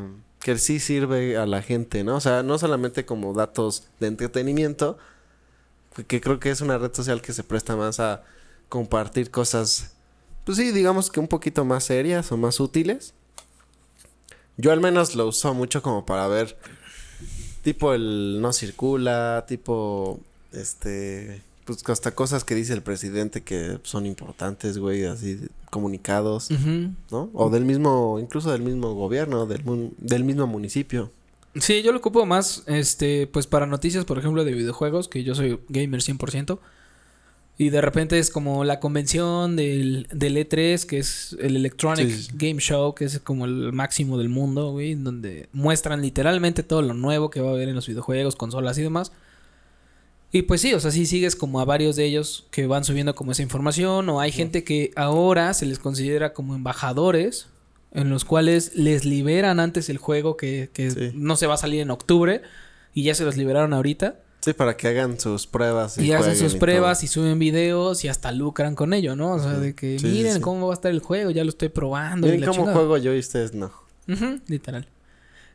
que 0.48 0.58
sí 0.58 0.80
sirve 0.80 1.36
a 1.36 1.46
la 1.46 1.62
gente, 1.62 2.06
¿no? 2.06 2.16
O 2.16 2.22
sea, 2.22 2.42
no 2.42 2.58
solamente 2.58 3.06
como 3.06 3.34
datos 3.34 3.84
de 4.00 4.08
entretenimiento, 4.08 4.98
que 6.08 6.22
creo 6.22 6.40
que 6.40 6.52
es 6.52 6.62
una 6.62 6.78
red 6.78 6.94
social 6.94 7.22
que 7.22 7.34
se 7.34 7.44
presta 7.44 7.76
más 7.76 8.00
a 8.00 8.24
compartir 8.70 9.30
cosas, 9.30 9.92
pues 10.46 10.58
sí, 10.58 10.72
digamos 10.72 11.12
que 11.12 11.20
un 11.20 11.28
poquito 11.28 11.66
más 11.66 11.84
serias 11.84 12.32
o 12.32 12.38
más 12.38 12.62
útiles. 12.62 13.14
Yo 14.56 14.72
al 14.72 14.80
menos 14.80 15.16
lo 15.16 15.28
uso 15.28 15.54
mucho 15.54 15.82
como 15.82 16.06
para 16.06 16.30
ver 16.30 16.58
tipo 17.62 17.94
el 17.94 18.40
no 18.40 18.54
circula, 18.54 19.44
tipo 19.50 20.22
este 20.54 21.44
pues 21.68 21.84
hasta 21.90 22.16
cosas 22.16 22.46
que 22.46 22.56
dice 22.56 22.74
el 22.74 22.82
presidente 22.82 23.44
que 23.44 23.78
son 23.84 24.06
importantes, 24.06 24.78
güey, 24.78 25.04
así 25.04 25.40
comunicados. 25.70 26.50
¿no? 27.12 27.30
O 27.34 27.50
del 27.50 27.66
mismo 27.66 28.18
incluso 28.20 28.52
del 28.52 28.62
mismo 28.62 28.94
gobierno, 28.96 29.46
del 29.46 29.92
del 29.98 30.24
mismo 30.24 30.48
municipio. 30.48 31.12
Sí, 31.56 31.82
yo 31.82 31.92
lo 31.92 31.98
ocupo 31.98 32.26
más, 32.26 32.64
este, 32.68 33.28
pues 33.28 33.48
para 33.48 33.66
noticias, 33.66 34.06
por 34.06 34.18
ejemplo, 34.18 34.46
de 34.46 34.54
videojuegos, 34.54 35.08
que 35.08 35.24
yo 35.24 35.36
soy 35.36 35.60
gamer 35.70 36.02
100%. 36.02 36.60
Y 37.60 37.70
de 37.70 37.82
repente 37.82 38.20
es 38.20 38.30
como 38.30 38.64
la 38.64 38.80
convención 38.80 39.56
del, 39.56 40.08
del 40.14 40.38
E3, 40.38 40.86
que 40.86 41.00
es 41.00 41.36
el 41.42 41.56
Electronic 41.56 42.10
sí. 42.10 42.30
Game 42.36 42.60
Show, 42.60 42.94
que 42.94 43.06
es 43.06 43.20
como 43.20 43.46
el 43.46 43.74
máximo 43.74 44.20
del 44.20 44.30
mundo, 44.30 44.72
güey, 44.72 44.94
donde 44.94 45.50
muestran 45.54 46.02
literalmente 46.04 46.62
todo 46.62 46.84
lo 46.84 46.94
nuevo 46.94 47.32
que 47.32 47.42
va 47.42 47.50
a 47.50 47.54
haber 47.54 47.68
en 47.68 47.76
los 47.76 47.88
videojuegos, 47.88 48.36
consolas 48.36 48.78
y 48.78 48.84
demás. 48.84 49.12
Y 50.38 50.44
pues 50.44 50.62
sí, 50.62 50.74
o 50.74 50.80
sea, 50.80 50.92
sí 50.92 51.06
sigues 51.08 51.36
como 51.36 51.60
a 51.60 51.66
varios 51.66 51.96
de 51.96 52.06
ellos 52.06 52.46
que 52.52 52.68
van 52.68 52.84
subiendo 52.84 53.16
como 53.16 53.32
esa 53.32 53.42
información, 53.42 54.08
o 54.10 54.20
hay 54.22 54.32
gente 54.32 54.64
que 54.64 54.92
ahora 54.96 55.54
se 55.56 55.66
les 55.66 55.80
considera 55.80 56.34
como 56.34 56.54
embajadores, 56.56 57.48
en 57.92 58.10
los 58.10 58.24
cuales 58.24 58.74
les 58.76 59.04
liberan 59.06 59.60
antes 59.60 59.90
el 59.90 59.98
juego 59.98 60.38
que, 60.38 60.70
que 60.74 60.92
Sí. 60.92 61.12
no 61.16 61.36
se 61.38 61.48
va 61.48 61.56
a 61.56 61.58
salir 61.58 61.82
en 61.82 61.90
octubre, 61.90 62.42
y 62.94 63.04
ya 63.04 63.16
se 63.16 63.24
los 63.26 63.36
liberaron 63.36 63.74
ahorita. 63.74 64.20
Sí, 64.42 64.54
para 64.54 64.78
que 64.78 64.88
hagan 64.88 65.20
sus 65.20 65.48
pruebas 65.48 65.98
Y, 65.98 66.12
hacen 66.12 66.18
jueguen 66.30 66.38
sus 66.38 66.54
y 66.56 66.60
pruebas 66.60 67.00
todo. 67.00 67.06
y 67.06 67.08
suben 67.08 67.40
videos 67.40 68.04
y 68.06 68.08
hasta 68.08 68.32
lucran 68.32 68.76
con 68.76 68.94
ello, 68.94 69.16
¿no? 69.16 69.32
O 69.34 69.40
sea, 69.40 69.54
de 69.54 69.74
que 69.74 69.98
miren 70.04 70.40
cómo 70.42 70.68
va 70.68 70.74
a 70.74 70.76
estar 70.76 70.92
el 70.92 71.00
juego, 71.00 71.32
ya 71.32 71.44
lo 71.44 71.50
estoy 71.50 71.70
probando. 71.70 72.28
y 72.28 72.32
Miren 72.32 72.42
la 72.42 72.48
cómo 72.48 72.58
chingada". 72.60 72.78
juego 72.78 72.98
yo 72.98 73.16
y 73.16 73.20
ustedes 73.20 73.54
no. 73.56 73.72
Literal. 74.48 74.88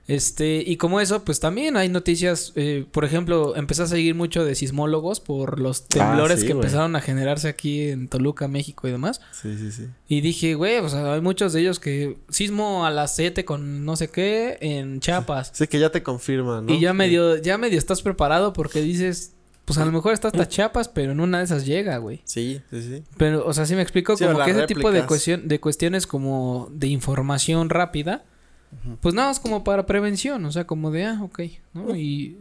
Este, 0.08 0.62
y 0.66 0.76
como 0.78 1.00
eso, 1.00 1.24
pues 1.24 1.38
también 1.38 1.76
hay 1.76 1.88
noticias, 1.88 2.52
eh, 2.56 2.84
por 2.90 3.04
ejemplo, 3.04 3.54
empecé 3.56 3.82
a 3.82 3.86
seguir 3.86 4.14
mucho 4.16 4.44
de 4.44 4.54
sismólogos 4.56 5.20
por 5.20 5.60
los 5.60 5.86
temblores 5.86 6.38
Ah, 6.38 6.40
sí, 6.40 6.46
que 6.48 6.52
güey. 6.54 6.64
empezaron 6.64 6.96
a 6.96 7.00
generarse 7.00 7.48
aquí 7.48 7.88
en 7.88 8.08
Toluca, 8.08 8.48
México 8.48 8.88
y 8.88 8.90
demás. 8.90 9.20
Sí, 9.30 9.56
sí, 9.56 9.70
sí. 9.70 9.86
Y 10.08 10.20
dije, 10.20 10.54
güey, 10.54 10.78
o 10.78 10.88
sea, 10.88 11.14
hay 11.14 11.20
muchos 11.20 11.52
de 11.52 11.60
ellos 11.60 11.78
que 11.78 12.18
sismo 12.28 12.84
a 12.84 12.90
las 12.90 13.14
7 13.14 13.44
con 13.44 13.84
no 13.84 13.94
sé 13.96 14.08
qué 14.08 14.58
en 14.60 14.98
Chiapas. 15.00 15.52
Sí, 15.54 15.66
que 15.68 15.78
ya 15.78 15.90
te 15.90 16.02
confirman, 16.02 16.66
¿no? 16.66 16.74
Y 16.74 16.80
ya 16.80 16.92
medio, 16.92 17.36
ya 17.36 17.56
medio 17.56 17.78
estás 17.78 18.02
preparado 18.02 18.52
porque 18.52 18.82
dices, 18.82 19.34
pues 19.64 19.78
a 19.78 19.84
lo 19.84 19.92
mejor 19.92 20.12
está 20.14 20.28
hasta 20.28 20.48
Chiapas, 20.48 20.88
pero 20.88 21.12
en 21.12 21.20
una 21.20 21.38
de 21.38 21.44
esas 21.44 21.64
llega, 21.64 21.96
güey. 21.98 22.20
Sí, 22.24 22.60
sí, 22.70 22.82
sí. 22.82 23.04
Pero, 23.16 23.46
o 23.46 23.52
sea, 23.54 23.66
sí 23.66 23.76
me 23.76 23.82
explico, 23.82 24.16
Sí, 24.16 24.24
como 24.24 24.44
que 24.44 24.50
ese 24.50 24.66
tipo 24.66 24.90
de 24.90 25.06
cuestión, 25.06 25.46
de 25.46 25.60
cuestiones 25.60 26.08
como 26.08 26.68
de 26.72 26.88
información 26.88 27.70
rápida, 27.70 28.24
pues 29.00 29.14
nada 29.14 29.28
más 29.28 29.40
como 29.40 29.64
para 29.64 29.86
prevención, 29.86 30.44
o 30.44 30.52
sea, 30.52 30.66
como 30.66 30.90
de, 30.90 31.04
ah, 31.06 31.20
ok, 31.22 31.40
¿no? 31.74 31.96
Y... 31.96 32.36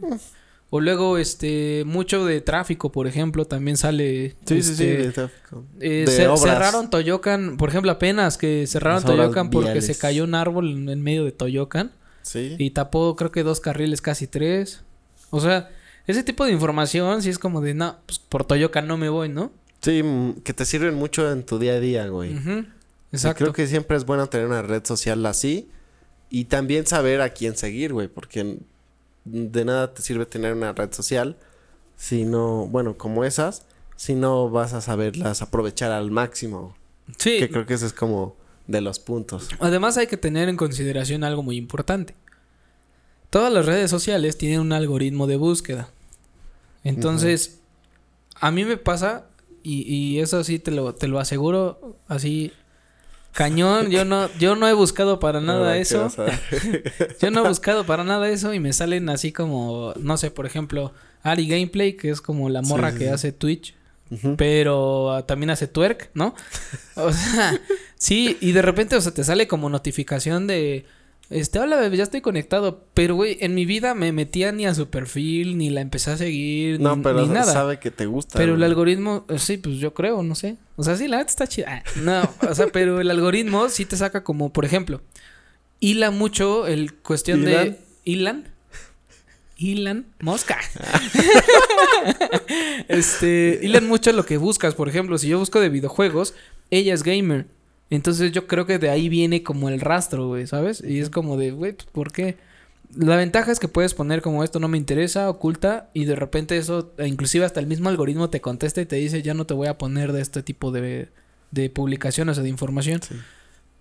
O 0.74 0.80
luego, 0.80 1.18
este, 1.18 1.82
mucho 1.84 2.24
de 2.24 2.40
tráfico, 2.40 2.90
por 2.90 3.06
ejemplo, 3.06 3.44
también 3.44 3.76
sale... 3.76 4.30
Sí, 4.46 4.62
sí, 4.62 4.74
sí, 4.74 4.84
este, 4.84 4.96
de 4.96 5.12
tráfico. 5.12 5.64
eh, 5.80 6.04
De 6.06 6.26
obras. 6.28 6.40
cerraron 6.40 6.88
Toyocan, 6.88 7.58
por 7.58 7.68
ejemplo, 7.68 7.92
apenas 7.92 8.38
que 8.38 8.66
cerraron 8.66 9.02
Toyocan 9.04 9.50
porque 9.50 9.66
viales. 9.66 9.84
se 9.86 9.98
cayó 9.98 10.24
un 10.24 10.34
árbol 10.34 10.70
en, 10.70 10.88
en 10.88 11.02
medio 11.02 11.24
de 11.26 11.32
Toyocan 11.32 11.92
Sí. 12.22 12.54
y 12.58 12.70
tapó 12.70 13.16
creo 13.16 13.30
que 13.30 13.42
dos 13.42 13.60
carriles, 13.60 14.00
casi 14.00 14.26
tres. 14.26 14.82
O 15.28 15.40
sea, 15.40 15.68
ese 16.06 16.22
tipo 16.22 16.46
de 16.46 16.52
información 16.52 17.20
sí 17.20 17.28
es 17.28 17.38
como 17.38 17.60
de, 17.60 17.74
no, 17.74 17.98
pues 18.06 18.18
por 18.18 18.46
Toyoka 18.46 18.80
no 18.80 18.96
me 18.96 19.10
voy, 19.10 19.28
¿no? 19.28 19.52
Sí, 19.82 20.02
mm, 20.02 20.36
que 20.42 20.54
te 20.54 20.64
sirven 20.64 20.94
mucho 20.94 21.30
en 21.30 21.44
tu 21.44 21.58
día 21.58 21.72
a 21.74 21.80
día, 21.80 22.06
güey. 22.06 22.32
Y 22.32 22.66
Exacto. 23.12 23.44
creo 23.44 23.52
que 23.52 23.66
siempre 23.66 23.98
es 23.98 24.06
bueno 24.06 24.26
tener 24.28 24.46
una 24.46 24.62
red 24.62 24.82
social 24.86 25.26
así 25.26 25.68
y 26.34 26.46
también 26.46 26.86
saber 26.86 27.20
a 27.20 27.28
quién 27.28 27.58
seguir, 27.58 27.92
güey, 27.92 28.08
porque 28.08 28.56
de 29.26 29.64
nada 29.66 29.92
te 29.92 30.00
sirve 30.00 30.24
tener 30.24 30.54
una 30.54 30.72
red 30.72 30.90
social 30.90 31.36
si 31.94 32.24
no, 32.24 32.66
bueno, 32.68 32.96
como 32.96 33.22
esas, 33.22 33.66
si 33.96 34.14
no 34.14 34.48
vas 34.48 34.72
a 34.72 34.80
saberlas 34.80 35.42
aprovechar 35.42 35.92
al 35.92 36.10
máximo. 36.10 36.74
Sí, 37.18 37.38
Que 37.38 37.50
creo 37.50 37.66
que 37.66 37.74
ese 37.74 37.84
es 37.84 37.92
como 37.92 38.34
de 38.66 38.80
los 38.80 38.98
puntos. 38.98 39.50
Además 39.60 39.98
hay 39.98 40.06
que 40.06 40.16
tener 40.16 40.48
en 40.48 40.56
consideración 40.56 41.22
algo 41.22 41.42
muy 41.42 41.58
importante. 41.58 42.14
Todas 43.28 43.52
las 43.52 43.66
redes 43.66 43.90
sociales 43.90 44.38
tienen 44.38 44.60
un 44.60 44.72
algoritmo 44.72 45.26
de 45.26 45.36
búsqueda. 45.36 45.90
Entonces, 46.82 47.60
a 48.40 48.50
mí 48.50 48.64
me 48.64 48.78
pasa, 48.78 49.26
y, 49.62 49.82
y 49.82 50.20
eso 50.20 50.42
sí 50.44 50.58
te 50.58 50.70
lo, 50.70 50.94
te 50.94 51.08
lo 51.08 51.20
aseguro, 51.20 51.98
así 52.08 52.52
cañón, 53.32 53.90
yo 53.90 54.04
no, 54.04 54.28
yo 54.38 54.56
no 54.56 54.68
he 54.68 54.72
buscado 54.72 55.18
para 55.18 55.40
nada 55.40 55.58
Ahora, 55.60 55.74
¿qué 55.74 55.80
eso. 55.82 56.02
vas 56.02 56.18
a- 56.18 56.26
Yo 57.20 57.30
no 57.30 57.44
he 57.44 57.48
buscado 57.48 57.84
para 57.84 58.04
nada 58.04 58.28
eso 58.28 58.52
y 58.54 58.60
me 58.60 58.72
salen 58.72 59.08
así 59.08 59.32
como, 59.32 59.94
no 59.98 60.16
sé, 60.16 60.30
por 60.30 60.46
ejemplo, 60.46 60.92
Ari 61.22 61.46
Gameplay, 61.48 61.96
que 61.96 62.10
es 62.10 62.20
como 62.20 62.48
la 62.48 62.62
morra 62.62 62.92
sí, 62.92 62.98
que 62.98 63.04
sí. 63.04 63.10
hace 63.10 63.32
Twitch 63.32 63.74
pero 64.36 65.10
ah, 65.12 65.26
también 65.26 65.48
hace 65.50 65.66
twerk, 65.68 66.10
¿no? 66.14 66.34
O 66.96 67.10
sea, 67.12 67.58
sí, 67.96 68.36
y 68.42 68.52
de 68.52 68.60
repente, 68.60 68.94
o 68.94 69.00
sea, 69.00 69.12
te 69.12 69.24
sale 69.24 69.48
como 69.48 69.70
notificación 69.70 70.46
de, 70.46 70.84
este, 71.30 71.58
hola 71.58 71.76
bebé, 71.76 71.96
ya 71.96 72.02
estoy 72.02 72.20
conectado, 72.20 72.84
pero 72.94 73.14
güey, 73.14 73.38
en 73.40 73.54
mi 73.54 73.64
vida 73.64 73.94
me 73.94 74.12
metía 74.12 74.52
ni 74.52 74.66
a 74.66 74.74
su 74.74 74.88
perfil, 74.90 75.56
ni 75.58 75.70
la 75.70 75.80
empecé 75.80 76.10
a 76.10 76.16
seguir, 76.16 76.80
No, 76.80 76.96
ni, 76.96 77.02
pero 77.02 77.22
ni 77.22 77.28
nada. 77.28 77.52
sabe 77.52 77.78
que 77.78 77.90
te 77.90 78.06
gusta. 78.06 78.38
Pero 78.38 78.54
el 78.56 78.62
algoritmo, 78.62 79.24
eh, 79.28 79.38
sí, 79.38 79.56
pues 79.56 79.76
yo 79.78 79.94
creo, 79.94 80.22
no 80.22 80.34
sé. 80.34 80.56
O 80.76 80.82
sea, 80.84 80.96
sí, 80.96 81.08
la 81.08 81.18
neta 81.18 81.30
está 81.30 81.46
chida. 81.46 81.66
Ah, 81.68 81.82
No, 82.02 82.48
o 82.50 82.54
sea, 82.54 82.66
pero 82.68 83.00
el 83.00 83.10
algoritmo 83.10 83.68
sí 83.68 83.84
te 83.86 83.96
saca 83.96 84.24
como, 84.24 84.52
por 84.52 84.64
ejemplo, 84.64 85.00
hila 85.80 86.10
mucho 86.10 86.66
el 86.66 86.94
cuestión 86.94 87.40
¿Hilan? 87.42 87.64
de... 87.70 87.78
¿Hilan? 88.04 88.44
Hilan 89.56 90.06
Mosca. 90.20 90.58
este, 92.88 93.60
hilan 93.62 93.86
mucho 93.86 94.12
lo 94.12 94.24
que 94.24 94.36
buscas. 94.36 94.74
Por 94.74 94.88
ejemplo, 94.88 95.18
si 95.18 95.28
yo 95.28 95.38
busco 95.38 95.60
de 95.60 95.68
videojuegos, 95.68 96.34
ella 96.70 96.94
es 96.94 97.02
gamer. 97.02 97.46
Entonces 97.96 98.32
yo 98.32 98.46
creo 98.46 98.64
que 98.66 98.78
de 98.78 98.88
ahí 98.88 99.08
viene 99.08 99.42
como 99.42 99.68
el 99.68 99.80
rastro, 99.80 100.28
güey, 100.28 100.46
¿sabes? 100.46 100.82
Y 100.82 101.00
es 101.00 101.10
como 101.10 101.36
de, 101.36 101.50
güey, 101.50 101.74
pues, 101.74 101.86
¿por 101.92 102.10
qué? 102.10 102.38
La 102.96 103.16
ventaja 103.16 103.52
es 103.52 103.58
que 103.58 103.68
puedes 103.68 103.94
poner 103.94 104.22
como 104.22 104.44
esto 104.44 104.60
no 104.60 104.68
me 104.68 104.78
interesa, 104.78 105.28
oculta, 105.28 105.90
y 105.92 106.06
de 106.06 106.16
repente 106.16 106.56
eso, 106.56 106.92
e 106.96 107.06
inclusive 107.06 107.44
hasta 107.44 107.60
el 107.60 107.66
mismo 107.66 107.88
algoritmo 107.90 108.30
te 108.30 108.40
contesta 108.40 108.80
y 108.80 108.86
te 108.86 108.96
dice, 108.96 109.22
ya 109.22 109.34
no 109.34 109.46
te 109.46 109.54
voy 109.54 109.68
a 109.68 109.76
poner 109.76 110.12
de 110.12 110.22
este 110.22 110.42
tipo 110.42 110.72
de, 110.72 111.10
de 111.50 111.68
publicaciones 111.70 112.38
o 112.38 112.42
de 112.42 112.48
información. 112.48 113.02
Sí. 113.02 113.14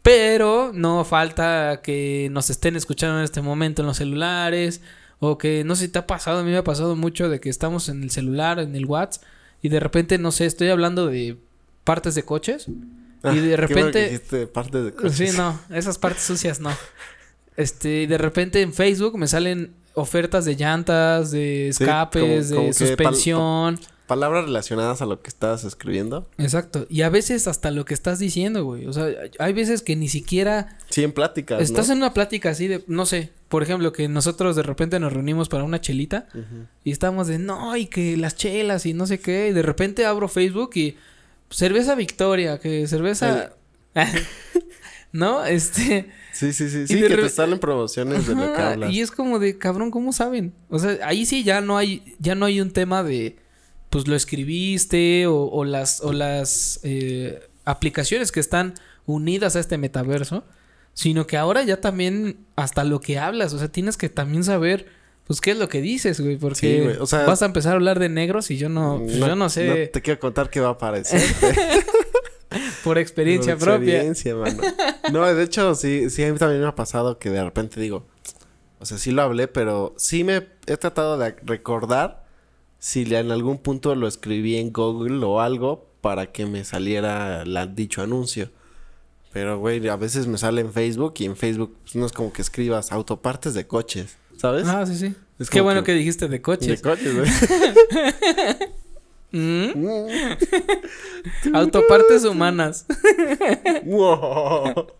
Pero 0.01 0.71
no 0.73 1.05
falta 1.05 1.81
que 1.81 2.29
nos 2.31 2.49
estén 2.49 2.75
escuchando 2.75 3.17
en 3.19 3.23
este 3.23 3.41
momento 3.41 3.81
en 3.81 3.87
los 3.87 3.97
celulares. 3.97 4.81
O 5.19 5.37
que 5.37 5.63
no 5.63 5.75
sé 5.75 5.85
si 5.85 5.91
te 5.91 5.99
ha 5.99 6.07
pasado, 6.07 6.39
a 6.39 6.43
mí 6.43 6.49
me 6.49 6.57
ha 6.57 6.63
pasado 6.63 6.95
mucho 6.95 7.29
de 7.29 7.39
que 7.39 7.49
estamos 7.49 7.89
en 7.89 8.01
el 8.01 8.09
celular, 8.09 8.59
en 8.59 8.75
el 8.75 8.85
WhatsApp. 8.85 9.23
Y 9.61 9.69
de 9.69 9.79
repente, 9.79 10.17
no 10.17 10.31
sé, 10.31 10.47
estoy 10.47 10.69
hablando 10.69 11.05
de 11.05 11.37
partes 11.83 12.15
de 12.15 12.23
coches. 12.23 12.67
Y 13.23 13.37
de 13.37 13.55
repente- 13.57 14.47
parte 14.53 14.81
de. 14.81 15.09
Sí, 15.11 15.29
no, 15.35 15.59
esas 15.69 15.97
partes 15.97 16.23
sucias 16.23 16.59
no. 16.59 16.71
Este, 17.57 18.03
y 18.03 18.05
de 18.07 18.17
repente 18.17 18.61
en 18.61 18.73
Facebook 18.73 19.17
me 19.17 19.27
salen 19.27 19.73
ofertas 19.93 20.45
de 20.45 20.55
llantas, 20.55 21.31
de 21.31 21.71
Sí, 21.73 21.83
escapes, 21.83 22.47
como- 22.47 22.55
como 22.55 22.67
de 22.67 22.73
pal- 22.73 22.87
suspensión. 22.87 23.79
Palabras 24.07 24.43
relacionadas 24.43 25.01
a 25.01 25.05
lo 25.05 25.21
que 25.21 25.29
estabas 25.29 25.63
escribiendo. 25.63 26.27
Exacto. 26.37 26.85
Y 26.89 27.03
a 27.03 27.09
veces 27.09 27.47
hasta 27.47 27.71
lo 27.71 27.85
que 27.85 27.93
estás 27.93 28.19
diciendo, 28.19 28.65
güey. 28.65 28.85
O 28.85 28.91
sea, 28.91 29.07
hay 29.39 29.53
veces 29.53 29.81
que 29.83 29.95
ni 29.95 30.09
siquiera 30.09 30.77
Sí, 30.89 31.03
en 31.03 31.13
pláticas, 31.13 31.61
Estás 31.61 31.87
¿no? 31.87 31.93
en 31.93 31.97
una 31.99 32.13
plática 32.13 32.49
así 32.49 32.67
de, 32.67 32.83
no 32.87 33.05
sé, 33.05 33.29
por 33.47 33.63
ejemplo, 33.63 33.93
que 33.93 34.09
nosotros 34.09 34.57
de 34.57 34.63
repente 34.63 34.99
nos 34.99 35.13
reunimos 35.13 35.47
para 35.47 35.63
una 35.63 35.79
chelita 35.79 36.27
y 36.83 36.91
estamos 36.91 37.27
de, 37.27 37.39
no, 37.39 37.77
y 37.77 37.85
que 37.85 38.17
las 38.17 38.35
chelas 38.35 38.85
y 38.85 38.93
no 38.93 39.07
sé 39.07 39.19
qué, 39.21 39.47
y 39.49 39.53
de 39.53 39.61
repente 39.61 40.05
abro 40.05 40.27
Facebook 40.27 40.71
y 40.75 40.97
cerveza 41.51 41.95
Victoria, 41.95 42.59
que 42.59 42.87
cerveza... 42.87 43.53
¿No? 45.11 45.43
Este... 45.45 46.09
Sí, 46.31 46.53
sí, 46.53 46.69
sí. 46.69 46.87
Sí, 46.87 46.95
que 47.01 47.09
re- 47.09 47.23
te 47.23 47.29
salen 47.29 47.59
promociones 47.59 48.25
de 48.27 48.35
lo 48.35 48.53
que 48.53 48.61
hablas. 48.61 48.91
y 48.93 49.01
es 49.01 49.11
como 49.11 49.37
de, 49.39 49.57
cabrón, 49.57 49.91
¿cómo 49.91 50.13
saben? 50.13 50.53
O 50.69 50.79
sea, 50.79 50.97
ahí 51.03 51.25
sí 51.25 51.43
ya 51.43 51.59
no 51.59 51.77
hay, 51.77 52.15
ya 52.19 52.33
no 52.35 52.45
hay 52.45 52.61
un 52.61 52.71
tema 52.71 53.03
de, 53.03 53.35
pues 53.89 54.07
lo 54.07 54.15
escribiste 54.15 55.27
o, 55.27 55.49
o 55.49 55.65
las, 55.65 55.99
o 56.01 56.13
las 56.13 56.79
eh, 56.83 57.41
aplicaciones 57.65 58.31
que 58.31 58.39
están 58.39 58.75
unidas 59.05 59.57
a 59.57 59.59
este 59.59 59.77
metaverso, 59.77 60.45
sino 60.93 61.27
que 61.27 61.35
ahora 61.35 61.63
ya 61.63 61.81
también 61.81 62.37
hasta 62.55 62.85
lo 62.85 63.01
que 63.01 63.19
hablas, 63.19 63.51
o 63.53 63.59
sea, 63.59 63.67
tienes 63.69 63.97
que 63.97 64.07
también 64.07 64.45
saber, 64.45 64.87
pues 65.31 65.39
qué 65.39 65.51
es 65.51 65.57
lo 65.57 65.69
que 65.69 65.79
dices, 65.79 66.19
güey, 66.19 66.35
porque 66.35 66.59
Sí, 66.59 66.79
güey, 66.83 66.97
o 66.97 67.05
sea- 67.05 67.25
vas 67.25 67.41
a 67.41 67.45
empezar 67.45 67.71
a 67.71 67.75
hablar 67.75 67.99
de 67.99 68.09
negros 68.09 68.51
y 68.51 68.57
yo 68.57 68.67
no, 68.67 68.99
pues, 69.01 69.15
yo 69.15 69.33
no 69.37 69.47
sé 69.49 69.87
te 69.87 70.01
quiero 70.01 70.19
contar 70.19 70.49
qué 70.49 70.59
va 70.59 70.67
a 70.67 70.71
aparecer. 70.71 71.21
por 72.83 72.97
experiencia 72.97 73.55
Por 73.55 73.69
propia. 73.69 74.03
experiencia, 74.03 74.35
mano. 74.35 74.61
No, 75.09 75.33
de 75.33 75.41
hecho, 75.41 75.73
sí, 75.73 76.09
sí, 76.09 76.25
a 76.25 76.33
mí 76.33 76.37
también 76.37 76.59
me 76.59 76.67
ha 76.67 76.75
pasado 76.75 77.17
que 77.17 77.29
de 77.29 77.41
repente 77.41 77.79
digo, 77.79 78.05
o 78.79 78.85
sea, 78.85 78.97
sí 78.97 79.11
lo 79.11 79.21
hablé, 79.21 79.47
pero 79.47 79.93
sí 79.95 80.25
me 80.25 80.47
he 80.67 80.75
tratado 80.75 81.17
de 81.17 81.33
recordar 81.43 82.25
si 82.77 83.03
en 83.15 83.31
algún 83.31 83.59
punto 83.59 83.95
lo 83.95 84.05
escribí 84.09 84.57
en 84.57 84.73
Google 84.73 85.23
o 85.23 85.39
algo 85.39 85.87
para 86.01 86.33
que 86.33 86.45
me 86.45 86.65
saliera 86.65 87.45
la, 87.45 87.67
dicho 87.67 88.01
anuncio. 88.01 88.49
Pero, 89.31 89.59
güey, 89.59 89.87
a 89.87 89.95
veces 89.95 90.27
me 90.27 90.37
sale 90.37 90.59
en 90.59 90.73
Facebook 90.73 91.13
y 91.19 91.23
en 91.25 91.37
Facebook 91.37 91.77
pues, 91.83 91.95
no 91.95 92.05
es 92.05 92.11
como 92.11 92.33
que 92.33 92.41
escribas 92.41 92.91
autopartes 92.91 93.53
de 93.53 93.65
coches, 93.65 94.17
¿sabes? 94.41 94.67
Ah, 94.67 94.85
sí, 94.85 94.95
sí. 94.97 95.15
Es 95.39 95.49
Qué 95.49 95.61
bueno 95.61 95.81
que- 95.83 95.91
que 95.93 95.97
dijiste 95.99 96.25
de 96.25 96.31
de 96.31 96.41
coches. 96.41 96.81
coches, 96.81 97.15
güey. 97.15 97.29
Mm, 99.33 99.71
Autopartes 101.53 102.25
humanas. 102.25 102.85
Wow. 103.85 104.87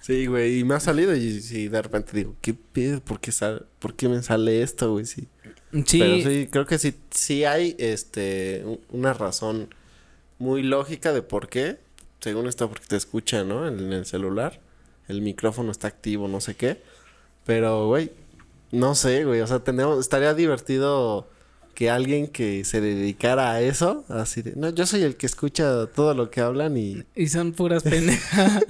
Sí, 0.00 0.26
güey, 0.26 0.58
y 0.58 0.64
me 0.64 0.74
ha 0.74 0.80
salido 0.80 1.16
y 1.16 1.40
sí, 1.40 1.68
de 1.68 1.80
repente 1.80 2.12
digo, 2.14 2.36
¿qué 2.42 2.52
pedo? 2.52 3.00
¿Por 3.00 3.20
qué, 3.20 3.32
sal- 3.32 3.64
¿Por 3.78 3.94
qué 3.94 4.06
me 4.10 4.22
sale 4.22 4.60
esto, 4.62 4.92
güey? 4.92 5.06
Sí. 5.06 5.28
Sí, 5.86 5.98
Pero 5.98 6.16
sí, 6.28 6.48
creo 6.52 6.66
que 6.66 6.78
sí, 6.78 6.94
sí 7.10 7.44
hay 7.46 7.74
este, 7.78 8.66
una 8.90 9.14
razón 9.14 9.74
muy 10.38 10.62
lógica 10.62 11.14
de 11.14 11.22
por 11.22 11.48
qué. 11.48 11.78
Según 12.20 12.48
esto, 12.48 12.68
porque 12.68 12.84
te 12.86 12.96
escucha, 12.96 13.44
¿no? 13.44 13.66
En, 13.66 13.94
el 13.94 14.04
celular. 14.04 14.60
El 15.08 15.22
micrófono 15.22 15.70
está 15.72 15.88
activo, 15.88 16.28
no 16.28 16.42
sé 16.42 16.54
qué. 16.54 16.82
Pero, 17.44 17.86
güey, 17.88 18.10
no 18.70 18.94
sé, 18.94 19.24
güey. 19.24 19.40
O 19.40 19.46
sea, 19.46 19.60
tenemos, 19.60 20.00
estaría 20.00 20.34
divertido 20.34 21.28
que 21.74 21.90
alguien 21.90 22.28
que 22.28 22.64
se 22.64 22.80
dedicara 22.80 23.52
a 23.52 23.60
eso, 23.60 24.04
así 24.08 24.42
de, 24.42 24.52
no, 24.56 24.70
yo 24.70 24.86
soy 24.86 25.02
el 25.02 25.16
que 25.16 25.26
escucha 25.26 25.86
todo 25.86 26.14
lo 26.14 26.30
que 26.30 26.40
hablan 26.40 26.76
y, 26.76 27.04
Y 27.14 27.28
son 27.28 27.52
puras 27.52 27.82
pendejas. 27.82 28.62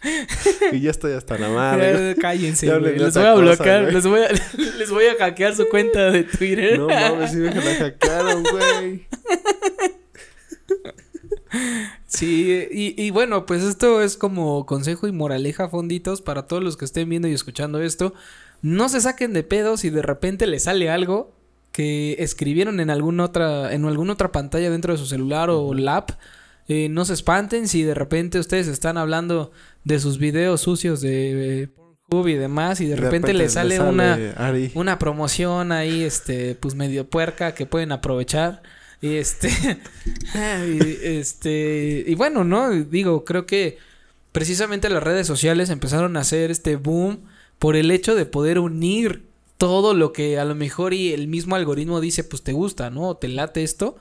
y 0.72 0.80
ya 0.80 0.90
estoy 0.90 1.12
hasta 1.12 1.36
la 1.38 1.48
madre. 1.48 2.14
Cállense, 2.16 2.66
Les 2.80 3.14
voy 3.14 3.24
a 3.24 3.34
bloquear. 3.34 3.92
les, 3.92 4.06
voy 4.06 4.20
a, 4.20 4.28
les 4.78 4.90
voy 4.90 5.06
a 5.06 5.16
hackear 5.16 5.56
su 5.56 5.68
cuenta 5.68 6.10
de 6.10 6.24
Twitter. 6.24 6.78
No 6.78 6.88
mames, 6.88 7.32
sí 7.32 7.38
me 7.38 7.54
la 7.54 7.74
hackearon, 7.74 8.44
güey. 8.44 9.06
Sí, 12.08 12.66
y, 12.72 13.00
y 13.00 13.10
bueno, 13.10 13.46
pues 13.46 13.62
esto 13.62 14.02
es 14.02 14.16
como 14.16 14.64
consejo 14.66 15.06
y 15.06 15.12
moraleja, 15.12 15.68
fonditos, 15.68 16.22
para 16.22 16.46
todos 16.46 16.64
los 16.64 16.76
que 16.76 16.86
estén 16.86 17.08
viendo 17.08 17.28
y 17.28 17.34
escuchando 17.34 17.80
esto. 17.80 18.14
No 18.62 18.88
se 18.88 19.00
saquen 19.00 19.34
de 19.34 19.44
pedos 19.44 19.80
si 19.80 19.90
de 19.90 20.02
repente 20.02 20.46
les 20.46 20.64
sale 20.64 20.90
algo 20.90 21.32
que 21.70 22.16
escribieron 22.18 22.80
en 22.80 22.90
alguna 22.90 23.24
otra, 23.24 23.72
en 23.72 23.84
alguna 23.84 24.14
otra 24.14 24.32
pantalla 24.32 24.70
dentro 24.70 24.92
de 24.92 24.98
su 24.98 25.06
celular 25.06 25.50
o 25.50 25.74
lap. 25.74 26.10
Eh, 26.66 26.88
no 26.88 27.04
se 27.04 27.14
espanten 27.14 27.68
si 27.68 27.82
de 27.82 27.94
repente 27.94 28.38
ustedes 28.38 28.68
están 28.68 28.98
hablando 28.98 29.52
de 29.84 30.00
sus 30.00 30.18
videos 30.18 30.62
sucios 30.62 31.00
de 31.00 31.62
eh, 31.62 31.68
y 32.10 32.34
demás 32.34 32.80
y 32.80 32.86
de, 32.86 32.96
repente, 32.96 33.34
les 33.34 33.52
sale, 33.52 33.80
una, 33.80 34.14
Ari. 34.36 34.72
una 34.74 34.98
promoción 34.98 35.72
ahí, 35.72 36.02
este, 36.02 36.54
pues 36.54 36.74
medio 36.74 37.08
puerca 37.08 37.52
que 37.54 37.66
pueden 37.66 37.92
aprovechar. 37.92 38.62
Y 39.00 39.14
este, 39.16 39.48
y, 40.34 41.06
este, 41.06 42.04
y 42.06 42.14
bueno, 42.14 42.44
¿no? 42.44 42.70
Digo, 42.70 43.24
creo 43.24 43.46
que 43.46 43.78
precisamente 44.32 44.88
las 44.88 45.02
redes 45.02 45.26
sociales 45.26 45.70
empezaron 45.70 46.16
a 46.16 46.20
hacer 46.20 46.50
este 46.50 46.76
boom 46.76 47.20
por 47.58 47.76
el 47.76 47.90
hecho 47.90 48.14
de 48.14 48.26
poder 48.26 48.58
unir 48.58 49.24
todo 49.56 49.94
lo 49.94 50.12
que 50.12 50.38
a 50.38 50.44
lo 50.44 50.54
mejor 50.54 50.94
y 50.94 51.12
el 51.12 51.26
mismo 51.26 51.56
algoritmo 51.56 52.00
dice, 52.00 52.22
pues 52.24 52.42
te 52.42 52.52
gusta, 52.52 52.90
¿no? 52.90 53.08
O 53.08 53.16
te 53.16 53.26
late 53.28 53.64
esto, 53.64 53.96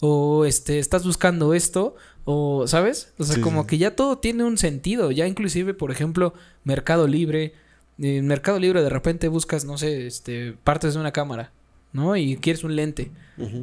o 0.00 0.46
este, 0.46 0.78
estás 0.78 1.04
buscando 1.04 1.52
esto, 1.52 1.94
o, 2.24 2.66
¿sabes? 2.66 3.12
O 3.18 3.24
sea, 3.24 3.36
Sí, 3.36 3.40
como 3.42 3.62
sí. 3.62 3.66
que 3.68 3.78
ya 3.78 3.94
todo 3.94 4.18
tiene 4.18 4.44
un 4.44 4.56
sentido, 4.56 5.10
ya 5.10 5.26
inclusive, 5.26 5.74
por 5.74 5.90
ejemplo, 5.90 6.32
Mercado 6.64 7.06
Libre, 7.06 7.54
En 7.98 8.26
Mercado 8.26 8.58
Libre 8.58 8.82
de 8.82 8.88
repente 8.88 9.28
buscas, 9.28 9.64
no 9.66 9.76
sé, 9.76 10.06
este, 10.06 10.54
partes 10.64 10.94
de 10.94 11.00
una 11.00 11.12
cámara, 11.12 11.52
¿no? 11.92 12.16
Y 12.16 12.36
quieres 12.36 12.64
un 12.64 12.76
lente. 12.76 13.10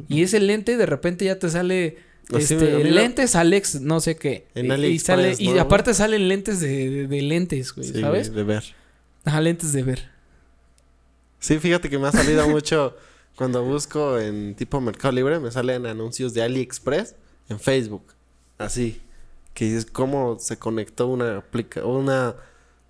Y 0.08 0.22
ese 0.22 0.40
lente 0.40 0.76
de 0.76 0.84
repente 0.86 1.24
ya 1.24 1.38
te 1.38 1.48
sale 1.48 1.96
este, 2.36 2.84
lentes 2.84 3.34
Alex, 3.34 3.80
no 3.80 4.00
sé 4.00 4.16
qué. 4.16 4.46
En 4.54 4.66
y, 4.66 4.68
y 4.68 4.72
AliExpress, 4.72 5.02
sale, 5.06 5.34
y 5.38 5.48
¿no? 5.54 5.60
aparte 5.60 5.94
salen 5.94 6.28
lentes 6.28 6.60
de, 6.60 6.90
de- 6.90 7.06
de 7.06 7.22
lentes, 7.22 7.72
güey, 7.74 7.88
Sí, 7.88 8.00
¿sabes? 8.00 8.32
de 8.34 8.42
ver. 8.44 8.62
Ajá, 9.24 9.40
lentes 9.40 9.72
de 9.72 9.82
ver. 9.82 10.10
Sí, 11.38 11.58
fíjate 11.58 11.88
que 11.88 11.98
me 11.98 12.08
ha 12.08 12.12
salido 12.12 12.46
mucho 12.50 12.96
cuando 13.36 13.64
busco 13.64 14.18
en 14.18 14.54
tipo 14.54 14.80
Mercado 14.80 15.12
Libre, 15.12 15.40
me 15.40 15.50
salen 15.50 15.86
anuncios 15.86 16.34
de 16.34 16.42
AliExpress 16.42 17.14
en 17.48 17.58
Facebook. 17.58 18.04
Así. 18.58 19.00
Que 19.54 19.76
es 19.76 19.86
cómo 19.86 20.38
se 20.38 20.58
conectó 20.58 21.08
una 21.08 21.38
aplica 21.38 21.84
una 21.84 22.34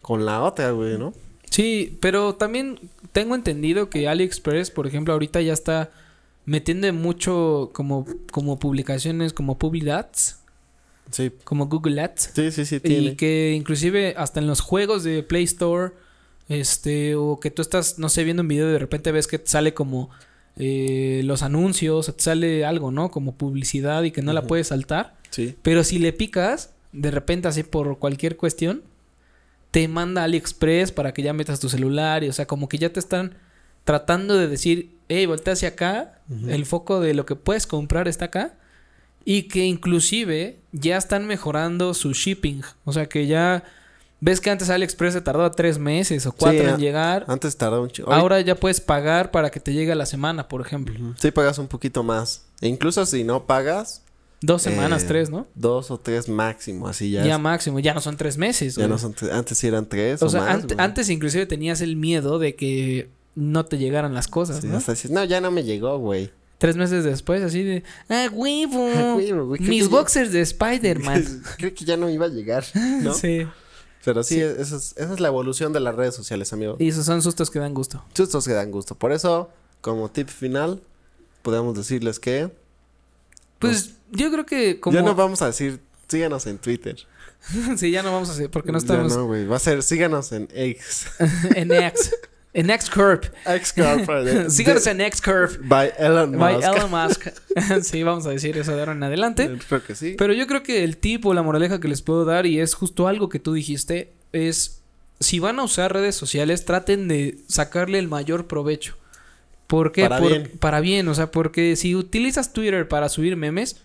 con 0.03 0.27
la 0.27 0.43
otra, 0.43 0.73
güey, 0.73 0.99
¿no? 0.99 1.15
Sí, 1.51 1.99
pero 2.01 2.35
también 2.37 2.79
tengo 3.13 3.35
entendido 3.35 3.91
que 3.91 4.09
AliExpress, 4.09 4.71
por 4.71 4.87
ejemplo, 4.87 5.13
ahorita 5.13 5.41
ya 5.41 5.53
está 5.53 5.91
metiendo 6.47 6.93
mucho 6.93 7.71
como, 7.73 8.07
como 8.31 8.59
publicaciones, 8.59 9.33
como 9.33 9.59
Public 9.59 9.89
Ads, 9.89 10.37
Sí. 11.11 11.33
como 11.45 11.67
Google 11.67 12.01
Ads. 12.01 12.31
Sí, 12.35 12.51
sí, 12.53 12.65
sí, 12.65 12.77
Y 12.77 12.81
tiene. 12.81 13.17
que 13.17 13.53
inclusive 13.57 14.15
hasta 14.17 14.39
en 14.41 14.47
los 14.47 14.61
juegos 14.61 15.03
de 15.03 15.23
Play 15.25 15.43
Store, 15.45 15.93
este, 16.49 17.15
o 17.17 17.39
que 17.41 17.51
tú 17.51 17.63
estás, 17.63 17.99
no 17.99 18.09
sé, 18.09 18.23
viendo 18.25 18.43
un 18.43 18.49
video 18.49 18.69
y 18.69 18.73
de 18.73 18.79
repente 18.79 19.11
ves 19.13 19.27
que 19.27 19.39
te 19.39 19.49
sale 19.51 19.75
como 19.75 20.11
eh, 20.57 21.23
los 21.25 21.43
anuncios, 21.43 22.09
o 22.09 22.13
te 22.15 22.23
sale 22.23 22.65
algo, 22.65 22.91
¿no? 22.91 23.11
Como 23.11 23.35
publicidad 23.35 24.03
y 24.05 24.11
que 24.11 24.23
no 24.23 24.33
la 24.33 24.43
puedes 24.43 24.69
saltar. 24.69 25.17
Sí. 25.31 25.55
Pero 25.63 25.85
si 25.85 25.99
le 25.99 26.13
picas, 26.13 26.71
de 26.93 27.11
repente 27.11 27.49
así 27.49 27.63
por 27.63 27.99
cualquier 27.99 28.37
cuestión, 28.37 28.83
te 29.71 29.87
manda 29.89 30.25
AliExpress 30.25 30.93
para 30.93 31.13
que 31.13 31.23
ya 31.23 31.33
metas 31.33 31.61
tu 31.61 31.69
celular 31.69 32.25
y, 32.25 32.29
o 32.29 32.33
sea, 32.33 32.47
como 32.47 32.69
que 32.69 32.79
ya 32.79 32.93
te 32.93 33.01
están 33.01 33.37
tratando 33.85 34.37
de 34.37 34.49
decir, 34.49 34.97
hey, 35.09 35.27
voltea 35.27 35.55
hacia 35.55 35.71
acá, 35.71 36.21
el 36.49 36.67
foco 36.67 37.01
de 37.01 37.15
lo 37.15 37.27
que 37.27 37.37
puedes 37.37 37.67
comprar 37.67 38.09
está 38.09 38.27
acá. 38.27 38.55
Y 39.25 39.45
que 39.45 39.67
inclusive 39.67 40.61
ya 40.73 40.97
están 40.97 41.27
mejorando 41.27 41.93
su 41.93 42.13
shipping. 42.13 42.63
O 42.85 42.93
sea 42.93 43.07
que 43.07 43.27
ya 43.27 43.65
ves 44.21 44.41
que 44.41 44.51
antes 44.51 44.71
AliExpress 44.71 45.13
se 45.13 45.21
tardó 45.21 45.51
tres 45.51 45.79
meses 45.79 46.25
o 46.27 46.33
cuatro 46.33 46.65
Sí, 46.65 46.67
en 46.67 46.79
llegar. 46.79 47.27
Antes 47.29 47.57
tardaba 47.57 47.83
un 47.83 47.91
chico. 47.91 48.11
Ahora 48.13 48.41
ya 48.41 48.55
puedes 48.55 48.81
pagar 48.81 49.31
para 49.31 49.51
que 49.51 49.61
te 49.61 49.75
llegue 49.75 49.93
a 49.93 49.95
la 49.95 50.07
semana, 50.07 50.49
por 50.49 50.63
ejemplo. 50.63 50.95
Sí, 51.19 51.31
pagas 51.31 51.59
un 51.59 51.69
poquito 51.69 52.03
más. 52.03 52.47
E 52.63 52.69
incluso 52.69 53.05
si 53.05 53.25
no 53.25 53.45
pagas. 53.45 54.03
Dos 54.43 54.63
semanas, 54.63 55.03
eh, 55.03 55.07
tres, 55.09 55.29
¿no? 55.31 55.47
Dos 55.55 55.91
o 55.91 55.99
tres 56.01 56.29
máximo, 56.29 56.89
así 56.89 57.11
ya. 57.11 57.25
Ya, 57.27 57.35
es- 57.35 57.41
máximo, 57.41 57.79
ya 57.79 57.93
no 57.93 58.01
son 58.01 58.17
tres 58.17 58.39
meses. 58.39 58.75
ya 58.77 58.83
güey. 58.83 58.89
no 58.91 58.99
son 58.99 59.13
tres- 59.13 59.33
Antes 59.33 59.59
sí 59.59 59.67
eran 59.67 59.87
tres. 59.87 60.23
O 60.23 60.27
O, 60.27 60.29
sea, 60.31 60.41
más, 60.41 60.65
antes 60.79 61.11
inclusive 61.11 61.45
tenías 61.47 61.81
el 61.83 61.97
miedo 61.97 62.39
de 62.39 62.55
que 62.57 63.11
no 63.35 63.67
te 63.67 63.77
llegaran 63.79 64.15
las 64.15 64.29
cosas, 64.29 64.61
Sí, 64.63 64.67
¿no? 64.69 64.79
hasta 64.79 64.93
dices, 64.93 65.11
no, 65.11 65.23
ya 65.25 65.41
no 65.41 65.51
me 65.51 65.63
llegó, 65.63 65.99
güey. 65.99 66.31
Tres 66.59 66.77
meses 66.77 67.05
después, 67.05 67.43
así 67.43 67.63
de, 67.63 67.85
ah, 68.09 68.29
huevo, 68.33 69.15
güey, 69.47 69.61
mis 69.61 69.85
ya- 69.85 69.89
boxers 69.91 70.33
de 70.33 70.41
Spider-Man. 70.41 71.43
Creo 71.59 71.75
que 71.75 71.85
ya 71.85 71.97
no 71.99 72.09
iba 72.09 72.27
a 72.27 72.29
llegar, 72.31 72.65
¿no? 73.03 73.13
Sí. 73.15 73.47
Pero 74.05 74.23
sí, 74.23 74.41
Esa, 74.41 74.77
es, 74.77 74.95
esa 74.97 75.13
es 75.13 75.21
la 75.21 75.29
evolución 75.29 75.75
de 75.75 75.81
las 75.81 75.95
redes 75.95 76.15
sociales, 76.15 76.55
amigo. 76.55 76.77
Y 76.79 76.89
esos 76.89 77.05
son 77.05 77.21
sustos 77.21 77.51
que 77.51 77.59
dan 77.59 77.75
gusto. 77.75 78.03
Sustos 78.15 78.47
que 78.47 78.55
dan 78.55 78.71
gusto. 78.71 78.95
Por 78.95 79.13
eso, 79.13 79.51
como 79.83 80.11
tip 80.11 80.29
final, 80.29 80.81
podemos 81.43 81.77
decirles 81.77 82.19
que 82.19 82.51
Pues 83.59 83.91
yo 84.11 84.31
creo 84.31 84.47
que 84.47 84.81
como... 84.81 84.95
ya 84.95 85.03
no 85.03 85.15
vamos 85.15 85.43
a 85.43 85.47
decir 85.47 85.81
síganos 86.09 86.47
en 86.47 86.59
Twitter. 86.59 86.97
sí, 87.77 87.91
ya 87.91 88.03
no 88.03 88.13
vamos 88.13 88.29
a 88.29 88.33
hacer, 88.33 88.51
porque 88.51 88.73
no 88.73 88.79
Ya 88.79 88.85
estamos 88.85 89.17
no, 89.17 89.27
güey. 89.27 89.47
Va 89.47 89.57
a 89.57 89.61
ser 89.61 89.83
síganos 89.83 90.33
en 90.33 90.49
X. 90.53 91.07
en 91.55 91.73
X. 91.73 92.15
En 92.53 92.69
X-Curve. 92.69 93.31
X 93.47 93.73
Corporate. 93.73 94.51
Síganos 94.51 94.85
en 94.89 95.01
X-Curve. 95.03 95.59
By 95.63 95.93
Elon 95.97 96.33
Musk. 96.33 96.41
By 96.41 96.55
Elon 96.57 96.91
Musk. 96.91 97.29
sí, 97.83 98.03
vamos 98.03 98.27
a 98.27 98.31
decir 98.31 98.59
eso 98.59 98.73
de 98.73 98.81
ahora 98.81 98.93
en 98.93 99.03
adelante. 99.05 99.57
Creo 99.69 99.85
que 99.85 99.95
sí. 99.95 100.17
Pero 100.19 100.33
yo 100.33 100.49
creo 100.49 100.65
que 100.65 100.83
el 100.83 100.97
tip 100.97 101.25
o 101.27 101.33
la 101.33 101.45
moraleja 101.45 101.79
que 101.79 101.87
les 101.87 102.03
puedo 102.03 102.25
dar, 102.25 102.47
y 102.47 102.59
es 102.59 102.75
justo 102.75 103.07
algo 103.07 103.29
que 103.29 103.39
tú 103.39 103.53
dijiste, 103.53 104.13
es 104.33 104.83
si 105.21 105.39
van 105.39 105.61
a 105.61 105.63
usar 105.63 105.93
redes 105.93 106.17
sociales, 106.17 106.65
traten 106.65 107.07
de 107.07 107.39
sacarle 107.47 108.01
el 108.01 108.09
mayor 108.09 108.49
provecho. 108.49 108.97
¿Por 109.67 109.93
qué? 109.93 110.03
Para 110.03 110.19
Por- 110.19 110.33
bien. 110.33 110.51
Para 110.59 110.81
bien, 110.81 111.07
o 111.07 111.15
sea, 111.15 111.31
porque 111.31 111.77
si 111.77 111.95
utilizas 111.95 112.53
Twitter 112.53 112.89
para 112.89 113.09
subir 113.09 113.37
memes, 113.37 113.77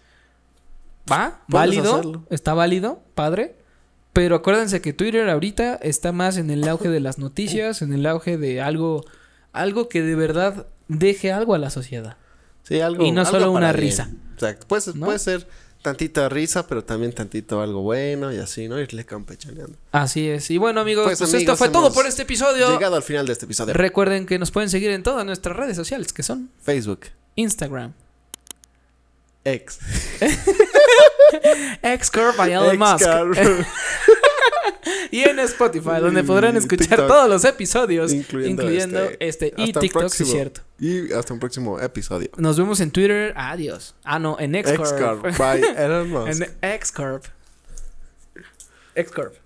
va, 1.12 1.44
válido, 1.48 1.94
hacerlo. 1.94 2.24
está 2.30 2.54
válido, 2.54 3.02
padre. 3.14 3.56
Pero 4.14 4.36
acuérdense 4.38 4.80
que 4.82 4.94
Twitter 4.94 5.30
ahorita 5.30 5.76
está 5.76 6.12
más 6.14 6.38
en 6.38 6.50
el 6.50 6.68
auge 6.68 6.88
de 6.88 7.02
las 7.02 7.18
noticias, 7.18 7.82
en 7.82 7.92
el 7.94 8.06
auge 8.06 8.38
de 8.38 8.62
algo, 8.62 9.04
algo 9.52 9.90
que 9.90 10.02
de 10.02 10.16
verdad 10.16 10.68
deje 10.88 11.34
algo 11.34 11.54
a 11.54 11.58
la 11.58 11.70
sociedad. 11.70 12.16
Sí, 12.64 12.80
algo. 12.80 13.04
Y 13.04 13.12
no 13.12 13.22
algo 13.22 13.32
solo 13.32 13.52
una 13.52 13.74
bien. 13.74 13.86
risa. 13.86 14.10
Exacto. 14.36 14.68
Puede, 14.68 14.94
puede 14.94 15.20
ser 15.20 15.48
tantita 15.82 16.30
risa, 16.30 16.66
pero 16.66 16.84
también 16.84 17.12
tantito 17.14 17.62
algo 17.62 17.82
bueno 17.82 18.34
y 18.34 18.38
así, 18.38 18.68
¿no? 18.68 18.80
Irle 18.80 19.06
campechaneando. 19.06 19.78
Así 19.92 20.28
es. 20.30 20.50
Y 20.50 20.58
bueno, 20.58 20.80
amigos, 20.82 21.04
Pues, 21.06 21.20
pues, 21.20 21.34
amigos, 21.34 21.54
esto 21.54 21.58
fue 21.58 21.70
todo 21.70 21.94
por 21.94 22.08
este 22.08 22.24
episodio. 22.24 22.72
Llegado 22.72 22.96
al 22.96 23.04
final 23.04 23.28
de 23.28 23.34
este 23.34 23.46
episodio. 23.46 23.74
Recuerden 23.74 24.26
que 24.26 24.40
nos 24.40 24.50
pueden 24.50 24.70
seguir 24.70 24.90
en 24.92 25.04
todas 25.04 25.26
nuestras 25.26 25.56
redes 25.56 25.76
sociales, 25.76 26.12
que 26.14 26.24
son 26.24 26.50
Facebook. 26.62 27.02
Instagram, 27.36 27.94
X. 29.46 29.80
Xcurve 31.82 32.36
by 32.38 32.52
Elon 32.52 32.78
Musk, 32.80 33.06
y 35.12 35.22
en 35.24 35.40
Spotify, 35.40 36.00
donde 36.02 36.22
Y 36.22 36.24
podrán 36.24 36.58
escuchar 36.58 36.88
TikTok. 36.88 37.08
todos 37.08 37.30
los 37.30 37.46
episodios, 37.46 38.12
Incluyendo 38.12 38.64
incluyendo, 38.64 39.04
este. 39.20 39.28
este, 39.28 39.54
y 39.58 39.64
Hasta 39.70 39.80
TikTok, 39.80 40.02
sí 40.02 40.08
próximo. 40.24 40.32
cierto. 40.32 40.62
Y 40.80 41.12
hasta 41.14 41.34
un 41.34 41.40
próximo 41.40 41.80
episodio. 41.80 42.30
Nos 42.38 42.58
vemos 42.58 42.80
en 42.82 42.92
Twitter. 42.92 43.34
Adiós. 43.38 43.96
Ah, 44.04 44.20
no, 44.20 44.38
en 44.40 44.56
X-Corp. 44.56 44.88
Xcurve. 44.88 45.32
By 45.38 45.62
Elon 45.78 46.10
Musk. 46.10 46.42
en 46.62 46.80
Xcurve. 46.82 47.22
Xcurve. 49.04 49.40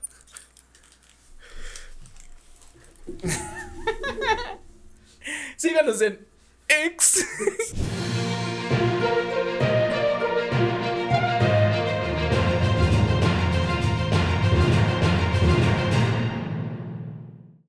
Síganos 5.57 6.01
en 6.01 6.19
X. 6.67 7.25